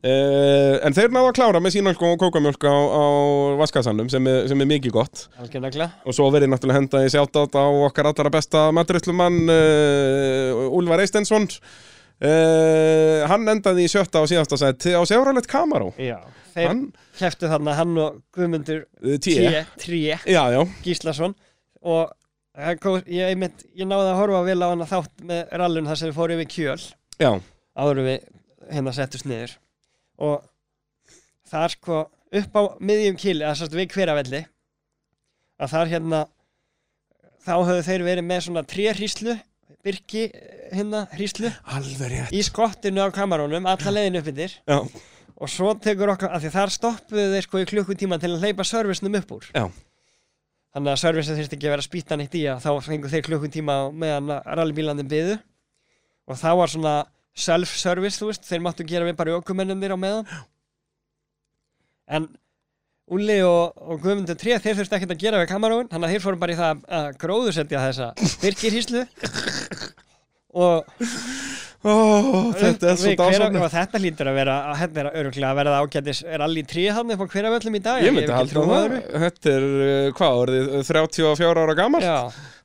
[0.04, 3.04] uh, En þeir náðu að klára með sínalkó og kókamjölk á, á
[3.62, 5.24] vaskasannum sem er, sem er mikið gott.
[5.40, 11.48] Og svo verið náttúrulega henda í sjátt á okkar allra besta maturittlumann uh, Úlfar Eistensson
[11.48, 15.94] uh, Hann endaði í sjötta og síðasta sæti á Sjáralet Kamaró.
[16.02, 16.20] Já,
[16.54, 16.82] þeir Hann,
[17.20, 18.84] keftu þarna hann og Guðmundur
[19.24, 19.64] tíu T.
[19.82, 21.36] Tré Já, já, Gíslason.
[21.82, 22.12] Og
[22.56, 26.02] það er ég, einmitt, ég náði að horfa vel á hann þátt með rallun þar
[26.02, 26.80] sem við fórum við kjöl.
[27.22, 27.32] Já,
[27.78, 28.26] áður við
[28.72, 29.56] hérna settust niður.
[30.22, 30.42] Og
[31.52, 32.02] það er sko
[32.42, 34.46] upp á miðjum kýli, eða sérst við hveravelli
[35.62, 36.22] að þar hérna
[37.42, 39.36] þá höfðu þeir verið með svona trérhríslu
[39.82, 40.28] byrki
[40.72, 41.50] hérna hríslu
[42.32, 44.78] í skottinu á kamarónum alla leiðin upp yfir Já,
[45.42, 48.66] og svo tekur okkar, af því þar stoppuðu þeir sko í klukkutíma til að hleypa
[48.68, 49.48] servisnum upp úr.
[49.56, 49.66] Já.
[50.72, 53.78] þannig að servisin þurfti ekki að vera spýtan eitt í að þá fengu þeir klukkutíma
[53.92, 55.40] meðan rallybílandin byðu
[56.30, 56.94] og þá var svona
[57.36, 60.32] self-service, þú veist, þeir máttu gera við bara ökumennum þér á meðan.
[62.12, 62.30] En
[63.12, 66.24] Úli og, og Guðmundur 3 þeir þurfti ekkert að gera við kamaróin þannig að þeir
[66.24, 69.02] fórum bara í það að gróðusetja þessa byrkirhíslu
[70.64, 70.94] og
[71.82, 71.94] Ó,
[72.54, 73.12] þetta er svo
[73.58, 77.24] og þetta lítur að vera þetta er öruglega að vera ágætis er allir tríðhann upp
[77.26, 81.76] á hverjavöllum í dag Ég myndi halda það, þetta er, uh, hvað, orðið 34 ára
[81.80, 82.06] gamalt?
[82.06, 82.20] Já,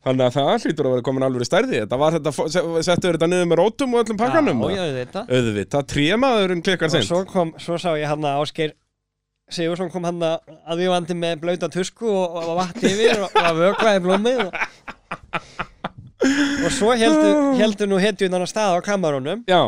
[0.06, 2.00] Þannig að það hlýtur að vera komin alveg stærði Þetta.
[2.02, 4.60] Var þetta, fó- se- settu þetta niður með rótum og öllum pakkanum?
[4.68, 8.42] Já, já, þetta Auðvitað, trémaðurinn klikkar og sinn svo, kom, svo sá ég hann að
[8.44, 8.76] Ásgeir
[9.56, 13.48] Sigursson kom hann að við vandi með blauta tusku og, og vatn yfir og, og
[13.48, 14.56] að vökvaði blómið og,
[16.66, 19.44] og svo heldu, heldu nú hetjunan á stað á kamarunum.
[19.48, 19.62] Já,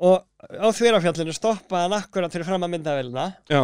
[0.00, 3.26] og á þverjafjallinu stoppaði hann akkurat fyrir fram að myndavélina.
[3.50, 3.62] Já,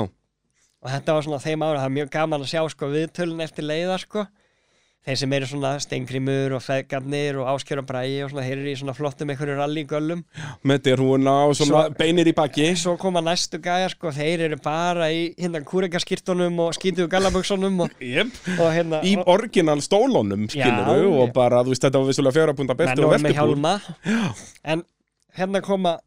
[0.81, 3.67] og þetta var svona þeim ára, það er mjög gaman að sjá sko viðtölun eftir
[3.69, 4.27] leiða sko
[5.07, 8.95] þeir sem eru svona steingrimur og feðgarnir og ásker og svona þeir eru í svona
[8.97, 10.21] flottum einhverju rallygöllum.
[10.69, 12.67] Með derhúuna og svona Svo- beinir í baki.
[12.77, 17.97] Svo koma næstu gæja sko þeir eru bara í hérna kúrikaskirtunum og skítuðu gallaböksunum og,
[18.13, 18.29] yep.
[18.59, 22.57] og hérna Í orginal stólunum, skilur Já, og bara, þú veist, þetta var vissulega fjóra
[22.57, 23.59] punta belti og verkefúr
[24.65, 24.85] en
[25.37, 25.99] hérna koma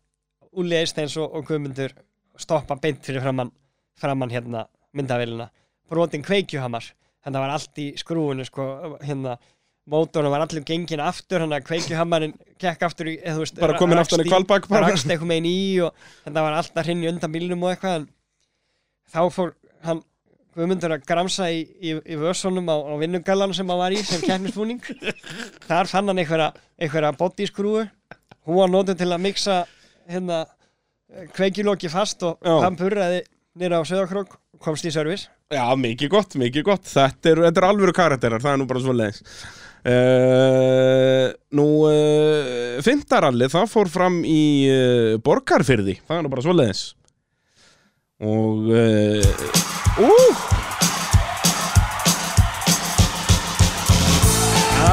[0.53, 1.95] Úli Eisteins og, og Guðmundur
[2.37, 3.49] stoppa beint fyrir framann,
[3.97, 5.49] framann hérna myndavélina.
[5.89, 6.93] Brotin kveikjuhamar
[7.23, 8.67] þetta var allt í skrúinu sko
[9.01, 9.37] hérna
[9.89, 13.99] mótornum var allir gengin aftur hann að kveikjuhamarinn gekk aftur í eða, veist, Bara kominn
[13.99, 14.31] rakst aftan í
[14.69, 14.87] bara.
[14.87, 18.07] rakst eitthvað megin í og þetta var alltaf hrinni undan bílnum og eitthvað
[19.11, 20.03] þá fór hann
[20.53, 24.21] Guðmundur að gramsa í, í, í vössunum á, á vinnugallan sem hann var í sem
[24.21, 24.83] keppnisbúning
[25.69, 27.79] þar fann hann einhverja, einhverja bodyskrúu
[28.45, 29.55] hún var notuð til að mixa
[30.05, 30.43] hérna
[31.33, 32.53] kveikjuloki fast og Já.
[32.67, 33.23] hann purraði
[33.59, 36.87] nýra á söðakrók og komst í servis Já, mikið gott, mikið gott.
[36.89, 39.21] Þetta er, er alvöru karakterar, það er nú bara svo leiðis
[39.91, 41.27] uh,
[41.59, 46.83] Nú, uh, fintaralli, það fór fram í uh, Borgarfyrði Það er nú bara svo leiðis
[48.23, 49.23] Og uh,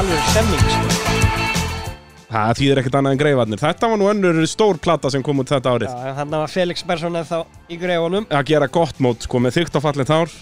[0.01, 0.90] alveg stemming sko.
[2.31, 3.61] Það þýðir ekkert annað en greifarnir.
[3.61, 5.91] Þetta var nú önnur stór plata sem kom út þetta árið.
[5.91, 8.29] Já, þannig var Felix Persson eða þá í greifunum.
[8.31, 10.39] Að gera gott mót, sko, með þygt og fallið þár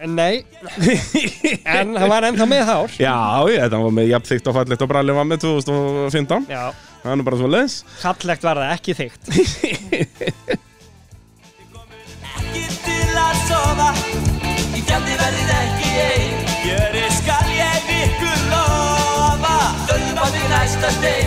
[0.00, 0.44] en nei.
[1.64, 2.90] En hann var ennþá með hár.
[3.00, 3.14] Já,
[3.50, 6.64] ég, þetta var með jafn þygt og fallið og bralið var með 2015 Já,
[7.02, 9.22] það er nú bara svo leðs Kallegt var það, ekki þygt
[12.36, 13.88] Ekki til að sofa
[14.76, 16.34] Í tjaldi verðið ekki ein.
[16.66, 19.56] Gjöri skal ég ykkur lofa
[20.16, 21.25] á því næsta stein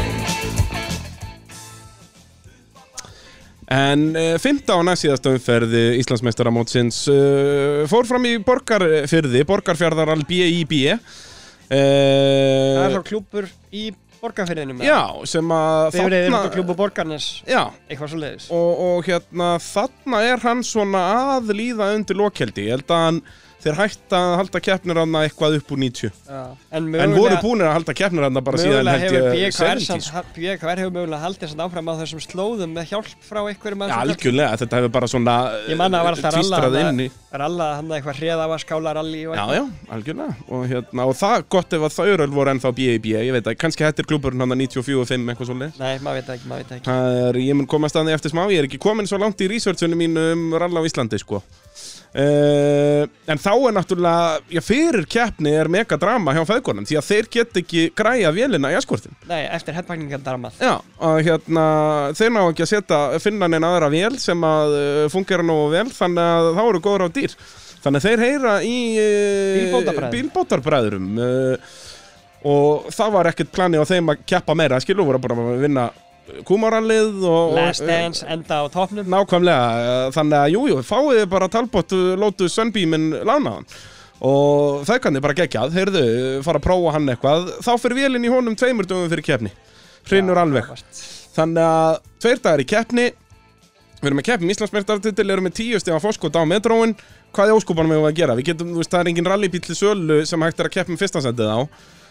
[3.69, 10.73] En uh, 15 á næstsíðasta umferði Íslandsmeistaramótsins uh, fór fram í borgarfyrði, borgarfjörðar al BIB
[10.89, 11.01] uh,
[11.69, 13.83] Það er þá klúpur í
[14.19, 18.71] borgarfyrðinum Já, sem að Þegar þið þarna eru klúpur borgarnes Já, Eitthvað svo leiðis og,
[18.87, 21.03] og hérna þarna er hann svona
[21.35, 23.21] að líða undir lokheldi Ég held að hann,
[23.64, 26.11] þeir hætta að halda keppnir hann eitthvað upp úr 90
[26.72, 30.06] En, En voru búinir að halda keppnir hann bara síðan Mögulega held ég BKR 70
[30.07, 33.95] samt- BKR hefur mögulega haldið samt áfram á þessum slóðum með hjálp frá einhverjum Já,
[33.99, 35.36] algjörlega, þetta hefur bara svona
[35.68, 38.61] Ég manna að var alltaf ralla tvístrað inn í Ralla, hann eitthvað hreða á að
[38.64, 39.64] skála ralli Já, já,
[39.94, 43.11] algjörlega og, hérna, og það gott ef að þau voru ennþá B.I.B.
[43.19, 46.49] Ég veit að kannski hættir klúburinn hann 94-5 eitthvað svolítið Nei, maður veit það ekki,
[46.49, 46.90] maður veit það ekki.
[46.90, 49.44] Það er, ég mun koma að staði eftir smá, ég er ekki komin svo langt
[49.45, 51.41] í researchunum mínu um ralla á Íslandi sko
[52.10, 57.06] Uh, en þá er náttúrulega, já fyrir keppni er mega drama hjá feðgónum því að
[57.06, 60.72] þeir get ekki græja vélina í askortin Nei, eftir headbangningardarmað Já,
[61.06, 61.68] að hérna,
[62.18, 65.86] þeir ná ekki að setja, finna neina aðra vél sem að uh, fungera nógu vel
[65.94, 67.38] þannig að þá eru góður á dýr.
[67.86, 68.76] Þannig að þeir heyra í
[69.06, 71.80] uh, bílbótarbræðrum uh,
[72.49, 75.91] og það var ekkert plani á þeim að keppa meira, skilu voru bara að vinna
[76.47, 81.23] kúmarallið og, Last og Dance, enda á topnum nákvæmlega, uh, þannig að jújú, jú, fáið
[81.31, 83.68] bara talbót Lotus Sunbeamin lánaðan
[84.26, 86.03] og það kann þið bara gegjað, heyrðu,
[86.43, 87.51] fara að prófa hann eitthvað.
[87.64, 89.51] Þá fyrir vélinn í honum tveimur dögum fyrir keppni.
[90.10, 90.73] Hrinur alveg.
[91.35, 93.06] Þannig að tveir dagar í keppni.
[93.99, 96.95] Við erum með keppni Íslandsmeistartitil Erum með tíu stíma fórskot á metróin.
[97.35, 98.35] Hvað er óskopanum við að gera?
[98.39, 100.93] Við getum, þú veist, það er engin rallybíl til sölu sem hægt er að keppa
[100.93, 101.60] með fyrsta sendið á.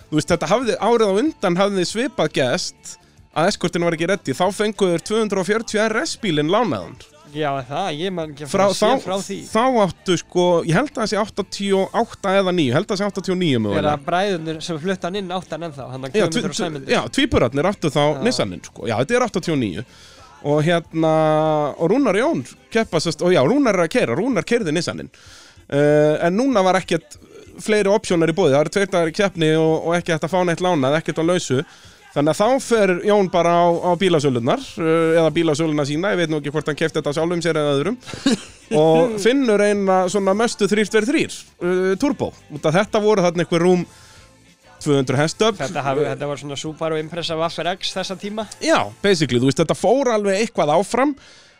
[0.08, 2.98] Þú veist, þetta hafði, árið á undan hafði svipað gest
[3.38, 6.98] að eskortin var ekki reddi Þá fenguður 240 RS-bílinn lánaðan
[7.28, 9.34] Já, það, ég man ekki að fara að sé frá því.
[9.50, 13.00] þá áttu sko, ég held að það sé 88 eða 9 Ég held að það
[13.02, 13.90] sé 89 Þegar mögulega.
[13.92, 17.68] Að bræðunir sem flutta hann inn áttan ennþá Hann að Guðmundur og Sæmundur já tvíburarnir
[17.68, 18.86] áttu þá Nissanin sko.
[18.88, 19.84] Já, þetta er 89
[20.48, 21.12] Og hérna,
[21.76, 25.10] og Rúnar Jón keppa sest, og já, Rúnar er að keira, Rúnar keirði Nissanin.
[25.68, 27.18] Uh, En núna var ekkert
[27.60, 30.32] fleiri opsjónar í búið Það eru tveir dagar í keppni og, og ekki hægt að
[30.32, 31.60] fá neitt lánað, ekkert á lausu
[32.18, 34.88] Þannig að þá fer Jón bara á, á bílasölunar uh,
[35.20, 37.98] eða bílasöluna sína, ég veit nú ekki hvort hann kefti þetta sjálfum sér eða öðrum
[38.82, 41.24] og finnur eina svona möstu 323
[41.62, 43.86] uh, turbo, út af þetta voru þarna einhver rúm
[44.82, 48.46] 200 hestöfl Þetta, hafi, þetta var svona Subaru Impreza Vaffer X þessa tíma.
[48.62, 51.14] Já, basically, þú veist, þetta fór alveg eitthvað áfram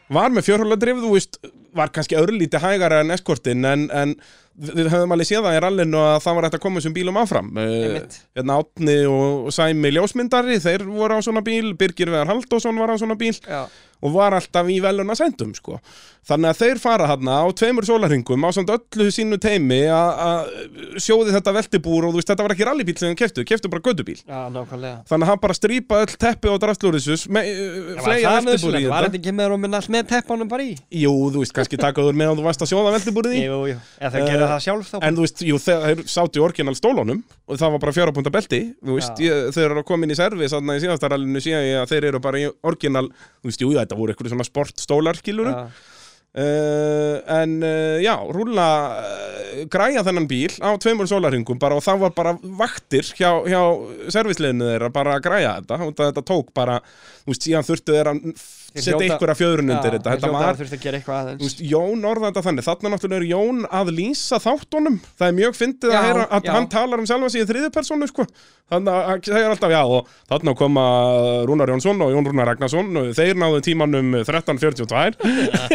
[0.08, 1.40] Var með fjórhjóladrif, þú veist
[1.76, 4.14] Var kannski örlítið hægara en eskortin En, en
[4.58, 7.18] við höfum alveg séð það í rallinu Að það var hægt að koma þessum bílum
[7.22, 7.50] áfram.
[7.62, 7.98] Eh.
[8.38, 12.96] Hérna Átni og Sæmi ljósmyndari Þeir voru á svona bíl Birgir Veðar Halldórsson var á
[12.98, 13.66] svona bíl Já,
[13.98, 15.80] Og var alltaf í veluna sendum, sko.
[16.28, 20.50] Þannig að þeir fara þarna á tveimur sólarhingum Á samt öllu sínu teimi að-
[21.02, 23.82] sjóði þetta veltibúr Og þú veist, þetta var ekki rallybíl sem þeim keftu Keftu bara
[23.82, 24.38] gödubíl já,
[25.08, 29.02] Þannig að hann bara strýpa öll teppi og drastlúrisus Fleia það veltibúri í nöðsynlegt, var
[29.02, 29.08] þetta.
[29.08, 29.46] þetta ekki með
[29.88, 30.76] með teppanum bara í?
[31.02, 31.54] Jú, þú veist,
[34.48, 34.96] Eh, það sjálf þá?
[35.04, 38.32] En þú veist, jú, þeir sátu í orginal stólunum Og það var bara fjóra punta
[38.34, 41.82] belti Þú veist, ég, þeir eru að koma inn í servis í síðastarallinu sé ég
[41.82, 45.54] að þeir eru bara í orginal Þú veist, jú, þetta voru eitthvað svona sportstólar skilur.
[46.38, 48.66] Uh, en uh, já, rúla
[49.00, 53.62] uh, græja þennan bíl á tveimur sólarhingum bara og það var bara vaktir hjá, hjá
[54.12, 55.78] servisliðinu þeirra bara að græja þetta.
[55.88, 56.76] Og þetta tók bara,
[57.24, 58.14] þú veist, síðan þurftu þeirra
[58.74, 62.42] setja hljóta- einhverja fjöðrun undir þetta, þetta var að að Þú veist, Jón orða þetta
[62.46, 64.98] þannig, þarna náttúrulega er Jón að lýsa þáttunum.
[65.18, 66.52] Það er mjög fyndið Já, að heyra að já.
[66.52, 68.26] hann talar um sjálfa sig í þriðu personu sko.
[68.68, 70.84] Þannig að hann segir alltaf já og þarna koma
[71.48, 75.16] Rúnar Jónsson og Jón Rúnar Ragnarsson og þeir náðu tímanum 13.42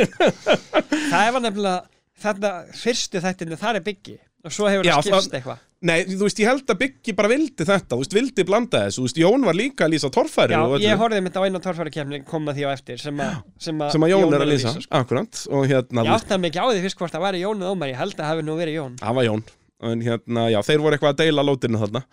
[1.13, 1.79] Það var nefnilega
[2.23, 5.61] þetta fyrstu þættinu, þar er byggi og svo hefur það skipst eitthvað.
[5.83, 9.01] Nei, þú veist, ég held að Byggi bara vildi þetta, þú veist, vildi blanda þessu,
[9.01, 11.59] þú veist, Jón var líka að lýsa torfæri Já, og ég horfði mitt á einu
[11.63, 14.71] torfærakefni koma því á eftir sem, a, sem, a sem að Jón, er að lýsa,
[14.77, 14.91] sko.
[15.01, 17.75] akkurat, og hérna, Ég áttaði mig ekki á því fyrst hvort það væri Jón og
[17.75, 18.95] Ómar, ég held að hafi nú verið Jón.
[19.03, 19.45] Það var Jón,
[19.91, 22.03] en hérna, já, þeir voru eitthvað að deila lótinu þarna,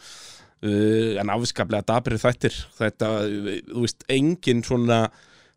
[0.66, 5.02] uh, en afskaplega dabrið þættir, þetta, uh, þú veist, engin svona,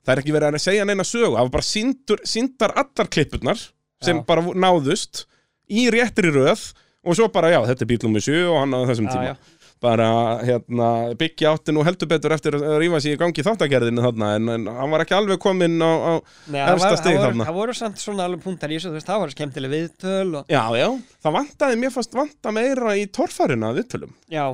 [0.06, 3.70] það er ekki verið að segja neina sögu, það var bara síndur, síndar allar klippurnar
[4.04, 4.26] sem Já.
[4.30, 5.26] bara náðust
[5.72, 6.72] í réttri röð
[7.04, 9.24] og svo bara, já, þetta er bíl nummer 7 og hann á þessum Já, tíma.
[9.34, 9.60] já.
[9.84, 10.06] bara
[10.48, 14.52] hérna, byggja átti nú heldur betur eftir að rífa sig í gangi þáttagerðinu þarna en,
[14.54, 16.12] en hann var ekki alveg kominn á, á
[16.48, 19.20] Nei, var, það, voru, þarna það voru samt svona alveg punktar í þessu, veist, það
[19.26, 20.88] voru skemmtileg viðtöl og, Já, já,
[21.28, 24.46] það vantaði mér fast vanta meira í torfærina að viðtölum Já,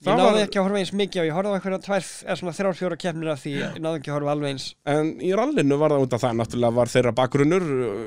[0.00, 2.36] Ég náði var- ekki að horfa eins mikið og ég horfði á einhverja tvær, eða
[2.40, 4.68] svona þrjár, fjóra keppnir af því ég náði ekki að horfa alveg eins.
[4.88, 7.66] En í rallinu var það út af það náttúrulega var þeirra bakgrunnur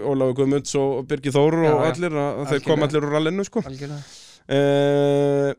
[0.10, 2.16] Ólafur Guðmunds og Birgir Þór og allir
[2.50, 3.62] þeir kom allir úr rallinu sko.
[3.62, 4.02] Algjörlega.
[4.50, 5.54] uh,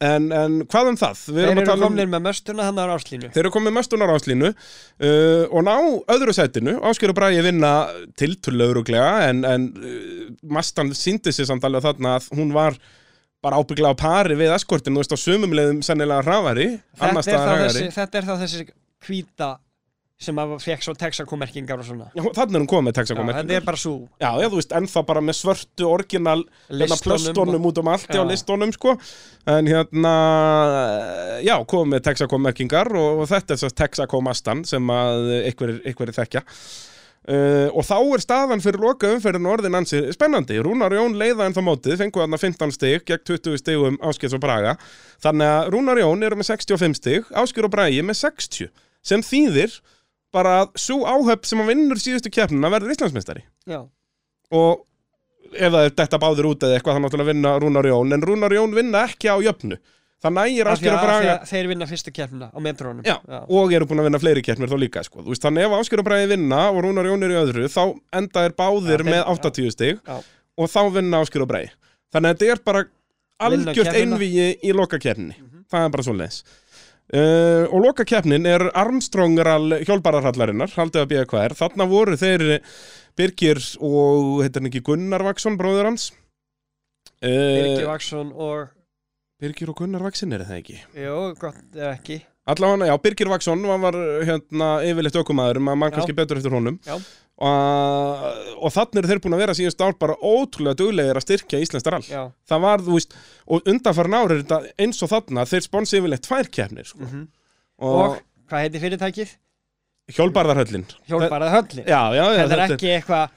[0.00, 1.18] en, en hvað um það?
[1.28, 3.74] Við Þeir erum að eru tala um með möstuna hann á ráslínu Þeir eru komið
[3.76, 5.74] mestunar áslínu uh, og ná
[6.16, 7.74] öðru sætinu, Áskjöru Bragi vinna
[8.16, 10.24] tiltullaugruglega en, en uh,
[10.56, 12.80] Mastan síndi sér samt alveg þarna að hún var
[13.44, 16.26] bara ábygglega á pari við eskortin, þú veist á sumum leiðum sennilega
[17.00, 18.64] annars þetta er, þessi, þetta er þá þessi
[19.06, 19.50] hvíta
[20.20, 22.06] sem að fekk svo texakomerkingar og svona.
[22.12, 23.46] Já, Þannig er hún komið með texakomerkingar.
[23.48, 26.98] þetta er bara svo Já, já, þú veist, ennþá bara með svörtu orginal hérna
[27.64, 28.20] og- út um allt Já.
[28.28, 28.98] listunum, sko.
[29.48, 30.12] En hérna,
[31.40, 36.44] já, komið með texakom-merkingar og, og þetta er svo texakom-astan sem að einhverjir þekkja
[37.28, 40.56] Uh, og þá er staðan fyrir loka umferðin orðin ansi spennandi.
[40.64, 44.40] Rúnar Jón leiða en þá mótið, fengu þarna 15 stig gegn 20 stigum Áskers og
[44.42, 44.76] Braga.
[45.22, 48.72] Þannig að Rúnar Jón eru með 65 stig, Ásker og Bragi með 60
[49.06, 49.78] sem þýðir
[50.34, 53.80] bara að svo áhöfn sem að vinnur síðustu keppnina verður Íslandsmeistari Já,
[54.54, 54.84] og
[55.50, 58.54] ef það er þetta báður út eða eitthvað þá náttúrulega vinna Rúnar Jón en Rúnar
[58.54, 59.80] Jón vinna ekki á jöfnu
[60.20, 61.34] það nægir Ásker og Braga.
[61.48, 63.04] þeir vinna fyrstu keppnina á metrónum.
[63.06, 63.16] Já,
[63.48, 65.24] og eru búin að vinna fleiri keppnir þá líka sko.
[65.26, 67.82] Veist, þannig ef Ásker og Bragi vinna og Rúnar Jón er í öðru þá
[68.20, 69.28] enda er báðir Já, með já.
[69.34, 70.18] 80 stig Já.
[70.60, 71.70] og þá vinna Ásker og Bragi.
[72.12, 72.84] Þannig að þetta er bara
[73.40, 75.38] algjört einvíi í lokakeppninni.
[75.70, 76.42] Það er bara svo leis
[77.10, 82.44] Uh, og lokakeppnin er Armstrongal hjólbararhallarinnar, haldið að býja hvað er þarna voru þeir
[83.18, 86.04] Birgir og, heitir hann ekki Gunnar Vaksson bróður hans?
[87.18, 88.70] Uh, Birgir Vaksson og
[89.40, 93.60] Birgir og Gunnar Vaksin er það ekki Jú, gott ef ekki Allavega, já, Birgir Vaksson
[93.68, 93.96] hann var
[94.26, 96.96] hérna yfirleitt ökumæður maður mann kannski betur eftir honum Já.
[96.96, 98.24] og,
[98.64, 101.86] og þannig eru þeir búin að vera síðust ár bara ótrúlega duglegir að styrkja Íslands
[101.92, 103.14] rall Já, það var, þú veist,
[103.46, 107.04] og undanfarn ár er þetta eins og þarna, þeir sponsi yfirleitt tvær keppnir sko.
[107.06, 107.22] Mhm.
[107.84, 108.18] og, og
[108.50, 109.36] hvað heitir fyrirtækið?
[110.16, 113.36] hjólbarðarhöllin Hjólbarað höllin já, já, já, Þetta er ekki eitthvað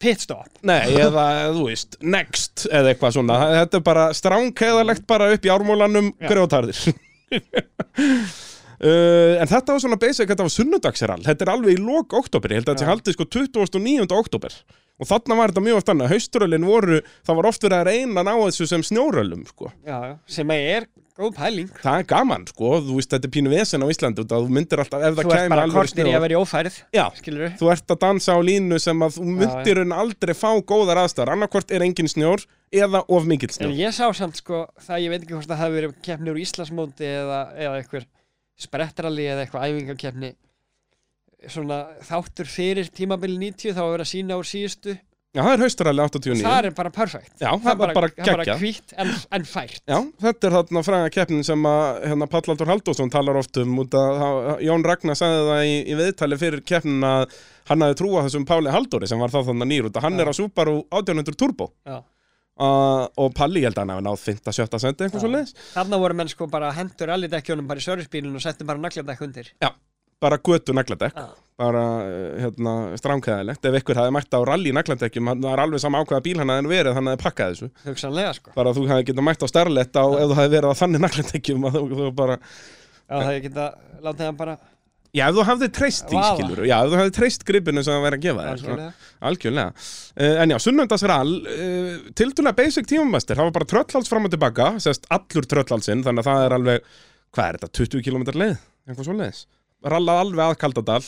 [0.00, 5.46] pitstop Nei, eða, þú veist, next eða eitthvað svona, þetta er bara stránkæðalegt bara upp
[5.46, 6.86] í ármólanum grjótarðir
[8.80, 12.48] Uh, en þetta var svona basic, þetta var sunnudagsrall þetta er alveg í lok oktober,
[12.48, 12.90] ég held að þetta sé Já.
[12.94, 14.06] haldið sko 29.
[14.16, 14.54] oktober
[15.00, 18.22] og þarna var þetta mjög oft annað, hauströllin voru það var oft verið að reyna
[18.22, 19.68] að ná þessu sem snjóröllum sko.
[19.84, 20.88] Já, já, sem er
[21.20, 21.68] góð pæling.
[21.84, 24.82] Það er gaman, sko, þú veist, þetta er pínu vesen á Íslandi að þú myndir
[24.84, 27.44] alltaf, ef það Þú ert bara alveg kortir í að vera í ófærið Já, Skilur
[27.46, 27.54] við?
[27.60, 31.32] þú ert að dansa á línu sem að þú myndir en aldrei fá góðar aðstæðar
[31.36, 35.14] annarkvort er engin snjór eða of mikill En snjór ég sá samt sko, það ég
[35.14, 38.08] veit ekki hvort það hafi verið keppni úr Íslandsmóti eða, eða eitthvað
[38.60, 40.32] sprettralli eða eitthvað æfingakeppni.
[41.48, 44.96] Svona þáttur fyrir tímabili 90 þá að vera að sína úr síðustu
[45.30, 47.34] Já, það er haustaralli 89 það er bara perfekt.
[47.38, 49.82] Já, það var bara það er bara hvítt en, en fært.
[49.86, 53.94] Já, þetta er þarna fræga keppnin sem að hérna, Pallaldur Halldórsson talar oft um út
[53.94, 57.36] að það- Jón Ragnar sagði það í, í viðtali fyrir keppnin að
[57.70, 60.22] hann hafi trúað þessum Páli Halldóri sem var þá þannig nýr út að hann Já.
[60.24, 61.70] er á Subaru 1800 Turbo.
[61.86, 62.00] Já.
[62.60, 65.22] uh, og Palli, ég held að hann hafi náð 5-7 sendi eitthvað Já.
[65.22, 68.66] svo leiðis þarna voru menn sko bara hendur allir dekkjónum bara í servicebílun og settum
[68.66, 69.54] bara nagladekk undir
[70.20, 71.28] bara götu nagladekk Já.
[71.60, 73.64] bara uh, hérna, stránkæðilegt.
[73.68, 76.70] Ef ykkur hafi mætt á rally nagladekkjum hann var alveg sama ákveða bíl hann hafi
[76.72, 77.70] verið hann hafi pakkað þessu.
[77.88, 78.52] Hugsanlega sko.
[78.56, 81.68] Bara þú hafi getað mætt á starlett á ef þú hafi verið á þannig nagladekkjum
[81.70, 83.68] að þú, þú bara Já, það ég geta
[84.04, 84.58] látið hann bara
[85.10, 88.04] Já, ef þú hafði treyst því, skilur Já, ef þú hafði treyst gripinu sem það
[88.06, 88.84] væri að gefa þér svona.
[88.86, 89.08] algjörlega.
[89.30, 89.86] Algjörlega.
[90.14, 94.68] Uh, En já, sunnundasrall uh, Tildulega basic tímumestir Það var bara tröllháls fram og tilbaka
[94.84, 96.86] Sest allur tröllhálsinn Þannig að það er alveg
[97.34, 98.54] Hvað er þetta, 20 km leið?
[98.86, 99.42] Eitthvað svo leiðis
[99.86, 101.02] Rallað alveg að Kaldadal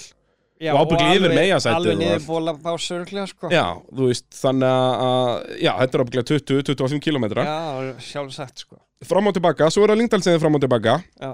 [0.63, 3.49] Já, Og ábyggilega yfir meyjasætið Alveg niður bóla básörglega sko.
[3.51, 8.79] Já, þú veist, þannig að Já, þetta er ábyggilega 20-25 km Já, sjálfsagt sko.
[9.03, 11.01] Fram og tilbaka, svo er það Lingdalsiði fram og tilbaka.
[11.19, 11.33] Já.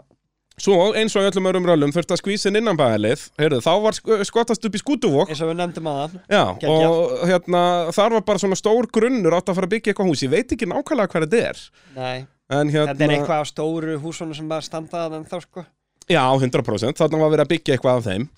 [0.58, 4.16] Svo, eins og öllum örum röllum Þurfti að skvísin innan bæðalið Heyrðu, þá var sk
[4.26, 6.88] skotast upp í skútuvók eins og við nefndum aðan Já, Geggjað.
[6.88, 7.60] og hérna,
[7.94, 10.56] þar var bara svona stór grunnur átt að fara að byggja eitthvað hús, ég veit
[10.56, 11.62] ekki nákvæmlega hvað þetta er.
[11.94, 12.16] Nei,
[12.58, 15.62] en hérna, þetta er eitthvað á stóru húsunum sem bara standaðan en þá sko
[16.08, 18.28] Já, 100%, þarna var verið að byggja eitthvað af þeim.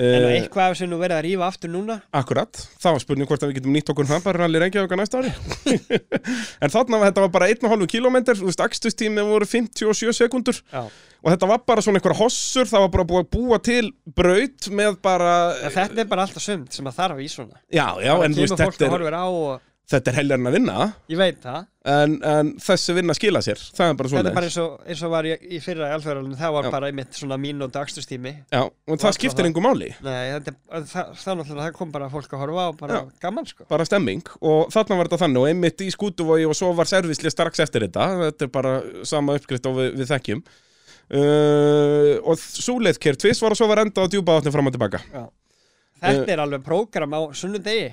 [0.00, 1.96] En uh, eitthvað sem nú verið að rífa aftur núna?
[2.16, 5.00] Akkurat, það var spurning hvort að við getum nýtt okkur það bara allir reykja okkar
[5.00, 5.32] næsta ári.
[6.62, 10.84] En þarna, þetta var bara 1,5 km, þú veist, akstustími voru 57 sekundur Já.
[10.86, 14.70] og þetta var bara svona einhver hossur, það var bara búið að búa til braut
[14.72, 15.34] með bara
[15.66, 17.58] þetta er bara alltaf sumt sem að þarf í svona.
[17.66, 19.58] Já, já, en þú veist, þetta er á og
[19.90, 20.74] þetta er helgarinn að vinna.
[21.10, 21.64] Ég veit það.
[21.90, 23.60] En, en þessi vinna skila sér.
[23.76, 25.86] Það er bara Þetta svona er bara eins og, eins og var í, í fyrra
[25.88, 26.70] í alþjóðaralinu Það var Já.
[26.74, 29.48] bara einmitt svona mín og dagstustími Já, og það skiptir það.
[29.48, 29.88] engu máli.
[30.04, 33.48] Nei, þetta, er- það, það náttúrulega, það kom bara fólk að horfa á bara gaman
[33.48, 33.66] sko.
[33.72, 34.22] Bara stemming.
[34.44, 37.88] Og þarna var þetta þannig og einmitt í skútuvogi og svo var servisli strax eftir
[37.88, 38.10] þetta.
[38.26, 38.74] Þetta er bara
[39.08, 40.44] sama uppskrift og við, við þekkjum.
[41.10, 44.68] Uh, og svo leið kér tvist var og svo var enda á djúpa átni fram
[44.70, 45.00] og tilbaka.
[46.00, 47.88] Þetta er alveg prógram á sunnudegi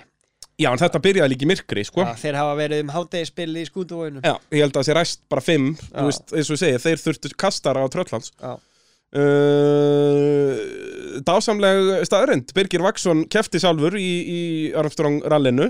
[0.57, 2.01] Já, en þetta byrjaði líka í myrkri, sko.
[2.01, 5.19] Já, Þeir hafa verið um hátegispill í skútuvóinu Já, ég held að það sé ræst
[5.29, 8.55] bara fimm þú veist, eins og ég segi, þeir þurftu kastara á Trölllands Já.
[9.21, 14.41] uh, Dásamleg staðrind Birgir Vaksson kefti sjálfur í, í
[14.77, 15.69] Armstrong rallinu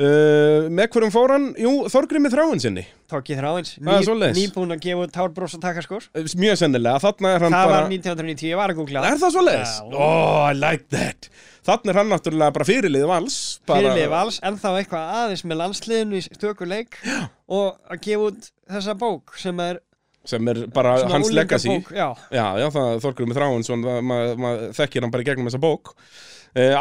[0.00, 1.46] uh, með hverjum fór hann?
[1.60, 4.36] Jú, Þorgrimi þráin sinni Tók ég þráins Það.
[4.38, 6.06] Nýbúin að gefa út tárbrós og takaskor
[6.40, 9.34] mjög sennilega, þarna er hann Það bara var 1990, ég var að googla Er það
[9.36, 9.74] svo leiðis?
[9.76, 9.98] Já.
[10.00, 11.28] Oh, I like that.
[11.62, 13.38] Þannig er hann náttúrulega bara fyrirlið vals
[13.68, 13.78] bara...
[13.82, 16.98] Fyrirlið vals, en þá eitthvað aðeins með landsliðinu í stökuleik
[17.52, 19.82] og að gefa út þessa bók sem er
[20.24, 21.66] Sem er bara hans legacy.
[21.68, 25.26] unglingabók, Já, Já, já, það er Þorgrumi Þráinsson maður ma ma þekkir hann bara í
[25.26, 25.94] gegnum þessa bók.
[26.52, 26.76] Uh,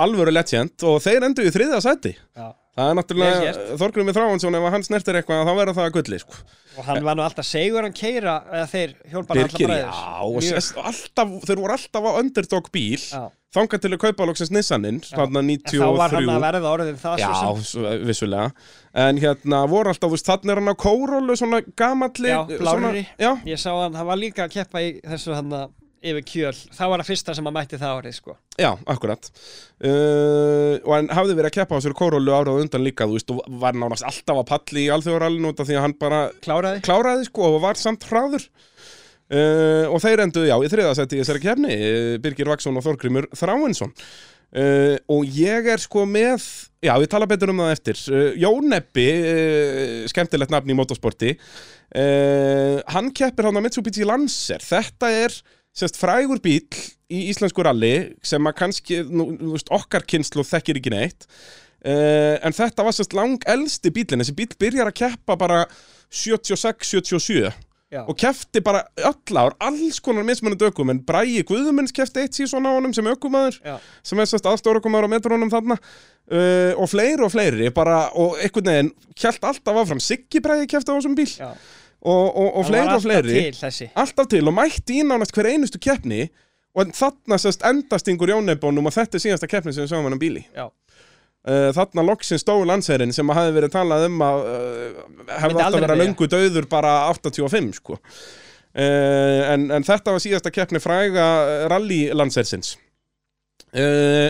[2.72, 3.64] Það er náttúrulega gert.
[3.82, 6.38] Þorgrumi Þráinsson ef hann snertir eitthvað þá verður það að gulli sko.
[6.80, 10.46] Og hann var nú alltaf segur hann keira eða þeir hjálpar alltaf bræðis já, og
[10.48, 13.04] sest, alltaf, þeir voru alltaf á underdog bíl
[13.52, 17.02] þangað til að kaupa loksins Nissaninn þarna En þá var hann 93 að verða orðin
[17.02, 18.48] það Já, vissulega.
[19.04, 22.40] En hérna voru alltaf, þannig er hann á kórólu Svona gamalli Já.
[23.20, 25.52] Já, Ég sá hann, hann var líka að keppa í þessu hann
[26.02, 26.54] yfir kjöl.
[26.74, 28.36] Það var að fyrsta sem að mætti það árið sko.
[28.58, 29.30] Já, akkurat.
[29.82, 33.16] Uh, Og hann hafði verið að keppa á sér kórólu árað á undan líka Þú
[33.18, 36.82] veist, og var nánast alltaf að palli í alþjóðarallinu Því að hann bara Kláraði.
[36.86, 38.48] kláraði, sko, og var samt hraður.
[39.32, 43.30] Uh, Og þeir enduðu, já, í þriðasætti í þessari kefni uh, Birgir Vaksson og Þorgrimur
[43.38, 43.94] Þráinsson.
[44.52, 46.44] Uh, og ég er sko með
[46.84, 48.02] já, við tala betur um það eftir.
[48.12, 51.38] Uh, Jóneppi, uh, skemmtilegt nafn í motorsporti.
[51.92, 54.62] Hann keppir hann á Mitsubishi Lancer.
[54.64, 55.34] Þetta er
[55.78, 56.66] sérst frægur bíl
[57.12, 61.28] í íslensku ralli sem að kannski, nú, þú veist, okkar kynslu þekkir ekki neitt.
[61.82, 65.64] Uh, en þetta var sérst lang elsti bílinn þessi bíl byrjar að keppa bara
[66.14, 67.50] 76-77
[67.92, 72.38] Já, og kefti bara öll ár, alls konar mismunandi ökum en Bræi Guðmunds kefti eitt
[72.38, 73.58] síðan á honum sem ökumæður
[74.06, 75.80] sem er sérst aðstórakumæður á metrónum þarna.
[76.32, 80.00] Uh, og fleiri og fleiri bara, og einhvern veginn kjælt alltaf áfram.
[80.00, 81.28] Siggi Bræi kefti á þessum bíl.
[81.34, 81.52] Já
[82.02, 83.34] og, og, og fleiri og fleiri.
[83.38, 83.90] til þessi.
[84.02, 86.28] Alltaf til og mætti í nánast hver einustu keppni.
[86.72, 90.22] Og þarna sérst endastingur Jónebónum og þetta er síðasta keppni sem við sáum hann um
[90.22, 90.46] bíli.
[90.56, 90.70] Já,
[91.42, 94.98] Uh, þarna loksins stóð landsherrin sem hafi verið talað um að uh,
[95.42, 97.96] hefði alltaf verið að löngu döður bara 85 sko.
[97.98, 102.76] uh, en, en þetta var síðasta keppni fræga uh, rally landsherrsins
[103.74, 104.30] uh,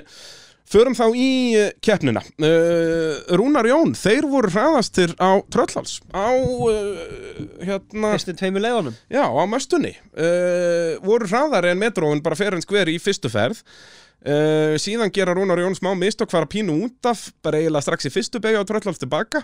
[0.72, 2.22] Förum þá í uh, keppnina.
[2.40, 6.70] Uh, Rúnar Jón, þeir voru hraðastir á Tröllhals á uh,
[7.60, 8.96] hérna, fyrstu tveimur leiðunum.
[9.12, 9.98] Já, á möstunni.
[10.16, 13.60] Uh, voru hraðari en metróin bara fer en skveri í fyrstu ferð.
[14.22, 18.14] Uh, síðan gera Rúnar Jón smá mistök fara pínu út af, bara eiginlega strax í
[18.14, 19.44] fyrstu begja og tröllhals tilbaka.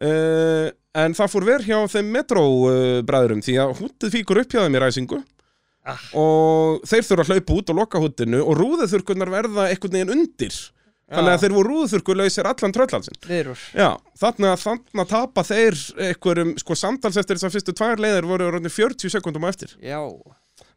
[0.00, 4.76] Uh, en það fór verð hjá þeim metróbræðurum því að húttið fíkur upp hjá þeim
[4.76, 5.24] í ræsingu
[5.90, 6.02] Ah.
[6.16, 10.60] og þeir þurfa að hlaupa út og loka húttinu og rúðuþurkunar verða einhvern veginn undir.
[11.10, 13.62] Þannig að þeir voru rúðuþurkuleysir allan tröllhalsin Viðrúr.
[13.74, 13.88] Já,
[14.20, 19.10] þarna, þarna tapa þeir einhverjum, sko samtals eftir þessar fyrstu tvær leiðir voru orðin 40
[19.16, 19.74] sekundum á eftir.
[19.82, 19.98] Já,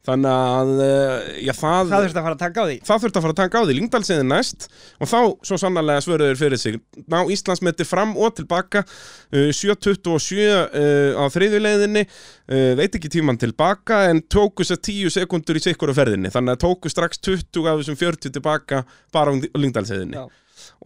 [0.04, 2.74] Þannig að, uh, já, það það þurfti að fara að taka á því.
[2.84, 3.76] Það þurfti að fara að taka á því.
[3.78, 4.66] Lyngdalsiði næst
[5.00, 6.80] og þá svo sannarlega svöruður fyrir sig.
[7.08, 14.02] Ná Íslandsmeti fram og tilbaka uh, 7.27 uh, á þriðjuleiðinni uh, veit ekki tíman tilbaka
[14.10, 16.34] en tóku sér 10 sekundur í sikkur ferðinni.
[16.36, 18.84] Þannig að tóku strax 20 af þessum 40 tilbaka
[19.16, 20.28] bara á Lyngdalsiðinni Já.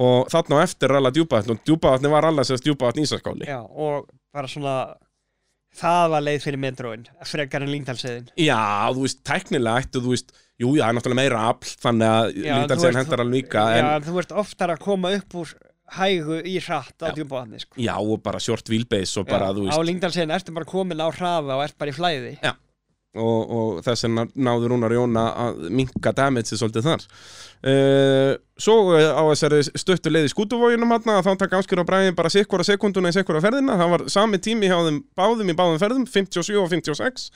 [0.06, 4.06] og þarna á eftir ralla djúpavatn og djúpavatni var alla sérst djúpavatn Ísaskáli Já, og
[4.30, 4.78] bara svona
[5.78, 8.60] Það var leið fyrir metróin Frekar en língdalsiðin Já,
[8.96, 12.30] þú veist, teknilega ættu, þú veist Jú, já, það er náttúrulega meira afl Þannig að
[12.42, 15.52] Já, ert- hendar alveg líka Já, en, þú ert oftar að koma upp úr
[15.98, 17.78] hægu í hratt á djúbáðni sko.
[17.80, 19.86] Já, og bara short wheelbase og bara, Já, þú Á veist.
[19.88, 22.34] Língdalsiðin ertu bara komin á hraða og ert bara í flæði
[23.18, 27.08] og, og þess vegna náður Rúnar Jóna að minka damageið svolítið þar.
[27.58, 32.18] Uh, Svo uh, á þessari stöttu leið í skútuvóginum að þá taka áskjör á bræðin
[32.18, 33.78] bara sikkvara sekunduna í sikkvara ferðina.
[33.78, 37.28] Það var sami tími hjá þeim báðum í báðum ferðum 57 og 56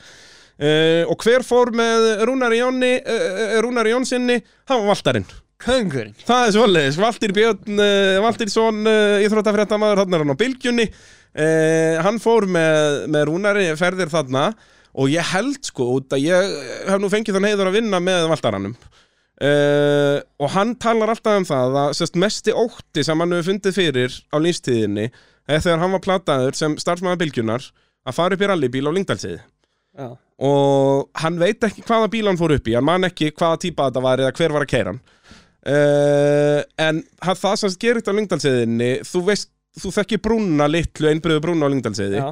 [0.61, 5.31] uh, og hver fór með Rúnar Jóni uh, Rúnar Jónsinni, það var Valtarinn.
[5.61, 6.17] Köngurinn.
[6.25, 7.81] Það er svoleiðis, Valtýr Björn,
[8.25, 10.91] Valtýrsson, uh, íþróttafréttamaður, hann er hann á bylgjunni.
[11.31, 14.49] Hann fór með, með rúnari ferðir þarna
[14.93, 16.55] og ég held sko út að ég
[16.89, 18.75] hef nú fengið þann heiður að vinna með Valtarannum.
[19.41, 23.77] Uh, og hann talar alltaf um það að sérst, mesti ótti sem hann hefur fundið
[23.79, 25.07] fyrir á lífstíðinni
[25.49, 27.65] eða þegar hann var plataður sem starfsmæða bylgjunar
[28.05, 30.11] að fara upp í rallybíl á Lyngdalsiði Já.
[30.45, 33.89] og hann veit ekki hvaða bíl hann fór upp í hann man ekki hvaða típa
[33.89, 38.13] þetta var eða hver var að keira hann uh, en hann, það sem gerir þetta
[38.13, 39.25] á Lyngdalsiðinni þú
[39.81, 42.29] þú þekki brúna litlu einbröðu brúna á Lyngdalsiði Já,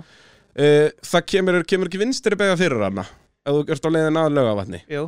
[0.59, 3.05] það kemur, kemur ekki vinstri bega fyrir hana
[3.47, 5.07] ef þú ert á leiðin að lögavatni jú.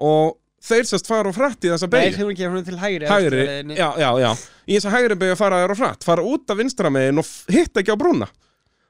[0.00, 3.08] Og þeir sérst fara og frætt í þessa Nei, beigju þú ekki hún til hægri
[3.08, 3.46] hægri,
[3.76, 4.30] já, já, já.
[4.66, 7.82] Í þessa hægri beigju fara þér á hratt fara út af vinstra megin og hitta
[7.82, 8.30] ekki á brúna.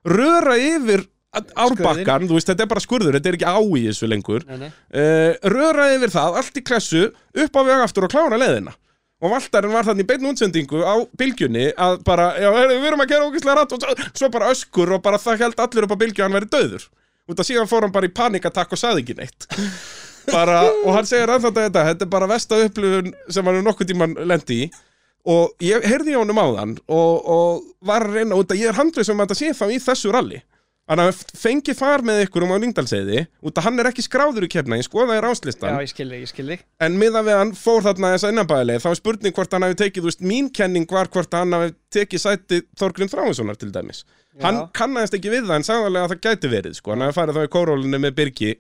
[0.09, 4.09] Röra yfir árbakkan, þú veist, þetta er bara skurður þetta er ekki á í þessu
[4.11, 4.47] lengur.
[4.49, 4.71] Nei, nei.
[4.99, 8.75] uh, röra yfir það, allt í klessu upp á veg aftur og klára leiðina
[9.21, 13.27] og Valtarinn var þannig beinn útsendingu á bylgjunni að bara, já, við erum að gera
[13.29, 13.75] ógislega rætt.
[13.77, 16.39] Og svo, svo bara öskur og bara það held allir upp á bylgju að hann
[16.39, 16.87] væri döður
[17.31, 19.47] út af síðan fór hann bara í panikatakk og saði ekki neitt.
[20.31, 23.89] Bara, og hann segir ennþá þetta, þetta er bara vesta upplifun sem hann er nokkuð
[23.89, 24.67] tíman lendi í.
[25.33, 29.09] Og ég heyrði í honum áðan og, og var reyna út að ég er handrið
[29.09, 30.43] sem að þetta sé þá í þessu ralli
[30.91, 34.03] Þannig að hann fengi far með ykkur um á Lyngdalseiði út að hann er ekki
[34.03, 36.65] skráður í kefna, ég skoðaði ráslistan Já, ég skil þig, ég skil þig.
[36.83, 40.03] En miðan við hann fór þarna þessa innanbæðileg þá er spurning hvort hann hafi tekið,
[40.03, 44.03] þú veist, mín kenning var hvort hann hafi tekið sæti Þorgrinn Þráinssonar til dæmis.
[44.43, 47.39] Hann kannaðist ekki við það en sagðarlega að það gæti verið, sko, hann hafi farið
[47.39, 48.53] þá í kórólinu með Birgi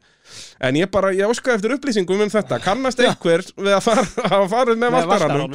[0.61, 2.61] En ég bara, ég óskaði eftir upplýsingum um þetta.
[2.65, 5.55] Kannast einhver við að fara, hafa farið með valtaranum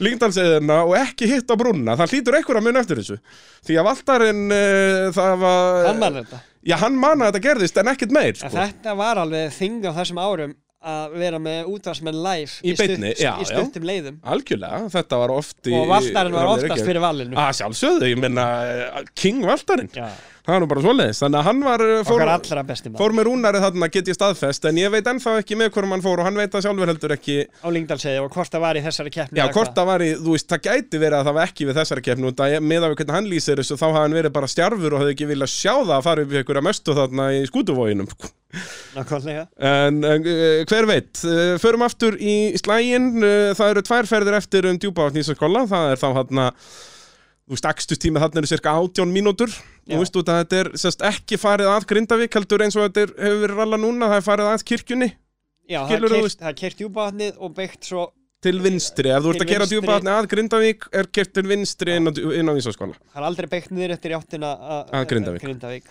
[0.00, 1.96] Lyngdalseiðina og ekki hitt á brúnna.
[2.00, 3.18] Það hlýtur einhver að mun eftir þessu.
[3.66, 6.40] Því að valtarinn, uh, það var Hann man þetta.
[6.60, 8.50] Já, hann man að þetta gerðist en ekkert meir, sko.
[8.52, 13.34] þetta var alveg þing á þessum árum að vera með útvarsmenn live Í beinni, já,
[13.36, 14.16] í stuttum leiðum.
[14.32, 17.36] Algjörlega, þetta var oft í og Valtarinn var oftast fyrir valinu.
[17.36, 20.06] Að sjálfsögðu, ég menna eh, King Valtarinn, Já,
[20.46, 21.20] það er nú bara svoleiðis.
[21.24, 22.24] Þannig að hann var, eh, fór,
[23.00, 26.04] fór með rúnari þarna get ég staðfest en ég veit ennþá ekki með hverjum hann
[26.04, 28.84] fór og hann veit það sjálfur heldur ekki á Lyngdalsegi og hvort það var í
[28.84, 31.50] þessari keppni já, hvort það var í, þú veist, það gæti verið að það var
[31.50, 34.36] ekki við þessari keppnu, það með við hvernig hann lýsir þessu, þá hafði hann verið
[34.36, 37.32] bara stjarfur og hafði ekki viljað sjá það að fara upp í einhverja möstu þarna
[37.36, 38.12] í skútuvóginum
[38.96, 39.44] Nákvæmlega.
[39.62, 43.12] En uh, hver veit, uh, förum aftur í slægin,
[43.54, 46.42] það eru tvær ferðir eftir um djúpavatn í Ísaskóla, það er þá hann
[47.50, 49.50] þú veist, akstustími þarna eru cirka 18 mínútur,
[49.90, 53.42] þú veist, þetta er sérst, ekki farið að Grindavík, heldur eins og þetta er, hefur
[53.42, 55.10] verið ralla núna, það er farið að kirkjunni
[55.70, 58.08] Já, keirt- það er keirt djúpavatnið og byggt svo
[58.40, 62.08] til vinstri, ef þú ert að gera djúpavatni að Grindavík, er kert til vinstri inn
[62.08, 62.96] á, á Ísaskóla.
[63.12, 64.52] Það er aldrei byggt niður eftir í áttina
[64.96, 65.44] Að Grindavík.
[65.44, 65.90] Grindavík.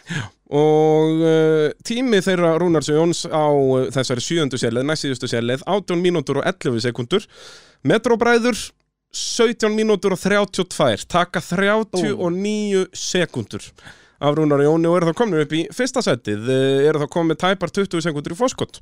[0.57, 5.61] Og uh, tími þeirra Rúnars og Jóns á uh, þessari sjöundu sérleið, næst síðustu sérleið,
[5.69, 7.27] 18 mínútur og 11 sekundur.
[7.85, 8.57] Metróbræður,
[9.15, 13.65] 17 mínútur og 32, taka 39 sekundur
[14.19, 17.07] af Rúnar og Jóni og eru þá komin upp í fyrsta setið, uh, eru þá
[17.13, 18.81] komin tæpar 20 sekundur í fórskott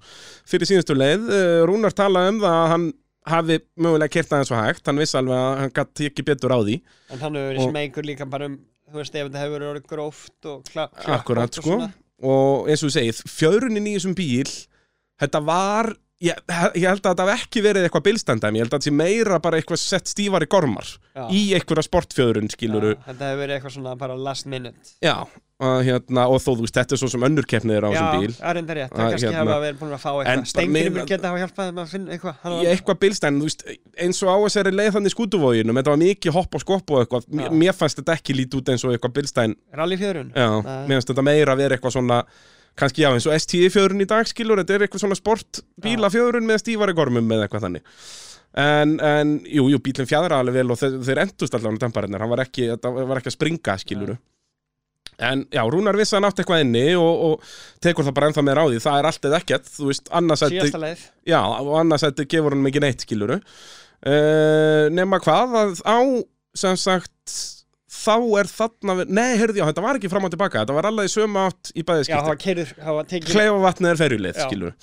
[0.50, 1.28] fyrir síðustu leið.
[1.30, 2.88] Uh, Rúnar talaði um það að hann
[3.28, 6.60] hafi mögulega kert aðeins svo hægt, hann vissi alveg að hann gæti ekki betur á
[6.64, 6.80] því.
[7.12, 9.88] En hann hefur verið Og- smeykur líka bara um Þú veist, ef þetta hefur verið
[9.92, 11.74] gróft og kla, klappótt Akkurat, og sko
[12.24, 14.48] og eins og þú segið, fjörunin í þessum bíl
[15.20, 15.90] þetta var
[16.22, 16.38] ég,
[16.76, 19.40] ég held að þetta hef ekki verið eitthvað bilstandæmi, ég held að þetta sé meira
[19.44, 21.28] bara eitthvað sett stífari gormar Já.
[21.30, 24.96] í einhverja sportfjörun, skiluru Já, Þetta hefur verið eitthvað svona bara last minute.
[25.02, 25.16] Já,
[25.62, 28.22] að, hérna, og þó þú veist, þetta er svo sem önnur keppniður á Já, þessum
[28.26, 28.34] bíl.
[28.38, 28.92] það er enda rétt.
[28.92, 30.26] Að, Það kannski hérna- hafa verið búin að fá eitthvað.
[30.42, 32.36] bara Stengri með- vil geta hafa hjálpað þeim að finna eitthvað.
[32.44, 33.64] Hann var- eitthvað bilstæn, þú veist,
[33.98, 37.24] eins og á þessari leið þannig skútuvóginum, þetta var mikið hopp og skopp og eitthvað,
[37.30, 37.50] Já.
[37.50, 40.50] mér fannst þetta ekki lítið út eins og eitthvað bilstæn, Rally fjörun já,
[40.86, 42.24] mér fannst þetta meira að vera eitthvað svona,
[42.78, 46.48] kannski já, eins og STI fjörun í dag, skilur, þetta er eitthvað svona sportbíla fjörun
[46.48, 47.92] með stífari gormum með eitthvað þannig.
[48.58, 52.24] En, en jú, jú, bílinn fjæðra alveg vel og þeir, þeir endust allavega á temparinnir,
[52.24, 54.18] hann var ekki, var ekki að springa, skiluru.
[55.18, 57.52] En já, Rúnar vissi að hann átti eitthvað inni og, og
[57.82, 60.92] tekur það bara ennþá á því, það er allt eða ekkert, þú veist, annarsætti,
[61.26, 63.40] já, og annarsætti gefur hann mikið neitt, skiluru.
[64.06, 65.98] Uh, nema hvað, að á,
[66.58, 67.38] sem sagt,
[67.88, 71.08] þá er þarna, nei, heyrðu, já, þetta var ekki fram og tilbaka, þetta var alveg
[71.08, 72.18] í sömu átt í bæðiskipti.
[73.08, 74.48] tekið Kleifavatnið er ferjuleið, Já.
[74.50, 74.74] skilur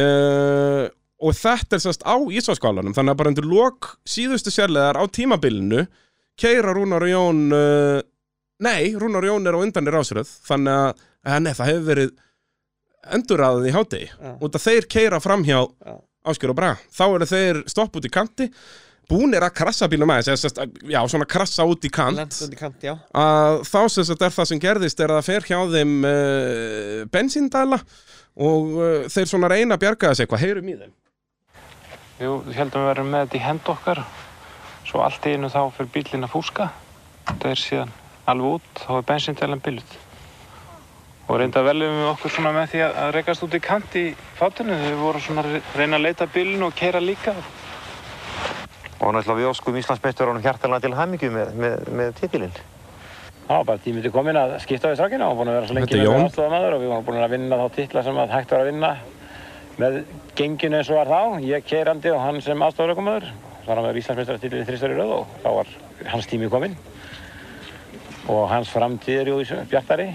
[0.00, 0.86] uh,
[1.26, 5.86] Og þetta er sérst á Ísvarskálanum Þannig að bara undir lok síðustu sérleðar á tímabilinu
[6.36, 8.00] Keira Rúnar og Jón uh,
[8.64, 11.86] Nei, Rúnar og Jón er á undan í rásröð Þannig að, að nei, það hefur
[11.90, 12.12] verið
[13.16, 14.32] endurraðið í hátegi Já.
[14.44, 15.96] Út að þeir keira framhjá Já.
[16.26, 18.50] Áskjör og Braga Þá eru þeir stopp út í kanti
[19.06, 20.46] Búnir að krassa bílum aðeins
[20.90, 22.18] Já, svona krassa út í kant.
[22.18, 22.96] Lent út í kant, já.
[23.14, 27.02] Að þá sem þetta er það sem gerðist er að það fer hjá þeim uh,
[27.14, 27.80] bensíndæla
[28.46, 30.96] og uh, þeir svona reyna að bjarga þessu eitthvað, heyrum í þeim.
[32.16, 34.02] Jú, við heldum að vera með þetta í hend okkar.
[34.86, 36.68] Svo allt í einu þá fyrir bílinn að fúska.
[37.28, 37.94] Það er síðan
[38.26, 39.96] alveg út þá er bensíndælan bílut
[41.26, 44.04] og reynda veljum við okkur svona með því að að rekast út í kant í
[44.38, 44.76] fátinu.
[44.78, 47.34] Þau voru svona að reyna að leita bílinn og keira líka.
[47.34, 47.65] Og
[49.00, 52.56] náttúrulega við óskum Íslandsmeisturunum hjartalega til hamingju með, með, með titilinn.
[53.46, 55.76] Það var bara tímið til komin að skipta við strákina og búin að vera svo
[55.76, 56.24] lengi með Jón.
[56.24, 58.90] aðstofamaður og við varum búin að vinna þá titla sem að hægt var að vinna
[59.76, 59.98] með
[60.40, 63.28] genginu eins og var þá, ég keirandi og hann sem aðstofarökumadur.
[63.60, 65.72] Það var hann með Íslandsmeistaratitlið þrýstar í röð og þá var
[66.10, 66.74] hans tími kominn.
[68.32, 70.08] Og hans framtíð er jú bjartari.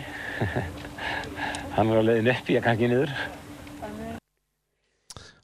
[1.77, 3.15] hann er á leiðin upp, ég kannski niður.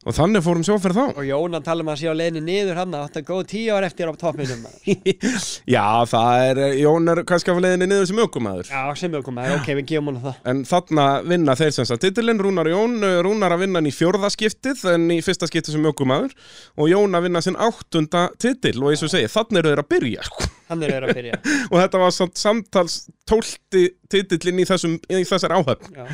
[0.07, 1.05] Og þannig fórum sjóferð þá.
[1.19, 4.07] Og Jónan tala um að sé á leiðinni niður hann að góð tíu ár eftir
[4.07, 4.61] á toppinum.
[5.75, 9.67] Já, það er, Jón er kannski af leiðinni niður sem ökumæður Já, sem komum ok,
[9.81, 10.38] við gefum hann það.
[10.47, 13.93] En þarna vinna þeir sem sagt titilinn, Rúnar Jón, uh, Rúnar að vinna hann í
[13.97, 16.38] fjórða skiptið en í fyrsta skiptið sem ökumæður
[16.79, 18.77] og Jón að vinna sinn áttunda titil.
[18.79, 20.49] Og eins og segi, þannig eru þeir að byrja sko.
[20.71, 21.41] Hann er verið að byrja.
[21.67, 22.97] Og þetta var samt samtals
[23.27, 25.93] tólti titillinn í, þessum, í þessar áhöfn.
[25.99, 26.07] Já.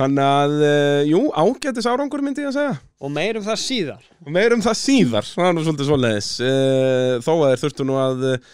[0.00, 4.08] Þannig að, uh, jú, ágætis árangur myndi ég að segja Og meir um það síðar.
[4.26, 6.26] Og meir um það síðar, það er nú svolítið svoleiðis.
[6.44, 8.50] Uh, Þó að þeir þurftu nú að uh,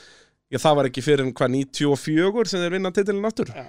[0.47, 3.51] Já, það var ekki fyrir en hvað 94 sem þeir vinna titilin aftur?
[3.51, 3.65] Já.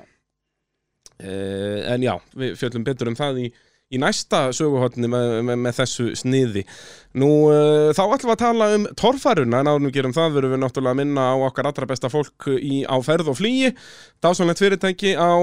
[1.24, 3.48] uh, En já, við fjöllum betur um það í,
[3.90, 6.68] í næsta söguhotni með, með, með þessu sniði.
[7.18, 7.32] Nú,
[7.98, 9.64] þá ætlum við að tala um torfæruna.
[9.64, 12.84] En ánum gerum það, verum við náttúrulega að minna á okkar allra besta fólk í,
[12.86, 13.74] á ferð og flýi
[14.22, 15.34] Dásanlegt fyrirtæki á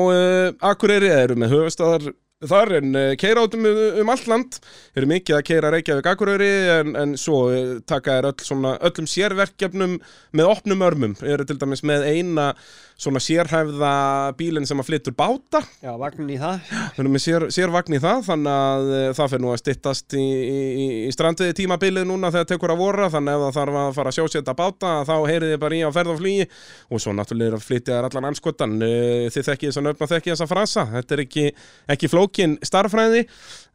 [0.70, 2.12] Akureyri eru með höfustadar
[2.44, 4.58] þar en uh, keira átum um, allt land.
[4.98, 9.08] Eru mikið að keira Reykjavík Akureyri en, en svo uh, taka er öll, svona, öllum
[9.10, 9.98] sérverkefnum
[10.36, 11.16] með opnum örmum.
[11.22, 12.52] Eru til dæmis með eina
[13.00, 13.92] svona sérhæfða
[14.38, 15.60] bílinn sem að flyttur báta.
[15.82, 16.68] Já, vagnin í það.
[16.94, 20.24] Við erum með sér, sérvagn í það þannig að það fyrir nú að styttast í,
[20.24, 24.12] í, í strandviði tímabilið núna þegar tekur að vorra þannig ef það þarf að fara
[24.12, 27.50] að sjósetta báta þá heyrið þið bara í á ferð og flýi og svo náttúrulega
[27.50, 30.86] er að flytja þær allan anskotan uh, þið þekkið þess að nöfna þekkið þessa frasa.
[30.94, 31.48] Þetta er ekki,
[31.96, 33.24] ekki flókin starffræði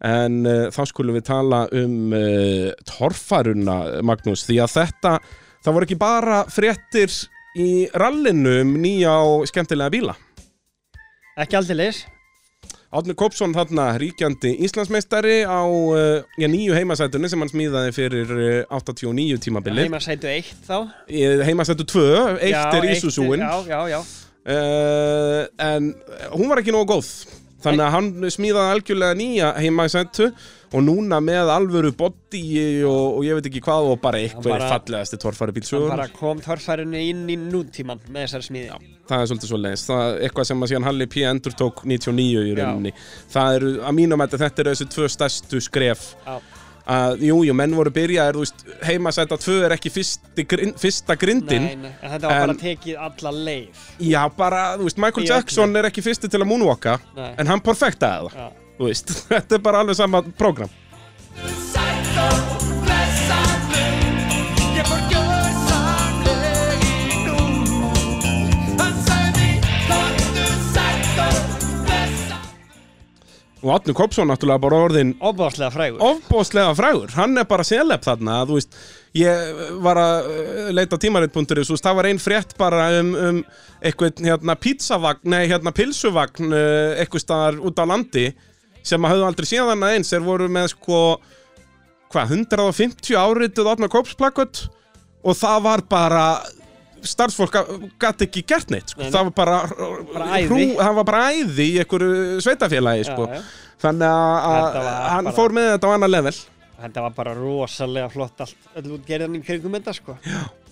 [0.08, 3.78] en uh, þá skulum við tala um uh, torfaruna
[4.08, 5.18] Magnús því að þetta
[5.60, 7.12] það voru ekki bara fréttir
[7.60, 10.16] í rallinu um nýja og skemmtilega bíla.
[11.40, 12.06] Ekki aldrei leis
[12.90, 15.62] Átni Kópsson þarna ríkjandi Íslandsmeistari á
[16.42, 18.32] já, nýju heimasætunni sem hann smíðaði fyrir
[18.66, 20.90] uh, 89 tímabili Heima sætu eitt þá.
[21.46, 22.06] Heimasætu 2,
[22.40, 24.00] eitt Já, er eitt Ísusúin Já, já, já.
[24.50, 25.92] Uh, En
[26.34, 27.12] hún var ekki nógu góð
[27.60, 30.30] Þannig að hann smíðaði algjörlega nýja heimasætu
[30.70, 32.44] og núna með alvöru body
[32.86, 36.08] og, og ég veit ekki hvað og bara eitthvað bara, fallegasti torfæri Hann bílsögur bara
[36.14, 38.78] kom torfærinu inn í nútíman með þessari smíði
[39.10, 41.26] það er svolítið svo leiðis það er eitthvað sem að síðan Halli P.
[41.32, 42.60] endur tók 99 í Já.
[42.62, 42.94] rauninni
[43.34, 46.38] það eru, að mínum að þetta eru þessi tvö stærstu skref Já.
[46.90, 51.16] Að jú, jú, menn voru byrjaðir þú veist, heimasæta 2 er ekki fyrsti, grind, fyrsta
[51.22, 51.68] grindin.
[51.68, 53.84] Nei, nei, þetta var En- bara tekið alla leið.
[54.10, 57.32] Já, bara, þú veist, Michael Í Jackson er ekki fyrsti til að moonwalka Nei.
[57.38, 58.50] en hann perfektaði það, Já.
[58.80, 59.16] þú veist.
[59.34, 60.70] Þetta er bara alveg sama program
[73.60, 76.04] og Átni Kopsson náttúrulega bara orðin Óbáslega frægur.
[76.06, 78.78] Ofbóðslega frægur, hann er bara seleb þarna, þú veist,
[79.20, 81.00] ég var að uh, leita
[81.76, 83.42] veist, það var ein frétt bara um, um
[83.80, 86.54] eitthvað hérna pizzavagn, nei hérna pilsuvagn
[87.00, 88.30] eitthvað staðar út á landi
[88.86, 90.12] sem að höfðu aldrei síðan annað eins.
[90.14, 91.02] Þeir voru með sko
[92.14, 94.66] hvað, 150 árituð átna kópsplakut
[95.24, 96.26] og það var bara
[97.08, 97.56] starfsfólk
[98.02, 99.02] gæti ekki gert neitt sko.
[99.02, 99.58] Nei, það var bara,
[100.14, 100.76] Bara æði.
[100.78, 103.28] það var bara æði í einhverju sveitafélagi sko.
[103.28, 103.44] Já, já.
[103.84, 106.34] þannig að hann bara- fór með þetta á annar level
[106.80, 110.18] Þetta var bara rosalega flott allt Öll útgerðan í kringum þetta sko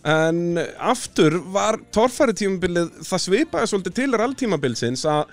[0.08, 5.26] En aftur var torfæri tímabilið, það svipaði svolítið til ralltímabilsins að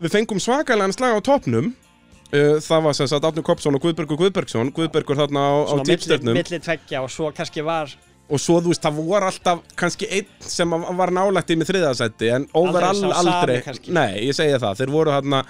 [0.00, 1.74] við fengum svakalega slag á topnum
[2.32, 5.82] Uh, Það var sem sagt Átni Kopsson og Guðbergur Guðbergsson Guðbergur þarna á, á Svona
[5.84, 7.92] milli, típstjörnum milli tveggja og svo kannski var
[8.30, 10.70] og svo þú veist, það voru alltaf kannski einn sem
[11.02, 12.58] var nálægt í með þriðasætti en sá
[12.94, 13.88] sami aldrei kannski.
[13.94, 15.40] Nei, ég segi það, þeir voru þarna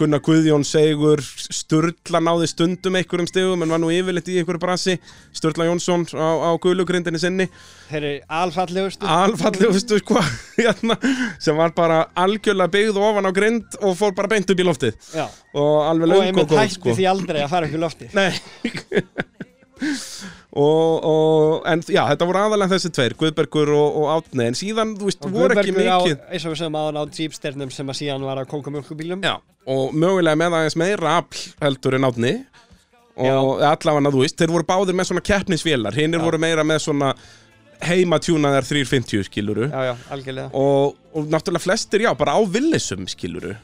[0.00, 4.94] Gunnar Guðjón Segur Sturla náði stundum einhverjum stegum en var nú yfirleitt í einhverju brasi.
[5.36, 7.44] Sturla Jónsson á, á guðlugrindinni sinni.
[7.90, 9.04] Þeir eru alfallegustu.
[9.04, 10.16] Alfallegustu sko
[10.56, 10.96] hérna,
[11.42, 14.96] sem var bara algjörlega byggð ofan á grind og fór bara beint upp í loftið.
[15.12, 15.26] Já.
[15.52, 16.88] og alveg Og löng og einmitt góð hætti sko.
[16.96, 18.30] því aldrei að fara upp í lofti Nei
[20.50, 24.96] og, og, en já, þetta voru aðalega þessi tveir, Guðbergur og, og Átni en síðan,
[24.98, 28.26] þú veist, voru ekki mikið eins og við sögum aðan á Jeepsternum sem að síðan
[28.26, 29.36] var að kóka mjölkubílum já,
[29.70, 32.34] og mögulega með aðeins meira afl heldur en Átni
[33.20, 36.24] og allavega, þú veist, þeir voru báðir með svona keppnisvélar, hinnir Já.
[36.24, 37.14] voru meira með svona
[37.84, 40.50] heimatjúnaðar 350 skiluru Já, já, algjörlega.
[40.56, 43.54] Og, og náttúrulega flestir, já, bara á villisum skiluru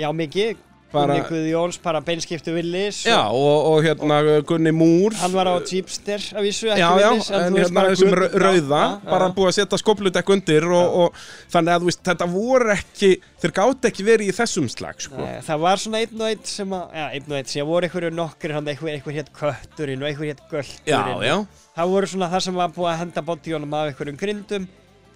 [0.00, 0.56] Já, mikið
[0.94, 5.54] bara, Gunni Guðjóns, bara beinskiptu Willis já, og, og hérna Gunni Múr Hann var á
[5.60, 9.34] Jeepster að vísu, ekki Já, já, Willis en hérna þessum rauða, Já, já, bara já.
[9.36, 11.18] búið að setja skopludekk undir og, og
[11.54, 13.10] þannig að veist, þetta voru ekki,
[13.44, 15.18] þeir gátt ekki verið í þessum slag, sko.
[15.20, 17.88] Nei, Það var svona einn og einn sem að, já, einn og einn, sem voru
[17.88, 20.86] einhverju nokkur, hann einhver, einhver hétt kötturinn og einhver hétt göldurinn.
[20.88, 21.36] Já, já.
[21.74, 24.66] Það voru svona það sem var búið að henda bodyjónum af einhverjum grindum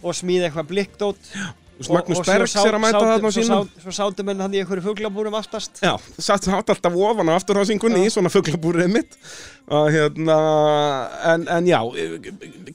[0.03, 1.31] og smíða eitthvað blikkdót.
[1.35, 3.69] Veist, Magnús Bergs er að mæta þarna á sínum.
[3.85, 5.79] svo sátu menn hann í einhverju fuglabúrum aftast.
[5.85, 9.15] Já, satt alltaf ofan á afturhásingunni í svona fuglabúrið mitt
[9.69, 10.37] og hérna,
[11.35, 11.79] en, en já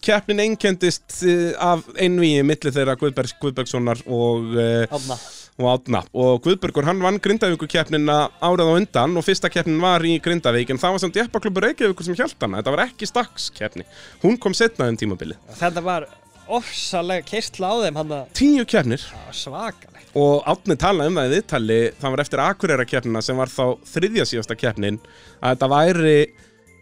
[0.03, 5.17] keppnin einkendist eh, af einvíi milli þeirra Guðbergs Guðbergssonar og eh, Árna.
[5.57, 10.05] og Átna og Guðbergur hann vann Grindavíku keppnina árið á undan og fyrsta keppnin var
[10.05, 13.49] í Grindavík en það var samt jeppaklubur Reykjavíkur sem hjælt hana þetta var ekki stakks
[13.57, 13.87] keppni
[14.21, 16.05] hún kom setna um tímabili Þetta var
[16.47, 19.03] ofsalega keistla á þeim hann að tíu keppnir
[19.33, 20.11] svakalegt.
[20.15, 23.63] og Átni talaði um það í viðtali það var eftir Akureyra keppnina sem var þá
[23.93, 24.99] þriðja síðasta keppnin
[25.41, 26.17] að þetta væri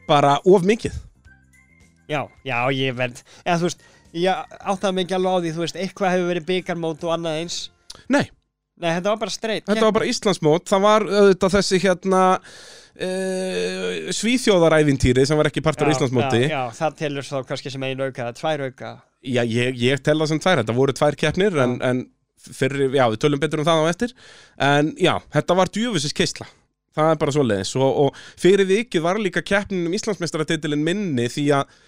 [0.10, 0.98] bara of mikið
[2.12, 3.84] Já, já, ég verð, eða þú veist,
[4.20, 7.60] ég áttaði ekki alveg á því, þú veist, eitthvað hefur verið byggarmót og annað eins.
[8.12, 8.26] Nei,
[8.82, 9.64] Nei, þetta var bara straight.
[9.70, 12.22] þetta var bara Íslandsmót það var auðvitað þessi hérna
[13.06, 17.84] uh, Svíþjóðarævintýri sem var ekki partur af Íslandsmóti Já, já, það telur svo kannski sem
[17.88, 18.92] einu auka, eða tvær auka.
[19.22, 22.02] Já, ég, ég tel það sem tvær, þetta voru tvær keppnir en, en
[22.42, 24.16] fyrir, já, við tölum betur um það á eftir.
[24.66, 26.50] En já, þetta var djöfusis keisla.
[26.98, 27.76] Það er bara svoleiðis.
[27.80, 31.80] Og, og fyrir vikið var líka keppnin um Íslandsmeistaratitilin minni því að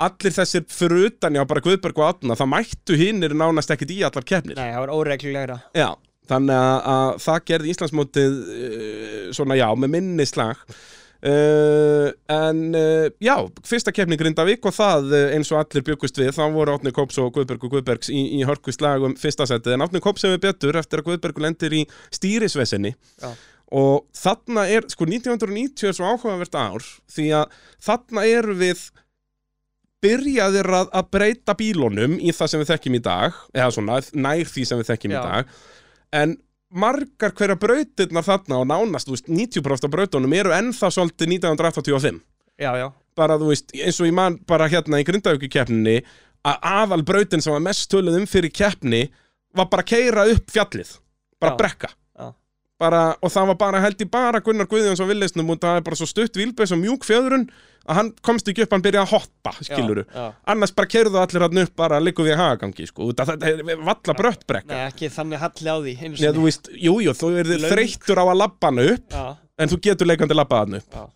[0.00, 4.00] allir þessir fyrir utan, já, bara Guðberg og Adna það mættu hinnir nánast ekkit í
[4.08, 4.58] allar keppnir.
[4.58, 5.58] Nei, það var óreglulegra.
[5.76, 5.88] Já,
[6.30, 10.64] þannig að, að það gerði Íslandsmótið uh, svona já, með minni slag
[11.26, 13.34] uh, en uh, já,
[13.66, 17.20] fyrsta keppni Grindavík og það uh, eins og allir byggust við, þá voru Átni Kóps
[17.22, 20.42] og Guðberg og Guðbergs í, í hörku slag um fyrsta setið, en Átni Kóps hefur
[20.42, 21.84] betur eftir að Guðberg lendir í
[22.16, 23.30] stýrisvesinni Já.
[23.82, 28.88] og þarna er, sko 1990 er svo áhugavert ár því að þarna eru við
[30.00, 34.48] byrjaðir að, að breyta bílunum í það sem við þekkjum í dag eða svona, nær
[34.48, 35.24] því sem við þekkjum í Já.
[35.26, 35.58] dag
[36.20, 36.38] en
[36.70, 42.20] margar hverja brautirnar þarna og nánast, þú veist, 90% af brautunum eru ennþá svolítið 1985
[42.60, 42.88] Já, já.
[43.16, 46.00] bara, þú veist, eins og ég man bara hérna í Grindavíku keppninni
[46.46, 49.08] að aðal brautin sem var mest töluð um fyrir keppni
[49.56, 50.94] var bara að keira upp fjallið
[51.40, 51.58] bara Já.
[51.58, 51.90] brekka.
[52.80, 55.84] Bara, og það var bara held ég bara Gunnar Guðjóns á villisnum og það er
[55.86, 57.44] bara svo stutt vilbeis og mjúk fjöðrun
[57.90, 60.26] að hann komst ekki upp, hann byrjaði að hoppa skiluru, Já, já.
[60.52, 63.80] annars bara keirðu allir hann upp bara líku við hagagangi, sko, út að þetta er
[63.80, 64.74] valla brött brekka.
[64.74, 68.24] Nei, ekki þannig halli á því, Nei, þú veist, jú, jú, þú erður þreyttur á
[68.28, 69.24] að labba hann upp Já,
[69.60, 70.92] en þú getur leikandi labbað hann upp.
[71.00, 71.08] Já.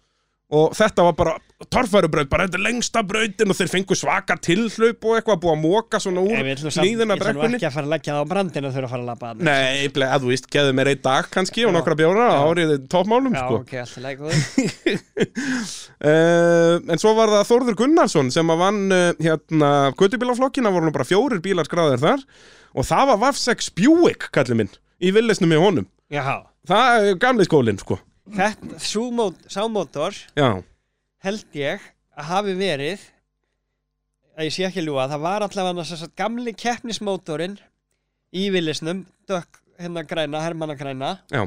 [0.54, 1.32] Og þetta var bara
[1.72, 5.60] torfærubraut, bara þetta er lengsta brautin og þeir fengu svaka tilhlaup og eitthvað búið að
[5.62, 7.58] móka svona úr samt- hlýðuna ég brekkunni.
[7.58, 9.44] ekki að fara að leggja það á brandinu að þurfa að fara að labba að
[9.48, 12.62] Nei, ble, að þú veist, geðu mér einn dag kannski og nokkra bjóra, þá er
[12.64, 13.60] ég toppmálum Já, sko.
[13.62, 14.38] ok, alltaf leik góður.
[16.04, 20.94] Uh, En svo var það Þórður Gunnarsson sem að vann uh, hérna Guttubílaflokkina, voru nú
[20.94, 22.24] bara fjórir bílar skráðir þar.
[22.74, 25.88] Og það var Vafsex Buick, kallið minn, í villisnum með honum.
[26.12, 27.98] Já, Það er gamli skólinn, sko
[28.32, 30.62] þetta, súmót, sámótor Já,
[31.24, 31.80] held ég
[32.16, 33.02] að hafi verið
[34.34, 37.58] að ég sé ekki ljúa, það var allavega gamli keppnismótorinn
[38.34, 41.18] í villisnum, dökk hérna græna, hermanna græna.
[41.30, 41.44] Já,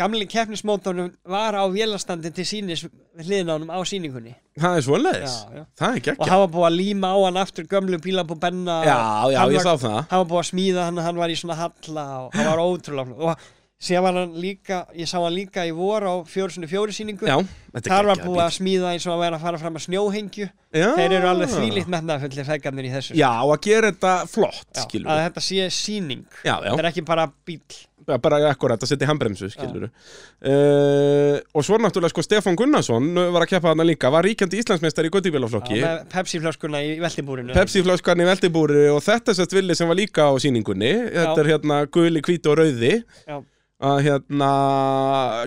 [0.00, 2.86] gamli keppnismótorinn var á vélastandi til sínis
[3.20, 5.34] hliðin á síningunni það er svoleiðis?
[5.44, 5.64] Já, já.
[5.76, 8.36] Það er og geggja það var búið að líma á hann aftur gömlu bíla på
[8.40, 8.78] benna.
[8.84, 9.98] Hann ég var- sá það.
[10.08, 13.16] hann var búið að smíða hann hann var í svona halla og hann var ótrúlega
[13.18, 13.48] og
[13.80, 17.28] síðan var hann líka ég sá hann líka í vor á fjóru sinni fjóri síningu
[17.28, 17.38] Já,
[17.86, 20.48] þar var búið að smíða eins og að vera að fara fram að snjóhengju.
[20.70, 20.88] Já.
[20.98, 23.14] þeir eru alveg þvílíkt metnaðfullir feðgarnir í þessu.
[23.18, 26.68] Já, að gera þetta flott, Já, skilur að þetta sé síning Já, já.
[26.68, 27.62] þetta er ekki bara bíl
[28.10, 33.10] Já, bara akkurat að setja í handbremsu, skilur uh, og svo náttúrulega sko Stefán Gunnarsson
[33.34, 38.24] var að keppa þarna líka var ríkjandi Íslandsmeistar í Guttibílaflokki með Pepsi-flöskuna í veldibúrinu Pepsi-flöskarni
[38.24, 40.90] í Veldibúri og þetta sett villi sem var líka á sýningunni.
[41.12, 42.92] Þetta er hérna guli, hvíti og rauði.
[43.28, 43.40] Já.
[43.80, 44.48] Að hérna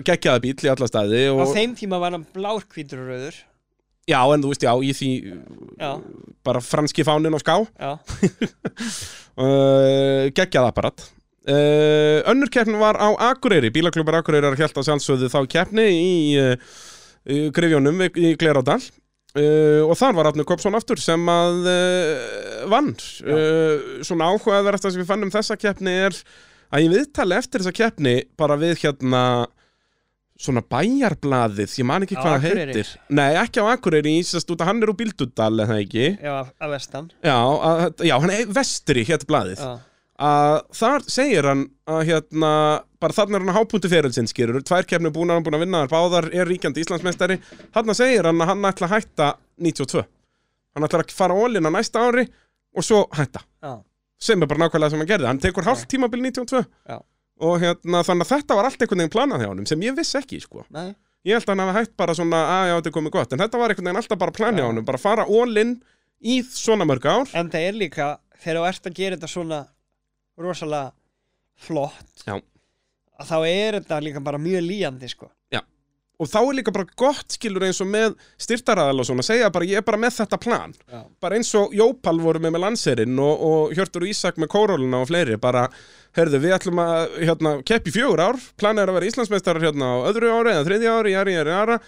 [0.06, 3.36] geggjaða bíl í alla staði á og, þeim tíma var hann blár, hvítur og rauður.
[4.10, 5.10] Já, en þú veist, já, í því
[5.80, 5.90] já,
[6.44, 7.54] bara franski fánin og ská.
[9.38, 11.06] Uh, geggjað apparat.
[11.44, 13.70] Uh, önnur keppni var á Akureyri.
[13.72, 16.54] Bílaklubbar Akureyri er hjælt að sjálfsögðu þá keppni í, uh,
[17.28, 22.94] í Grifjónum í- Gleradal uh, og þar var Afnur Kopsson aftur sem að uh, vann.
[23.24, 26.16] Uh, svona áhugaverðast sem við fannum þessa keppni er
[26.74, 29.22] að ég viðtali eftir þessa keppni bara við hérna
[30.44, 32.88] svona bæjarblaðið, ég man ekki hvað það heitir.
[33.14, 36.06] Nei, ekki á Akureyri, sest, út að hann er úr Bíldudal eða það ekki?
[36.18, 37.10] Já, af vestan.
[37.22, 39.62] Já, að, já hann er vestri hétt blaðið.
[39.62, 39.76] Já,
[40.26, 41.62] að þar segir hann
[41.94, 42.50] að hérna,
[43.02, 45.84] bara þarna er hann að hápunti ferilsinn skýrur, tvær keppnir búin hann búin að vinna
[45.84, 47.38] þar báðar er ríkjandi Íslandsmeistari.
[47.76, 49.30] Þarna segir hann að hann ætla að hætta
[49.62, 50.04] 92
[50.74, 52.26] hann ætla að fara ólinn á næsta ári
[52.74, 53.44] og svo hætta.
[54.24, 56.98] Sem er bara nákvæmlega sem hann gerði, hann tekur hálft tímabil 92 Já.
[57.48, 60.16] og hérna þannig að þetta var allt einhvern veginn planað hjá honum sem ég vissi
[60.20, 60.94] ekki sko Nei.
[61.28, 63.44] ég held að hann hafi hætt bara svona að já þetta er komið gott en
[63.44, 65.76] þetta var einhvern veginn alltaf bara planið hjá honum bara fara ólinn
[66.24, 68.08] í svona mörg ár En það er líka,
[68.40, 69.60] þegar þú ert að gera þetta svona
[70.40, 70.92] rosalega
[71.66, 72.38] flott Já.
[73.20, 75.28] að þá er þetta líka bara mjög líjandi sko.
[76.20, 79.66] Og þá er líka bara gott skilur eins og með styrtaraðal og svona segja bara
[79.66, 81.00] ég er bara með þetta plan Já.
[81.22, 85.10] bara eins og Jópal voru með með landserinn og, og Hjörtur Ísak með kóróluna og
[85.10, 85.66] fleiri bara,
[86.14, 89.96] herðu við ætlum að hérna, keppi fjögur ár, planið er að vera Íslandsmeistarar hérna á
[90.12, 91.80] öðru ári eða þriðja ári, jari, jari, jara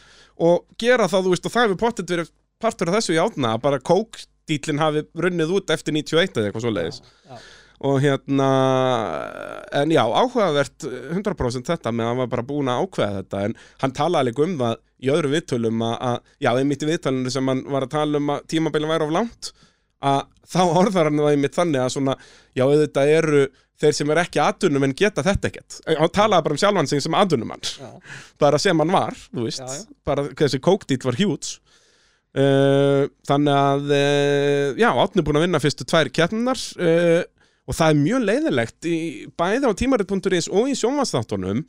[0.47, 2.33] og gera það, þú veist, og það hefur pottet verið
[2.63, 6.67] partur af þessu í átna, að bara kókdílinn hafi runnið út eftir 91 eða eitthvað
[6.67, 7.39] svo leiðis já.
[7.85, 8.49] Og hérna
[9.77, 13.57] en já, áhugavert 100% þetta með að hann var bara búin að ákveða þetta en
[13.83, 17.63] hann talaði líka um það í öðru viðtölum að, já, einmitt í viðtölunum sem hann
[17.69, 19.53] var að tala um að tímabilin væri of langt
[20.07, 22.17] að þá orðar hann það einmitt þannig að svona,
[22.57, 23.45] já, auðvitað eru
[23.77, 27.03] þeir sem er ekki aðdunum en geta þetta ekkert hann talaði bara um sjálfan sig
[27.05, 27.91] sem aðdunumann Já.
[28.43, 29.87] bara sem hann var, þú veist Já, já.
[30.09, 31.59] bara þessi kókdít var hjúts
[32.41, 37.21] uh, þannig að uh, já, Átni er búin að vinna fyrstu tvær keppnar uh,
[37.67, 38.99] og það er mjög leiðilegt í,
[39.39, 41.65] bæði á tímarit.is og í sjónvarsþáttunum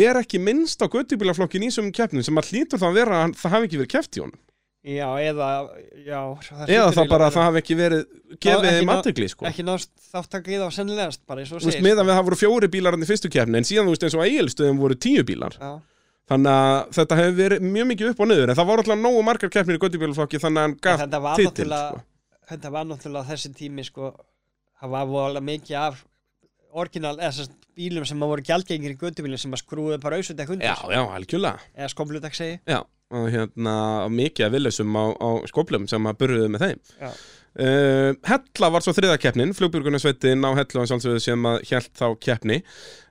[0.00, 3.36] er ekki minnst á göttubílaflokkin í þessum keppnum sem að hlýtur þá að vera að
[3.40, 4.40] það hafi ekki verið keppt í honum
[4.80, 5.46] Já, eða
[6.06, 8.04] já, það eða þá bara að að það hafi ekki verið
[8.40, 9.44] gefið þeim aðtegli sko.
[9.50, 12.96] Ekki nást þáttakið á sennilegast, bara eins og segir meðan við það voru fjóri bílar
[12.96, 15.74] hann í fyrstu keppni en síðan þú veist eins og eigilstöðum voru tíu bílar Já,
[16.32, 19.26] þannig að þetta hefur verið mjög mikið upp og niður en það voru alltaf nógu
[19.28, 22.00] margar keppnir í göttubílaflokki þannig að hann gaf titil sko.
[22.54, 24.14] þetta var náttúrulega þessi tími sko,
[24.80, 26.04] það var voðalega mikið af
[26.70, 27.48] orginal, eða
[27.80, 31.02] bílum sem að voru gjaldgengir í göttubílum sem að skrúðu bara ausundek undir Já, já,
[31.16, 31.68] algjörlega.
[31.76, 32.80] Eða skoblutak segi Já,
[33.16, 33.74] og hérna
[34.12, 36.80] mikið af villisum á, á skoplum sem að burðuðu með þeim.
[37.00, 37.10] Já.
[37.10, 42.60] uh, Hella var svo þriða keppnin flugbjörgunarsveitin á sjálfsögðu sem að hjælt þá keppni.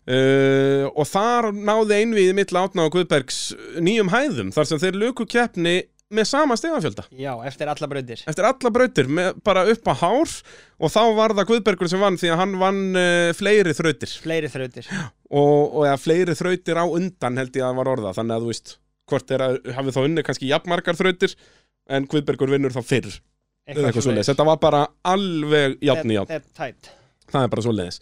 [0.09, 3.41] Uh, og þar náði einviði mitt átna á Guðbergs
[3.83, 5.81] nýjum hæðum þar sem þeir luku keppni
[6.13, 8.23] með sama stegafjölda Já, eftir alla brautir.
[8.29, 10.33] Eftir alla brautir, með, bara upp á hár
[10.79, 14.13] og þá var það Guðbergur sem vann því að hann vann uh, fleiri þrautir.
[14.23, 14.89] Fleiri þrautir.
[15.29, 18.53] Og, og ja, fleiri þrautir á undan held ég að var orða þannig að þú
[18.53, 18.75] veist,
[19.09, 21.35] hvort er að hafi þá unni kannski jafnmargar þrautir
[21.89, 23.11] en Guðbergur vinnur þá fyrr.
[23.69, 26.17] Eða eitthvað svoleiðis, þetta var bara alveg játn í
[26.57, 26.89] tætt
[27.29, 27.99] það er bara svoleiðis.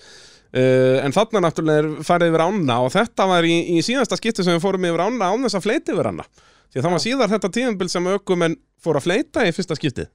[0.47, 4.45] Uh, en þarna náttúrulega er farið yfir ána og þetta var í, í síðasta skipti
[4.45, 6.23] sem við fórum yfir ána án þess að fleita yfir ána
[6.72, 10.11] því að það var síðar þetta tíðanbild sem ökumenn fór að fleita í fyrsta skiptið.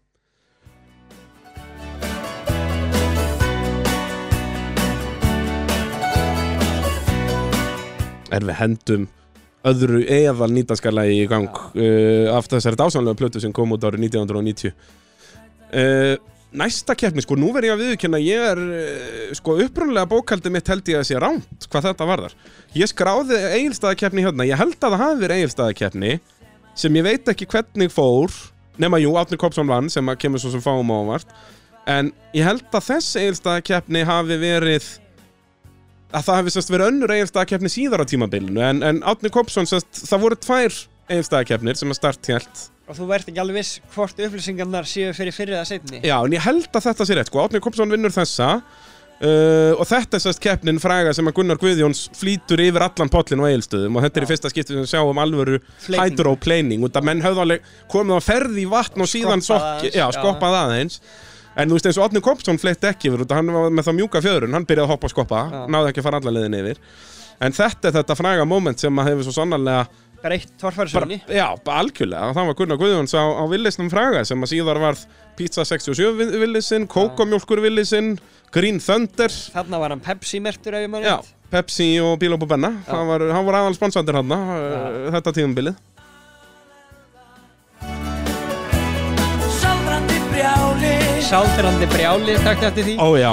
[8.33, 9.09] Er við hendum
[9.69, 14.73] öðru eðal nýtaskalagi í gang uh, af þessari dásanlega plötu sem kom út árið 1990
[14.73, 16.17] uh,
[16.53, 20.53] Næsta keppni, sko, nú verð ég að viðurkenna að ég er, uh, sko, upprunlega bókaldið
[20.53, 22.35] mitt held ég að sé rámt hvað þetta varðar.
[22.77, 26.13] Ég skráði eigilstaðakeppni hérna, ég held að það hafi verið eigilstaðakeppni
[26.79, 28.33] sem ég veit ekki hvernig fór
[28.81, 31.33] nema jú, Átni Kopsson vann sem að kemur svo sem fáum á óvart.
[31.91, 34.89] En ég held að þess eigilstaðakeppni hafi verið
[36.13, 38.63] að það hefði sérst verið önnur eigilstaðakeppni síðar á tímabilinu.
[38.65, 40.79] En, en Átni Kopsson sérst, það voru tvær
[41.11, 45.35] eigilstaðakeppnir sem að start hjælt og þú verður ekki alveg viss hvort upplýsingarnar séu fyrir
[45.35, 48.15] fyrir eða setni Já, en ég held að þetta sé rétt, sko, Átni Kopsson vinnur
[48.15, 48.49] þessa
[49.23, 53.43] uh, og þetta er sérst keppnin fræga sem að Gunnar Guðjóns flýtur yfir allan pollin
[53.43, 56.03] og eigilstöðum og þetta er í fyrsta skipti sem við sjáum alvöru Fleyting.
[56.03, 60.07] hydroplaning og það menn höfðu alveg komið á ferð í vatn og síðan sokki, já,
[60.17, 61.01] skoppað aðeins.
[61.53, 64.23] En þú veist eins og Átni Kopsson fleitt ekki yfir hann var með það mjúka
[64.25, 66.81] fjöðrun, hann byrjaði að hoppa og skoppa náði ekki að fara alla leiðin yfir.
[67.43, 69.85] En þetta er þetta fræga moment sem að hefur svo sannarlega
[70.23, 71.47] breytt bara, torfærisögni já,
[71.77, 75.05] algjörlega, það var Gunnar Guðjóns á, á villisnum fræga sem að síðar varð
[75.37, 78.15] Pizza 67 vi- villisinn, Kókomjólkur villisinn
[78.53, 79.33] Green Thunder.
[79.55, 81.17] Þarna var hann Pepsi mertur ef ég maður já,
[81.53, 82.93] Pepsi og Bílóp og Benna Já.
[82.95, 85.81] hann var, hann var aðal sponsandir hann uh, þetta tíðumbilið
[89.63, 90.95] Sáldrandi brjáli.
[91.23, 92.95] Sáldrandi brjáli, takk eftir því.
[93.01, 93.33] Ó já,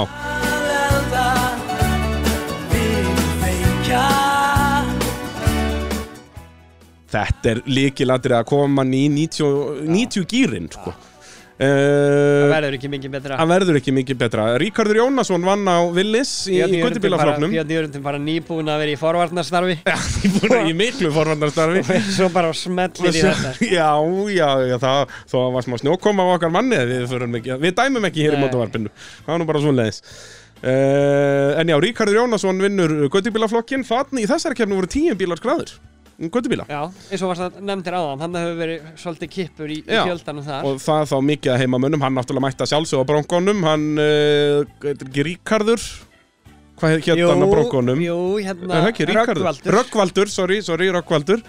[7.10, 10.92] þetta er líkilatri að koma mann í 90, 90 gýrin sko.
[11.60, 13.36] það uh, verður ekki mikið betra.
[13.36, 14.44] það verður ekki mikið betra.
[14.62, 18.98] Ríkardur Jónasson vann á Willis í, í Guttibílafloknum Björn Jörgundin bara nýbúin að vera í
[19.00, 19.76] forvarnarstarfi.
[20.24, 21.84] Í búin í miklu forvarnarstarfi.
[21.84, 23.54] Og svo bara smellir í þetta.
[23.76, 23.90] Já,
[24.32, 28.08] já, já, það, þó að var smá snjókoma á okkar manni við, ekki, við dæmum
[28.08, 28.44] ekki hér í Nei.
[28.46, 30.04] mótavarpinu það var nú bara svo leiðis
[30.60, 35.70] Uh, en já, Ríkardur Jónasson vinnur göttubílaflokkin þannig í þessari kefni voru tíu bílar skráður
[36.28, 39.96] göttubíla Já, eins og varst að nefndir áðan, hann hefur verið svolítið kippur í, í
[39.96, 40.02] Já.
[40.04, 40.68] fjöldanum þar.
[40.68, 45.04] og það þá mikið að heimamönnum hann náttúrulega mætti að sjálfsögða bronkonum hann, uh, er
[45.08, 45.86] ekki Ríkardur
[46.80, 49.08] hvað heit hérna á bronkonum Jú, hérna, er ekki?
[49.12, 51.40] Röggvaldur, Röggvaldur, sorry, sorry, Röggvaldur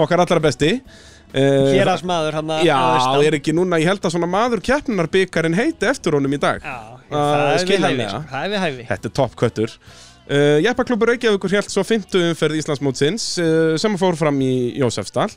[0.00, 3.28] okkar allra besti uh, héraðsmaður hann að Já, austan.
[3.28, 6.64] er ekki núna, ég held að svona maður keppnunar byggarinn heiti eftir honum í dag
[6.64, 8.84] Já, Uh, það er við hæfi.
[8.88, 9.74] Þetta er toppköttur
[10.30, 15.30] uh, Jeppaklubur Reykjavíkur held svo 50 umferð Íslandsmótsins uh, sem fór fram í Jósefsdal.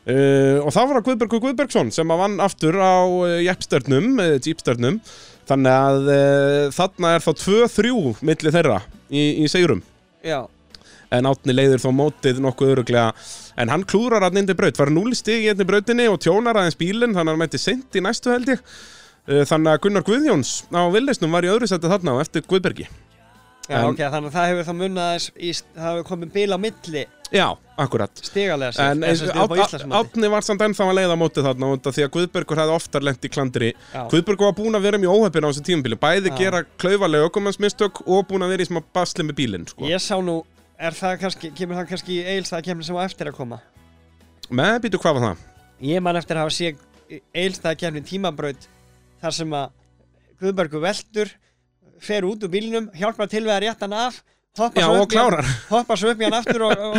[0.00, 3.04] Uh, og það var að Guðbergur Guðbergsson sem vann aftur á
[3.44, 4.96] Jeppstörnum, uh, Jeepstörnum
[5.50, 6.08] þannig að
[6.72, 7.92] þarna er þá 2-3
[8.24, 8.78] milli þeirra
[9.10, 9.82] í, í segurum
[10.22, 10.44] Já,
[11.10, 13.10] en átni leiðir þó mótið nokkuð öruglega
[13.60, 16.78] en hann klúrar að neyndi braut, var 0 stig í einni brautinni og tjónar aðeins
[16.80, 18.64] bílinn þannig að hann mætti sent í næstu held ég.
[19.28, 22.88] Uh, þannig að Gunnar Guðjóns á Villisnum var í öðru seti þarna og eftir Guðbergi
[23.70, 26.50] já En- ok, þannig að það hefur þá munnað aðeins í, það hefur komið bíl
[26.50, 27.46] á milli Já,
[27.78, 29.94] akkurat stigalega sér, En eins og upp á Íslandsmati.
[30.00, 33.22] Átni var samt ennþá að leiða mótið þarna af því að Guðbergur hefði oftar lent
[33.22, 33.68] í klandri.
[34.10, 36.36] Guðbergur var búinn að vera mjög óheppin á þessu tímabili Bæði Já.
[36.40, 39.86] gera klaufalega ökumannsmistök og búinn að vera í smá basli með bílinn sko.
[39.86, 40.42] Ég sá nú,
[40.74, 43.60] er það kannski, kemur það kannski í eilstæða sem á eftir að koma?
[44.50, 45.36] Með býtu hvað var það?
[45.86, 46.34] Ég man eftir
[50.40, 51.28] Guðbergur veldur,
[52.00, 54.22] fer út úr bílnum, hjálpar til við að rétta hann af,
[54.58, 55.12] hoppa svo og upp
[56.10, 56.98] upp í hann aftur og, og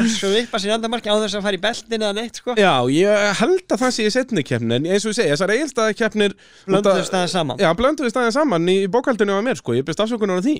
[0.55, 2.55] að sín andamarki á þess að fara í beltin eða neitt sko.
[2.59, 5.53] Já, ég held að það sé í setni keppni En eins og ég segi, þessar
[5.57, 7.59] eigilstaði keppnir Blönduðu staðið saman.
[7.61, 10.55] Já, blönduðu staðið saman í bókaldinu á mér sko Ég byrst afsökunar á því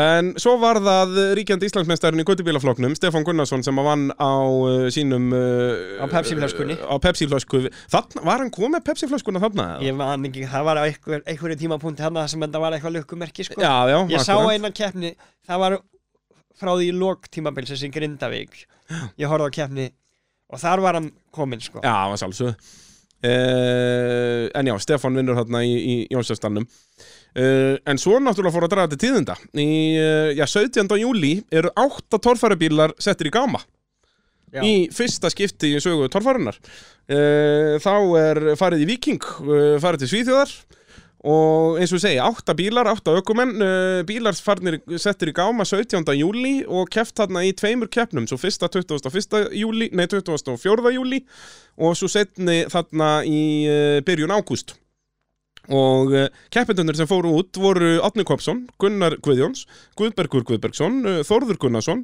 [0.00, 5.32] En svo var það ríkjandi Íslandsmeistarinn í Götubílafloknum Stefán Gunnarsson sem vann á uh, sínum
[5.34, 6.76] uh, Á Pepsi-flöskunni.
[6.78, 9.66] Á Pepsi-flösku Þann, Var hann komið Pepsi-flöskuna þarna?
[9.80, 9.88] eða?
[9.88, 13.48] Ég man ekki, það var á einhver, einhverju tímapunkti hann sem þetta var eitthvað lukkumerki
[13.48, 13.58] sko.
[13.58, 14.54] Já, já, Ég sá akkurat.
[14.54, 15.10] eina keppni,
[15.50, 15.76] það var
[16.60, 18.62] frá því í lok tímabilsins í Grindavík.
[19.20, 19.88] Ég horfði á keppni
[20.50, 21.80] og þar var hann kominn sko.
[21.82, 22.54] Já, það var sjálfsögðu
[23.22, 28.74] uh, En já, Stefán vinnur þarna í, í Jónsefstannum uh, En svo náttúrulega fór að
[28.74, 29.68] draga til tíðinda Í
[30.00, 30.90] uh, já, 17.
[31.00, 33.62] júli eru átta torfærubílar settir í gáma
[34.50, 34.64] Já.
[34.66, 40.12] Í fyrsta skipti í sögu torfærunar uh, Þá er farið í Viking uh, Farið til
[40.16, 40.56] Svíþjóðar
[41.20, 45.66] Og eins og ég segi, átta bílar, átta ökumenn uh, Bílar farnir settir í gáma
[45.68, 46.00] 17.
[46.16, 49.50] júli Og keft þarna í tveimur keppnum Svo fyrsta 21.
[49.52, 50.94] júli, nei 24.
[50.96, 51.24] júli
[51.80, 54.76] og svo setni þarna í uh, byrjun ágúst
[55.70, 59.66] og uh, keppendunir sem fóru út voru Átni Kopsson, Gunnar Guðjóns
[59.96, 60.98] Guðbergur Guðbergsson,
[61.28, 62.02] Þórður Gunnarsson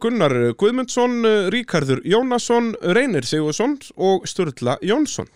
[0.00, 5.32] Gunnar Guðmundsson Ríkarður Jónasson, Reynir Sigursson og Sturla Jónsson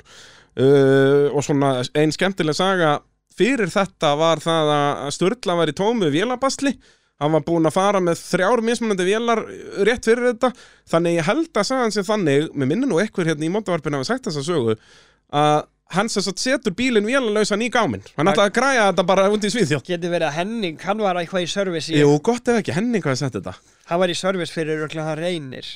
[0.59, 2.98] uh, og svona ein skemmtileg saga
[3.40, 6.74] fyrir þetta var það að Sturla var í tómu vélabasli.
[7.20, 9.43] Hann var búinn að fara með þrjár mismunandi vélar
[9.85, 10.55] rétt fyrir þetta.
[10.89, 14.09] Þannig ég held að sagan sem þannig með minni nú ekkur hérna í mótavarpinu hafa
[14.09, 14.77] sagt þessa sögu
[15.36, 15.60] að
[15.94, 18.05] hann sem sagt setur bílinn vélalausan í gáminn.
[18.16, 19.85] Hann ætlaði að græja þetta bara í Svíþjóð.
[19.89, 23.05] Getur verið að Henning, hann var eitthvað í service í, Jú, gott ef ekki, Henning
[23.05, 23.56] hafi sett þetta.
[23.90, 25.70] Hann var í service fyrir örglega hann reynir.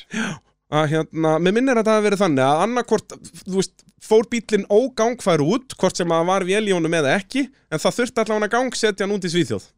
[0.74, 3.74] að hérna, mér minnir að það hafi verið þannig að annarkvort, þú veist,
[4.04, 7.96] fór bílinn ógangfær út, hvort sem að var vél í honum eða ekki, en það
[8.00, 9.70] þurfti allavega að gangsetja hann út í Svíþjóð.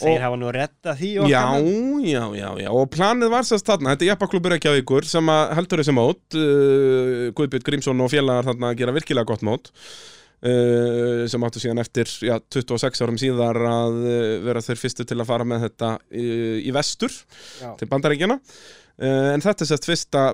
[0.00, 1.42] Þeir hafa nú retta því og Já,
[2.08, 5.82] já, já, já, og planið var sérst þarna, þetta er Jeppaklubur Reykjavíkur sem að heldur
[5.82, 9.68] þessi mót, uh, Guðbjörn Grímsson og félagar þarna að gera virkilega gott mót,
[10.48, 14.14] uh, sem áttu síðan eftir, já, 26 árum síðar að uh,
[14.48, 17.12] vera þeir fyrstu til að fara með þetta uh, í vestur
[17.60, 17.74] Já.
[17.76, 20.24] til bandaríkjana, uh, en þetta er sérst fyrsta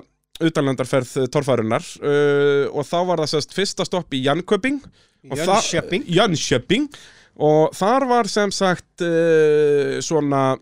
[0.43, 4.79] utanlandarferð torfærunar uh, og þá var það sérst fyrsta stopp í Jönköping.
[6.07, 6.89] Jönköping.
[7.39, 10.57] Og þar var sem sagt uh, svona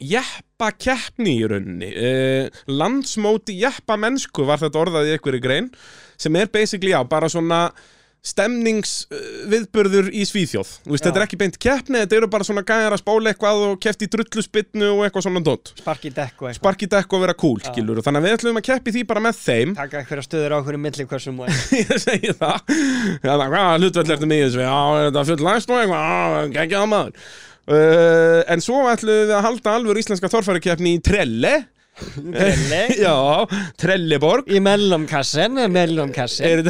[0.00, 1.90] jeppa keppni í rauninni.
[1.94, 5.72] Uh, landsmóti jeppa mennsku var þetta orðað í einhverju grein
[6.20, 7.68] sem er basically já, bara svona
[8.26, 10.70] stemningsviðburður í Svíþjóð.
[10.90, 13.78] Veist, þetta er ekki beint keppni, þetta eru bara svona gæjar að spála eitthvað og
[13.82, 16.58] keppt í drulluspinnu og eitthvað svona dótt Sparki dekk og eitthvað.
[16.60, 19.40] sparki dekk og vera cool, skilur þannig að við ætlum að keppi því bara með
[19.40, 19.74] þeim.
[19.80, 21.78] Taka einhverja stöður á millikvössum og eitthvað.
[21.80, 22.58] ég segi það.
[23.24, 24.64] Það, hvað hlutvöld ertu með í þessu?
[24.66, 27.30] Já, er þetta full læst og eitthvað, já, geggjaða maður.
[27.70, 31.52] Uh, En svo ætlum við að halda alveg íslenska torfærikeppni í Trelle
[32.00, 32.82] Trelle.
[32.98, 33.16] Já,
[33.80, 34.48] Trelleborg.
[34.50, 36.64] Í mellomkassen, mellomkassen.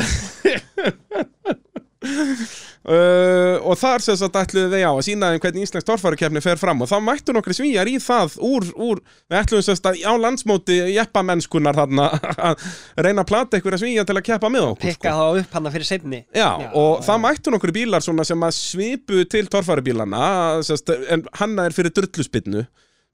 [2.81, 6.61] Uh, og þar sem sagt ætluðu þeir á að sína þeim hvernig íslensk torfærukefni fer
[6.61, 10.01] fram og þá mættu nokkri svíjar í það úr, úr við ætluðum sem sagt að
[10.09, 12.09] á landsmóti jeppamennskunar þarna
[12.48, 12.69] að
[13.05, 15.90] reyna að plata einhverja svíja til að keppa með okkur Pikka þá upp hana fyrir
[15.93, 16.23] seinni.
[16.32, 20.24] Já, og það mættu nokkru bílar svona sem að svipu til torfærubílana
[20.65, 22.65] sest, en hann er fyrir drulluspinnu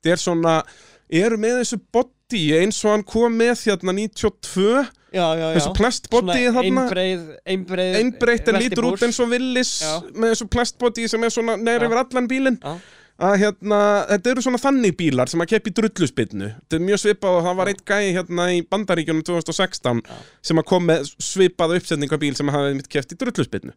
[0.07, 0.57] þetta er svona,
[1.11, 5.55] eru með þessu body eins og hann kom með hérna 92 Já, já, já.
[5.57, 6.85] Þessu plastbody þarna.
[7.97, 9.95] einbreytt en lítur út eins og villis Já.
[10.13, 11.77] með þessu plastbody sem er svona Já.
[11.79, 12.59] yfir allan bílinn.
[12.61, 12.77] Já.
[13.17, 13.79] að hérna,
[14.11, 17.55] þetta eru svona þannig bílar sem að keppi drulluspinnu þetta er mjög svipað og það
[17.63, 20.03] var eitt gæi hérna í Bandaríkjunum 2016
[20.45, 23.73] sem að kom með svipað uppsetningabíl sem hafði mitt keppt í drulluspinnu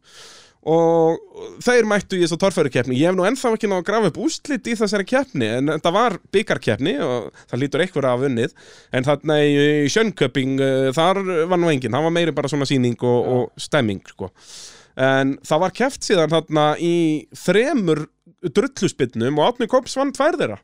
[0.67, 1.19] og
[1.63, 2.97] þeir mættu í þessu torfærukeppni.
[2.99, 5.93] Ég hef nú ennþá ekki náðu að grafa upp úslit í þessari keppni en þetta
[5.95, 8.55] var byggarkeppni og það lítur einhver af unnið.
[8.91, 11.21] En þarna í Sjönköping uh, þar
[11.51, 14.33] var nú enginn, það var meiri bara svona sýning og, og stemming sko.
[14.99, 16.95] En það var keppt síðan þarna í
[17.39, 18.07] þremur
[18.43, 20.59] drulluspinnum og Átni Kops vann tvær þeirra.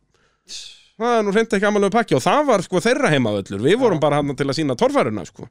[0.96, 3.64] Það er nú reyndi ekki amalegu pakki og það var sko þeirra heimavöllur.
[3.64, 5.48] Við vorum bara hann til að sína torfæruna sko.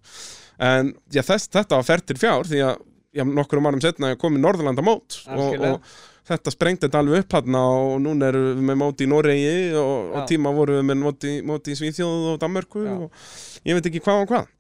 [0.63, 2.85] En já, þess, þetta var fært til fjár því að
[3.15, 5.95] já, nokkurum árum setna komið Norðurlanda mót og, og
[6.29, 10.15] þetta sprengti þetta alveg upp hann og núna erum við með mót í Noregi og,
[10.19, 12.95] og tíma vorum við með mót í, mót í Svíþjóð og Danmörku Já.
[12.97, 14.51] og ég veit ekki hvað og hvað.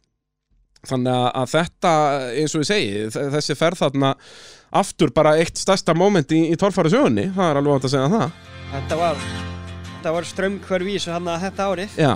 [0.85, 1.93] Þannig að- að þetta
[2.43, 4.11] eins og ég segi, þessi ferð þarna
[4.77, 8.13] aftur bara eitt stærsta moment í, í torfæra sögunni, það er alveg átt að segja
[8.13, 8.39] það.
[8.75, 9.27] Þetta var
[10.05, 11.95] Þetta var þessu hann að þetta árið.
[11.97, 12.15] Já,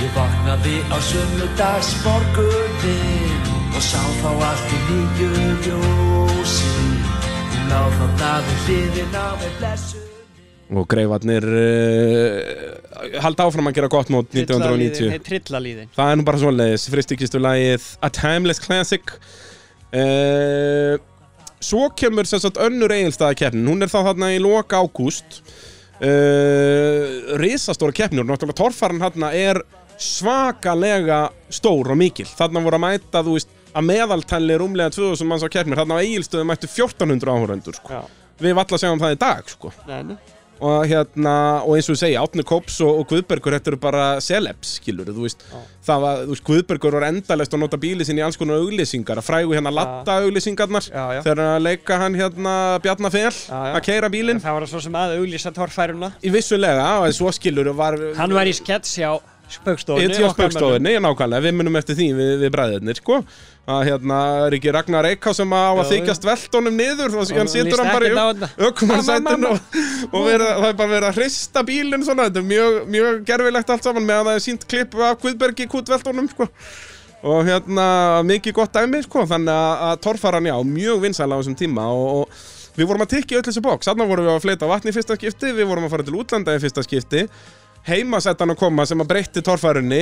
[0.00, 3.29] Ég vaknaði á sunnudags morgunin
[3.74, 5.30] og sá þá allt í nýju
[5.66, 6.70] ljósi.
[7.50, 10.06] Hún lá þá dagur hliðin á með blessu.
[10.70, 16.38] og greifarnir uh, halda áfram að gera gott mót 1990 Nei, Það er nú bara
[16.38, 19.02] svoleiðis, fristikistu lagið A Timeless Classic.
[19.90, 20.94] Uh,
[21.60, 25.42] Svo kemur sem sagt önnur eigilstaða Hún er þá þarna í loka ágúst.
[26.00, 29.60] Uh, Risastóra keppni og náttúrulega torfaran þarna er
[30.00, 32.24] svakalega stór og mikil.
[32.30, 36.02] Þarna voru að mæta, þú veist, að meðaltæli rúmlega 2000 manns á keppnir Þarna á
[36.02, 38.02] eigilstöðu mættu 1400 áhöröndur sko.
[38.40, 39.72] Við valla segjum það í dag sko.
[40.60, 41.34] Og hérna,
[41.64, 45.08] og eins og ég segi, Átni Kóps og, og Guðbergur, þetta eru bara celebs, skilur,
[46.44, 50.18] Guðbergur var endalest að nota bíli sinni í alls konar auglýsingar, að frægu hérna latta
[50.20, 50.90] auglýsingarnar,
[51.24, 55.16] þegar hann að leika hann hérna Bjarnafell, að keira bílinn, Það var svo sem að
[55.16, 56.12] auglýsa torfæruna.
[56.20, 59.16] Í vissulega, og svo skilur var, Hann var í sketsi á
[59.50, 63.22] spöggstofunni Í spöggstofunni, nákvæmlega, við munum eftir því við, við bræðirnir, sko
[63.68, 67.16] að hérna er ekki Ragnar Eiká sem á að þykjast veltónum niður?
[67.20, 68.14] Og hann Og situr líst hann bara í
[69.26, 69.80] Mamma, og,
[70.10, 73.74] og vera, það er bara verið að hrista bílinn svona, þetta er mjög, mjög gerfilegt
[73.74, 76.48] allt saman meðan það er sínt klipp af Guðbergi kútveltónum, sko.
[77.30, 77.86] Og hérna
[78.26, 79.26] mikið gott dæmi, sko.
[79.28, 83.14] Þannig að, að torfaran, já, mjög vinsæla á þessum tíma og, og við vorum að
[83.14, 85.68] tikka í öll þessi bóks, þannig vorum við að fleita vatni í fyrsta skipti, við
[85.68, 87.26] vorum að fara til útlanda í fyrsta skipti.
[87.86, 90.00] Heimasettan að koma sem að breytti torfærunni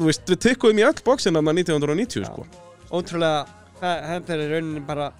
[0.00, 2.69] þú veist, við tikkuðum í öll bóksin þarna 1990 sko.
[2.90, 3.46] Ótrúlega,
[3.80, 5.10] þetta er rauninni bara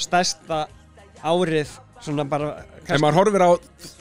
[0.00, 0.64] stærsta
[1.22, 1.70] árið
[2.02, 3.50] svona bara ef maður horfir á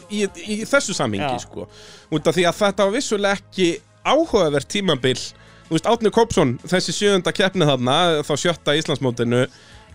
[0.10, 1.44] í, í þessu samhengi Já.
[1.44, 1.68] sko.
[2.12, 3.68] út af því að þetta var vissulega ekki
[4.02, 5.20] áhugavert tímabil.
[5.68, 7.98] Þú veist, Átni Kópsson, þessi sjöunda keppni þarna
[8.28, 9.46] þá sjötta í Íslandsmótinu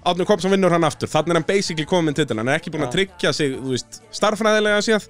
[0.06, 2.86] Átni Kópsson vinnur hann aftur, þannig er hann basically komin titil, hann er ekki búinn
[2.86, 5.08] að tryggja sig veist, starffræðilega séð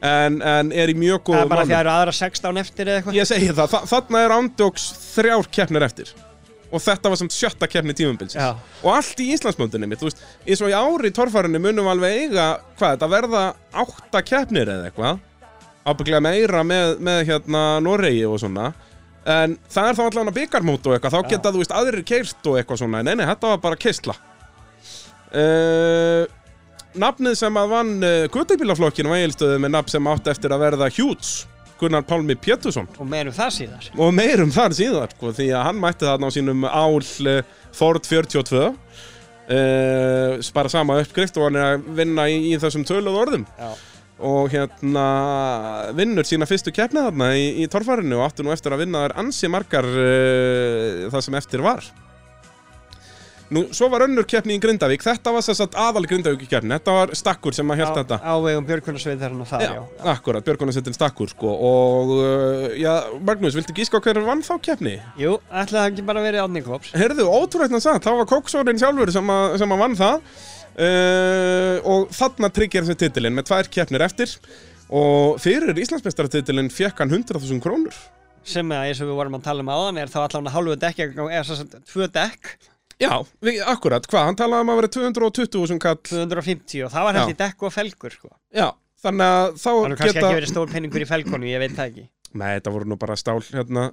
[0.00, 2.62] en, en er í mjög Það er góð bara því að það eru aðra 16
[2.64, 3.18] eftir eða eitthvað.
[3.20, 6.14] Ég segi það, þa þarna er ándjóks þrjár keppnir eftir
[6.68, 8.50] og þetta var samt sjötta keppni tímumbilsins Já.
[8.82, 12.24] og allt í Íslandsmóndinni mitt, þú veist, eins og í ári í torfærunni munum alveg
[12.24, 13.44] eiga, hvað, þetta verða
[13.84, 15.24] átta keppnir eða eitthvað?
[15.88, 18.72] Ábygglega meira með, með hérna Noregi og svona.
[19.28, 22.58] En það er þá allavega byggarmót og eitthvað þá geta, þú veist, aðrir keirt og
[22.60, 23.00] eitthvað svona.
[23.06, 24.16] Nei, nei, þetta var bara keistla
[25.34, 26.24] uh,
[26.98, 30.90] Nafnið sem að vann uh, Guðdæbílaflokkinu var eigilstöðu með nafn sem átti eftir að verða
[30.92, 31.32] Hjúts
[31.78, 32.88] Gunnar Pálmi Pétursson.
[32.98, 33.90] Og meirum það síðar.
[33.96, 36.98] Og meirum þar síðan sko, því að hann mætti þarna á sínum ál
[37.30, 42.86] eh, Ford 42 uh, bara sama uppgrift og hann er að vinna í, í þessum
[42.88, 43.46] töluð orðum.
[43.58, 43.70] Já.
[44.18, 45.06] og hérna
[45.94, 49.16] vinnur sína fyrstu keppni þarna í, í torfærinu og áttu nú eftir að vinna þar
[49.22, 51.86] ansi margar uh, það sem eftir var
[53.48, 57.12] Nú, svo var önnur keppni í Grindavík, þetta var að aðal Grindavík keppni, þetta var
[57.16, 58.18] Stakkur sem að held þetta.
[58.20, 61.54] á vegum Björkunarsveit þar hann og það, já, Já, akkurat, Björgunarsveitin Stakkur sko.
[61.70, 62.92] Og uh, já,
[63.24, 64.98] Magnús, viltu gíska hver vann þá keppni?
[65.16, 69.32] Jú, ætlaði ekki bara verið Átni Kops Herðu, ótrúlega sagt, það var Kóksórin sjálfur sem,
[69.32, 70.30] að, sem að vann það.
[70.78, 74.36] Uh, og þarna tryggir þessi titilinn með tvær keppnir eftir.
[74.92, 77.96] Og fyrir Íslandsmeistaratitilinn fekk hann 100.000 krónur.
[78.48, 81.02] Sem að eins og við vorum að tala um áðan er þá allavega hálfu dekk
[81.08, 82.52] eða svo sem tvö dekk
[82.98, 83.12] Já,
[83.46, 85.98] við, akkurat, hvað, hann talaði um að vera 220 sem kall.
[86.08, 88.30] 250 og það var held í dekk og felgur sko.
[88.54, 88.68] Já,
[89.04, 91.76] þannig að þá Það er kannski geta ekki verið stór penningur í felgonu, ég veit
[91.76, 92.06] það ekki.
[92.38, 93.84] Nei, þetta voru nú bara stál hérna.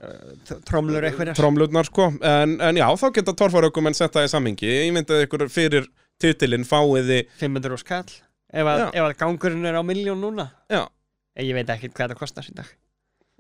[0.48, 2.10] T- Tromlur eitthvað Tromlurnar sko.
[2.20, 4.72] En, en já, þá geta torfarökum en setja það í samhengi.
[4.74, 5.88] Ég myndi að ykkur fyrir
[6.20, 8.10] titilinn fáiði 500 skall.
[8.56, 10.50] Ef að, ef að gangurinn er á miljón núna.
[10.72, 10.84] Já,
[11.44, 12.68] Ég veit ekki hvað það kostar í dag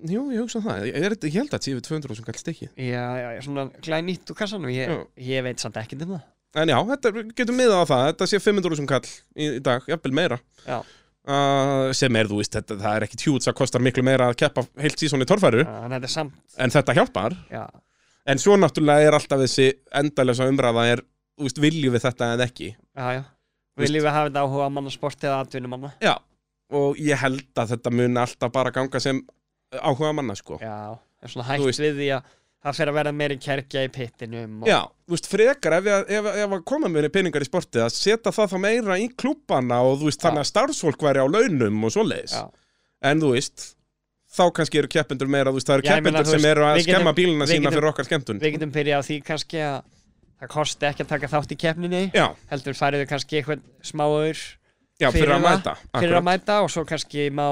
[0.03, 0.85] jú, ég hugsa það.
[0.89, 3.41] Ég, er, ég held að þetta sé við 200 sem kall stikki Já, já, já,
[3.45, 4.71] svona glæð nýtt úr kassanum.
[4.73, 5.05] Ég, Já.
[5.29, 6.25] ég veit samt ekkert um það.
[6.55, 8.03] En já, þetta er- getum miðað á það.
[8.11, 10.37] Þetta sé 500 sem kall í, í dag, jafnvel meira.
[10.65, 10.77] Já,
[11.27, 14.37] uh, sem er, þú veist, þetta, það er ekki tjúts að kostar miklu meira að
[14.43, 15.65] keppa heilt sísón í torfæru.
[15.67, 17.35] En þetta er samt en þetta hjálpar.
[17.51, 17.65] Já,
[18.31, 19.67] en svo náttúrulega er alltaf þessi
[20.01, 21.03] endalösa umræða er,
[21.39, 22.69] þú veist, viljum við þetta eða ekki?
[22.95, 23.23] Já, já.
[23.75, 25.91] Viljum við hafa þetta áhuga manna sport eða atvinnumanna?
[25.99, 26.13] Já,
[26.71, 29.19] og ég held að þetta muni alltaf bara ganga sem
[29.73, 30.57] áhuga manna, sko.
[30.61, 32.33] Já, er svona hægt veist- við því að
[32.65, 34.67] það fer að vera meiri kerkja í pittinum og...
[34.69, 37.93] Já, þú veist, frekar ef, ég- ef, ef að koma með peningar í sportið að
[37.93, 41.83] setja það þá meira í klúbbana og þú veist, þannig að starfsfólk væri á launum
[41.85, 42.33] og svoleiðis.
[42.39, 42.45] Já.
[43.05, 43.75] en þú veist,
[44.35, 47.13] þá kannski eru keppendur meira, þú veist, það eru Já, keppendur sem eru að skemma
[47.13, 48.39] bíluna sína getum- fyrir okkar skemmtun.
[48.41, 49.77] Við getum byrjað á því kannski að
[50.41, 52.01] það kosti ekki að taka þátt í keppninni.
[52.17, 54.35] Já, heldur færið kannski eitthvað smáur
[54.99, 57.45] já, fyrir, að það, mæta fyrir að mæta og svo kannski má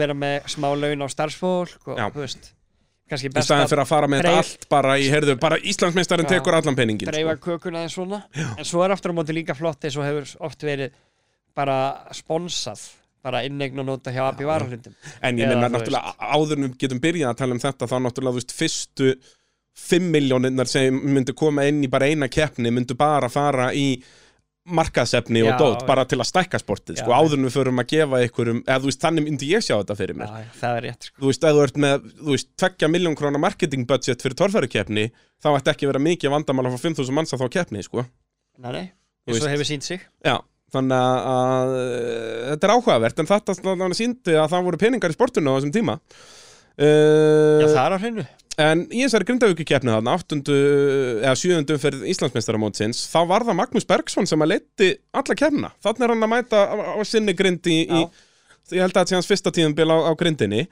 [0.00, 2.06] vera með smá laun á starfsfólk og Já.
[2.14, 2.50] þú veist
[3.12, 5.58] kannski í best staðin að fyrir að fara með þetta allt bara í, heyrðu, bara
[5.72, 6.32] Íslandsmeistarinn Já.
[6.38, 7.50] tekur allan peningin dreifa sko.
[7.50, 8.22] kökuna eða svona
[8.56, 10.96] en svo er aftur á móti líka flott eins og hefur oft verið
[11.56, 11.76] bara
[12.16, 12.86] sponsað
[13.22, 17.02] bara innegn og nota hjá AB varalundum En ég minna náttúrulega áður en við getum
[17.02, 19.12] byrjað að tala um þetta þá náttúrulega, þú veist, fyrstu
[19.82, 23.94] 5 miljónirnar sem myndu koma inn í bara eina keppni myndu bara fara í
[24.62, 27.16] markaðsefni og dót, bara til að stækka sportið, sko, Já.
[27.18, 29.96] áður en við förum að gefa einhverjum, eða þú veist, þannig myndi ég sjá þetta
[29.98, 30.30] fyrir mér.
[30.30, 31.16] Já, það er rétt sko.
[31.18, 35.06] Þú veist, ef þú ert með, þú veist, 2 miljón krónar marketing budget fyrir torfærukeppni,
[35.42, 38.06] þá ætti ekki vera mikið vandamál að fá 5.000 manns að þá keppni, sko.
[38.62, 38.84] Nei, nei,
[39.26, 40.36] eins og hefur sínt sig Já,
[40.76, 41.74] þannig að, að
[42.52, 43.58] þetta er áhugavert, en þetta
[43.98, 45.98] síndi að það voru peningar í sportinu á þessum tíma.
[46.72, 48.22] Uh, Já, það er á hreinu
[48.60, 50.56] En í þessari grindavíku keppni þarna, áttundu
[51.22, 55.70] eða sjöundu fyrir Íslandsmeistaramótsins, þá var það Magnús Bergsson sem að leiti alla keppna.
[55.84, 58.02] Þannig er hann að mæta á, á sinni grind í, í,
[58.74, 60.66] ég held að þetta sé hans fyrsta tíðumbil á, á grindinni.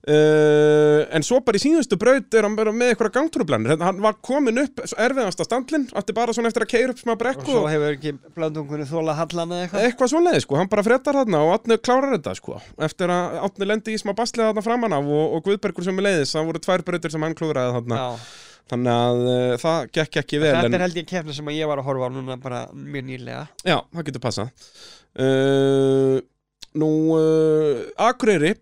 [0.00, 3.76] Uh, en svo bara í síðustu braut er hann bara með eitthvað gangtrúblanir.
[3.84, 7.20] Hann var komin upp erfiðasta standlinn, átti bara svona eftir að keira upp smá og
[7.20, 9.84] brekku svo hefur ekki blandungunni þóla hallan eða eitthvað?
[9.90, 12.56] Eitthvað svoleiði sko, hann bara frettar þarna og Átni klárar þetta sko,
[12.88, 16.08] eftir að Átni lendi í smá baslega þarna framan af og, og Guðbergur sem er
[16.08, 18.34] leiðis, það voru tvær brautir sem hann klúraði þarna, Já.
[18.72, 21.68] þannig að uh, það gekk ekki vel, Þetta er held ég keppni sem að ég
[21.68, 23.46] var að horfa á núna bara mjög nýlega.
[23.68, 24.68] Já, það getur passað.
[25.12, 26.22] Uh,
[26.78, 26.88] Nú,
[27.18, 28.52] uh, Akureyri,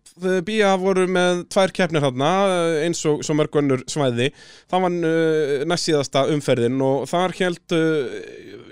[0.46, 4.30] Bía voru með tvær keppnir uh, eins og svo mörg önnur svæði.
[4.70, 8.14] Það var uh, næst síðasta umferðin og þar held, uh,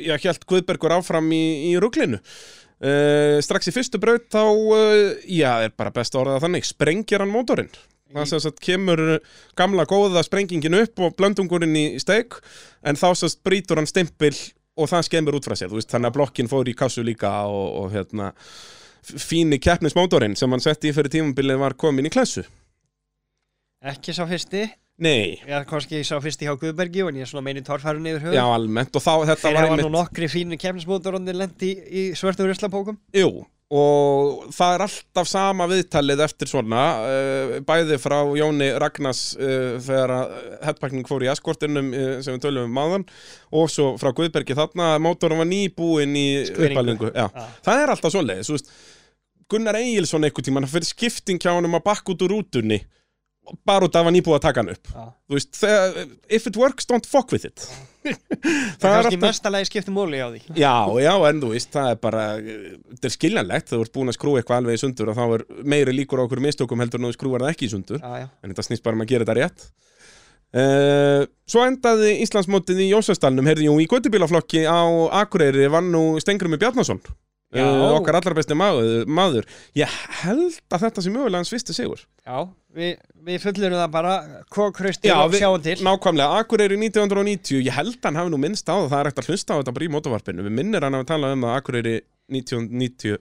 [0.00, 2.22] já, held Guðbergur áfram í, í ruglinu.
[2.80, 4.42] Uh, strax í fyrstu braut þá,
[5.28, 7.72] já, er bara best að orða þannig, sprengir hann mótorinn.
[8.16, 9.02] Það sem sagt kemur
[9.58, 12.38] gamla góða sprengingin upp og blöndungurinn í steik,
[12.86, 14.32] en þá sem sagt brýtur hann stimpil
[14.76, 17.66] og það skemmur út frá sér, veist, þannig að blokkin fór í kassu líka og,
[17.82, 18.30] og hérna,
[19.06, 22.46] fíni keppnismótorinn sem hann setti í fyrir tímabilið var komin í klassu.
[23.86, 24.66] Ekki sá fyrsti
[24.96, 28.30] Nei, Ég er kannski sá fyrsti hjá Guðbergi en ég er svona meini torfæru niður
[28.30, 31.68] höf já, almennt og þá þetta Þeir var hafa nú einmitt, nokkri fínu keppnismótorandi lendi
[31.68, 33.44] í, í svörtu ruslapókum jú,
[33.76, 40.16] og það er alltaf sama viðtalið eftir svona, uh, bæði frá Jóni Ragnars uh, þegar
[40.16, 40.34] að
[40.70, 43.04] headpacking fór í eskortinum uh, sem við tölum um maðan
[43.52, 47.12] og svo frá Guðbergi þarna, að mótorinn var nýbúinn í uppalningu.
[47.12, 47.26] Já.
[47.28, 47.48] Já.
[47.68, 48.72] Það er alltaf svoleiðis, þú veist,
[49.52, 52.80] Gunnar Egilson einhvern tímann, hann fyrir skipting hjá honum að bakka út úr rútunni
[53.66, 54.88] bara út af að hann nýbúið að taka hann upp.
[54.90, 55.04] Já.
[55.26, 57.66] þú veist, þegar, if it works, don't fuck with it.
[58.06, 60.40] Það er kannski mestalagi skipti móli á því.
[60.58, 64.18] Já, já, en þú veist, það er bara þetta er skiljanlegt, þú ert búin að
[64.18, 65.44] skrúa eitthvað alveg í sundur og þá er
[65.74, 67.98] meiri líkur á okkur mistökum heldur en þú skrúar það ekki í sundur.
[67.98, 68.28] Já, já.
[68.42, 69.66] En þetta snýst bara um að gera þetta rétt.
[70.56, 74.86] Uh, svo endaði Íslandsmótið í Jósvestalnum, heyrði jú í göttubílaflokki á
[75.24, 77.02] Akureyri vann nú Stengrumi Bjarnason
[77.54, 79.46] okkar allra besti maður, maður.
[79.78, 79.92] Ég
[80.22, 82.02] held að þetta sé mögulega hans fyrsti sigur.
[82.26, 82.96] Já, við,
[83.28, 84.16] við fullirum það bara
[84.52, 85.76] Kókrausti og við- sjáum til.
[85.86, 89.22] nákvæmlega, Akureyri 1990 ég held að hann hafi nú minnst á það, það er ekkert
[89.24, 91.94] að hlusta á þetta bara í mótovarpinu, við minnir hann að tala um það Akureyri
[92.34, 93.16] 1990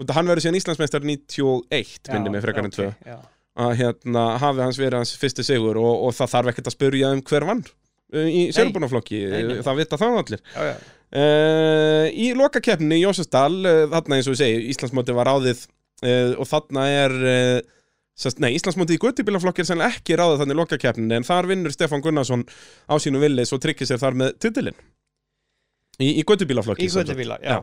[0.00, 2.88] og það hann verður síðan Íslandsmeistar 91 minnir mig frekar en tvö.
[3.04, 3.18] Já,
[3.62, 7.12] að hérna hafi hans verið hans fyrsti sigur og, og það þarf ekkert að spurja
[7.12, 9.62] um hver vann uh, í nei.
[9.62, 10.44] það vita það allir.
[10.56, 10.76] Já, já.
[11.12, 16.34] Uh, í lokakeppni í Jósastal, uh, þarna eins og við segi Íslandsmóti var áðið uh,
[16.38, 17.16] og þarna er
[18.12, 22.02] Sest, nei, Íslandsmótið í göttubílaflokki er sennilega ekki ráðið þannig lokakeppninni en þar vinnur Stefán
[22.04, 22.42] Gunnarsson
[22.84, 24.76] á sínu villis og tryggir sér þar með titilinn.
[25.96, 27.62] Í, í göttubílaflokki Í göttubíla, já.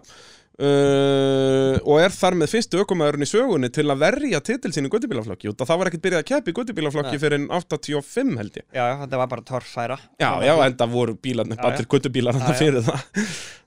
[0.60, 4.91] Uh, og er þar með fyrstu ökumæðurinn í sögunni til að verja titil sín í
[4.91, 7.22] göttubílaflokki og það var ekkert byrjað að keppa í göttubílaflokki Nei.
[7.22, 8.65] fyrir en 85 held ég.
[8.76, 11.69] Já, já, þetta var bara torfæra Já, já, enda voru bílarnir, Já, já.
[11.69, 12.57] allir já.
[12.60, 13.06] fyrir það.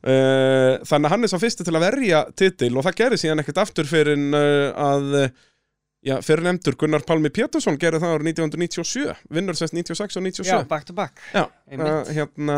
[0.03, 3.41] Uh, Þannig að hann er svo fyrstu til að verja titil og það gerir síðan
[3.45, 5.19] ekkert aftur fyrir uh, að
[6.03, 10.49] Já, fyrir nefndur Gunnar Palmi Pétursson gerði það árið 1997 vinnur sérst 96 og 97
[10.51, 11.21] Já, back to back.
[11.31, 12.57] Já, uh, hérna,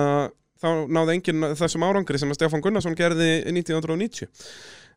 [0.65, 4.27] þá náði enginn þessum árangri sem að Stefán Gunnarsson gerði 1990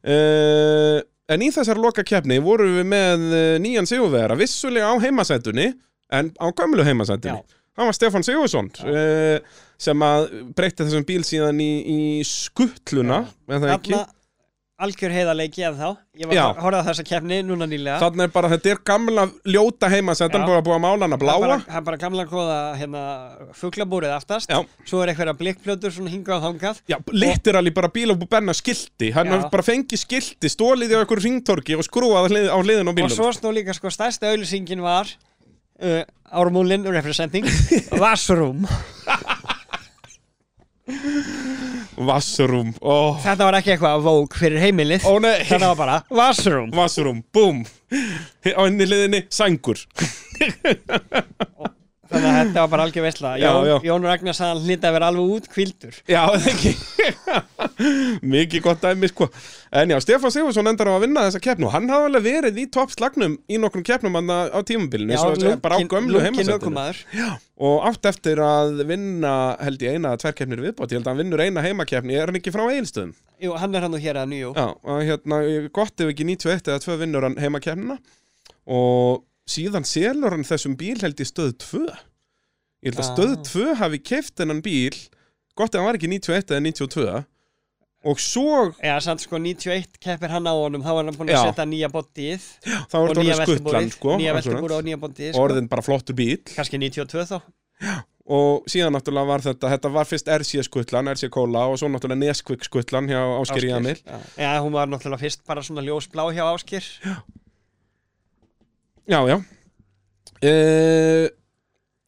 [0.07, 5.73] uh, En í þessar loka keppni vorum við með uh, nýjan sigurvera vissulega á heimasætunni
[6.15, 7.44] en á gömlu heimasætunni.
[7.77, 13.73] Það var Stefán Sigursson uh, sem að breytti þessum bíl síðan í, í skuttluna það
[13.76, 13.99] ekki?
[14.77, 15.87] Algjör heiðarleiki en þá
[16.21, 16.41] Ég var Já.
[16.51, 20.43] að horfa á þessa keppni núna nýlega Þannig er bara, þetta er gamla ljóta heimasætan
[20.43, 20.45] Já.
[20.45, 22.57] búið að búið að mála hana Það er bláa bara, það er bara gamla góða
[22.77, 23.01] hérna,
[23.57, 24.59] fuglabúrið aftast Já.
[24.85, 29.09] Svo er eitthvað blikkplötur svona hingað og þangað Já, literally bara bíl og benna skilti
[29.17, 29.33] Hann Já.
[29.33, 32.97] har bara fengið skilti, stólið í okkur ringtorki og skrúað hlið, á hliðin á Og
[33.01, 35.09] bílum svo snú líka sko stærsta auðlýsingin var
[35.81, 36.05] uh,
[36.37, 37.49] Ármúlin representing
[38.03, 38.69] Vassrúm
[41.97, 43.17] Vassrúm, ó.
[43.23, 45.07] Þetta var ekki eitthvað vók fyrir heimilið.
[45.23, 46.69] Nei, Þetta var bara vassrúm.
[46.77, 47.63] Vassrúm, búm.
[48.45, 49.79] Á henni hliðinni, sængur
[52.07, 53.75] Þannig að þetta var bara algjör veistla Já, Jón, já.
[53.89, 56.21] Jón Ragnar sagði að hann hlýtti að vera alveg út kvildur Já,
[56.51, 56.73] ekki.
[58.35, 59.27] Mikið gott dæmi, sko.
[59.75, 62.65] En já, Stefán Sigursson endar á að vinna þessa keppnu Hann hafði alveg verið í
[62.73, 64.59] toppslagnum í nokkrum keppnum hann á
[65.38, 67.01] segja, bara á gömlu heimasættinu ökumaður.
[67.57, 70.91] Og átt eftir að vinna held ég eina tvær keppnir í viðbót.
[70.93, 73.15] Ég held að hann vinnur eina heimakeppni, er hann ekki frá Egilstöðum?
[73.43, 75.39] Jú, hann er hann nú hér að nýjú Já, og hérna,
[75.75, 77.97] gott ef ekki 91 eða 2 vinnur hann heimakeppnina.
[78.67, 83.13] Og síðan selur hann þessum bíl held ég stöð 2 ég held að Ah.
[83.13, 84.93] stöð 2 hafi keift þennan bíl
[85.57, 87.25] gott ef hann var ekki 91 eða 92
[88.07, 91.39] og svo Já, samt sko 91 keppir hann á honum þá er hann búin Já.
[91.41, 92.43] að setja nýja bodyið
[92.91, 96.37] þá er orðið skuttlan sko, Nýja veltibúri og nýja bodyið og orðin bara flottur bíl
[96.53, 97.41] Kannski 92 þá.
[98.27, 102.19] Og síðan náttúrulega var þetta þetta var fyrst RC skuttlan, RC Cola og svo náttúrulega
[102.27, 104.17] Nesquik skuttlan hjá Ásker Jamil já.
[104.37, 107.15] Já, hún var náttúrulega fyrst bara svona ljósblá hjá Áskir Já,
[109.07, 109.38] já
[110.43, 111.27] uh,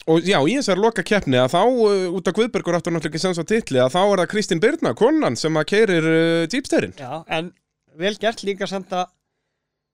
[0.09, 3.21] Og já, í þessari loka keppni að þá, uh, út af Guðbergur áttur náttúrulega ekki
[3.21, 6.95] sens á titli að þá er það Kristín Birna, konan sem að keirir uh, dýpstærin
[6.97, 7.51] Já, en
[7.99, 9.05] vel gert líka samt að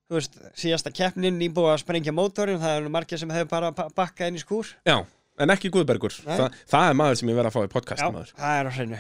[0.05, 3.71] þú veist, síðasta keppnin nýbúið að sprengja mótorinn, það er nú margir sem hefur bara
[3.75, 4.69] ba- bakkað inn í skúr.
[4.85, 4.99] Já,
[5.43, 6.13] en ekki Guðbergur.
[6.23, 8.07] Þa, Það er maður sem ég verið að fá í podcast Já,
[8.39, 8.99] það er á hreinu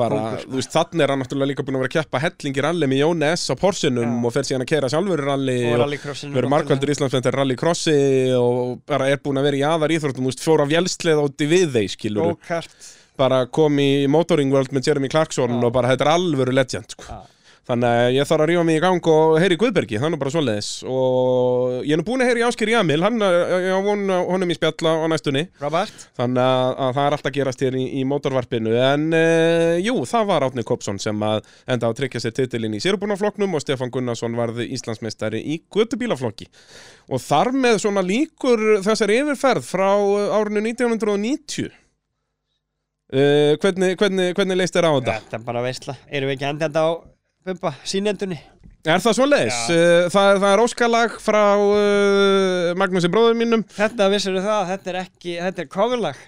[0.00, 0.60] kóngur, sko.
[0.76, 3.44] þannig er hann náttúrulega líka búin að vera að keppa hellingir allir með Jón S
[3.52, 4.26] á Porsinum Já.
[4.30, 5.82] og fer síðan að keira sjálfur í rally Og og
[6.38, 7.96] verður markvældur Íslandsfendur rallycrossi
[8.38, 12.38] og bara er búin að vera í aðar íþróttum, fjóra vélsleð átti við þeir, skilur
[13.20, 15.64] bara kom í Motoring World með Jeremy Clarkson Já.
[15.66, 17.20] og bara þetta er alvöru legend sko.
[17.70, 20.32] Þannig að ég þarf að rífa mig í gang og heyri Guðbergi, er nú bara
[20.34, 20.70] svoleiðis.
[20.90, 24.56] Og ég er nú búin að heyri Ásker Jamil hann, eh, von á honum í
[24.58, 25.44] spjalla á næstunni.
[25.62, 26.06] Robert?
[26.18, 28.72] Þannig að, að það er alltaf gerast hér í, í mótorvarpinu.
[28.74, 32.82] En uh, jú, það var Átni Kopsson sem enda á að tryggja sér titilinn í
[32.82, 36.48] sérubúnaflokknum og Stefán Gunnarsson varði Íslandsmeistari í göttubílaflokki
[37.10, 41.70] og þar með svona líkur þessari yfirferð frá eh, árinu 1990
[43.10, 45.14] Uh, hvernig, hvernig, hvernig leist þér á þetta?
[45.24, 45.96] Þetta er bara veistla.
[46.14, 46.90] Erum við ekki endið þetta á
[47.46, 48.36] Bumba, sínendunni
[48.88, 49.58] Er það svoleiðis?
[49.68, 54.92] Uh, það, er- það er óskalag frá uh, Magnúsi bróðum mínum Þetta vissir það, þetta
[54.94, 56.20] er ekki, þetta er coverlag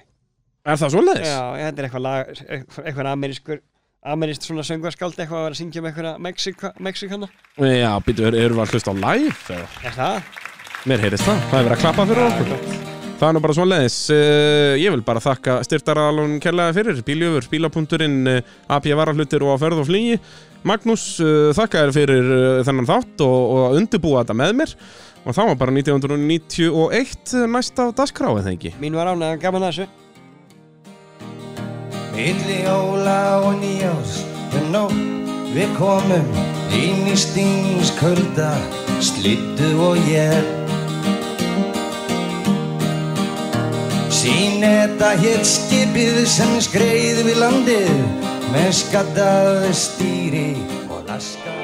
[0.63, 1.29] Er það svoleiðis?
[1.33, 2.33] Já, þetta er eitthvað lag,
[2.85, 3.63] eitthvað amerískur
[4.13, 7.29] amerískt svona söngarskáld eitthvað að vera að syngja um eitthvað Mexika, Mexikana
[7.63, 9.61] Já, býtu, er- erum við að hlusta á live?
[9.87, 10.33] Er það?
[10.91, 12.92] Mér heyrist það, það er verið að klappa fyrir okkur
[13.23, 13.97] Það er nú bara svoleiðis.
[14.11, 19.63] Uh, Ég vil bara þakka styrtaralun kærlega fyrir Bíljöfur, bílapunkturinn, uh, AP varahlutir og á
[19.63, 20.17] ferð og flugi.
[20.67, 22.31] Magnús, uh, þakka þér fyrir
[22.67, 24.73] þennan þátt og, og að undirbúa þetta með mér.
[25.23, 28.73] Og það var bara 1991 næsta á dagskráið, þegar ekki?
[28.83, 29.87] Mín var ánægðan gaman að þessu.
[32.17, 34.17] Milli óla og nýjás
[34.59, 34.99] um nótt
[35.55, 36.35] við komum
[36.75, 38.51] inn í stingskölda
[38.99, 40.62] slittu og ég
[44.23, 47.91] Sýneta hétt skipið sem skreið við landið
[48.53, 50.47] með skaddað stýri
[50.87, 51.62] og laska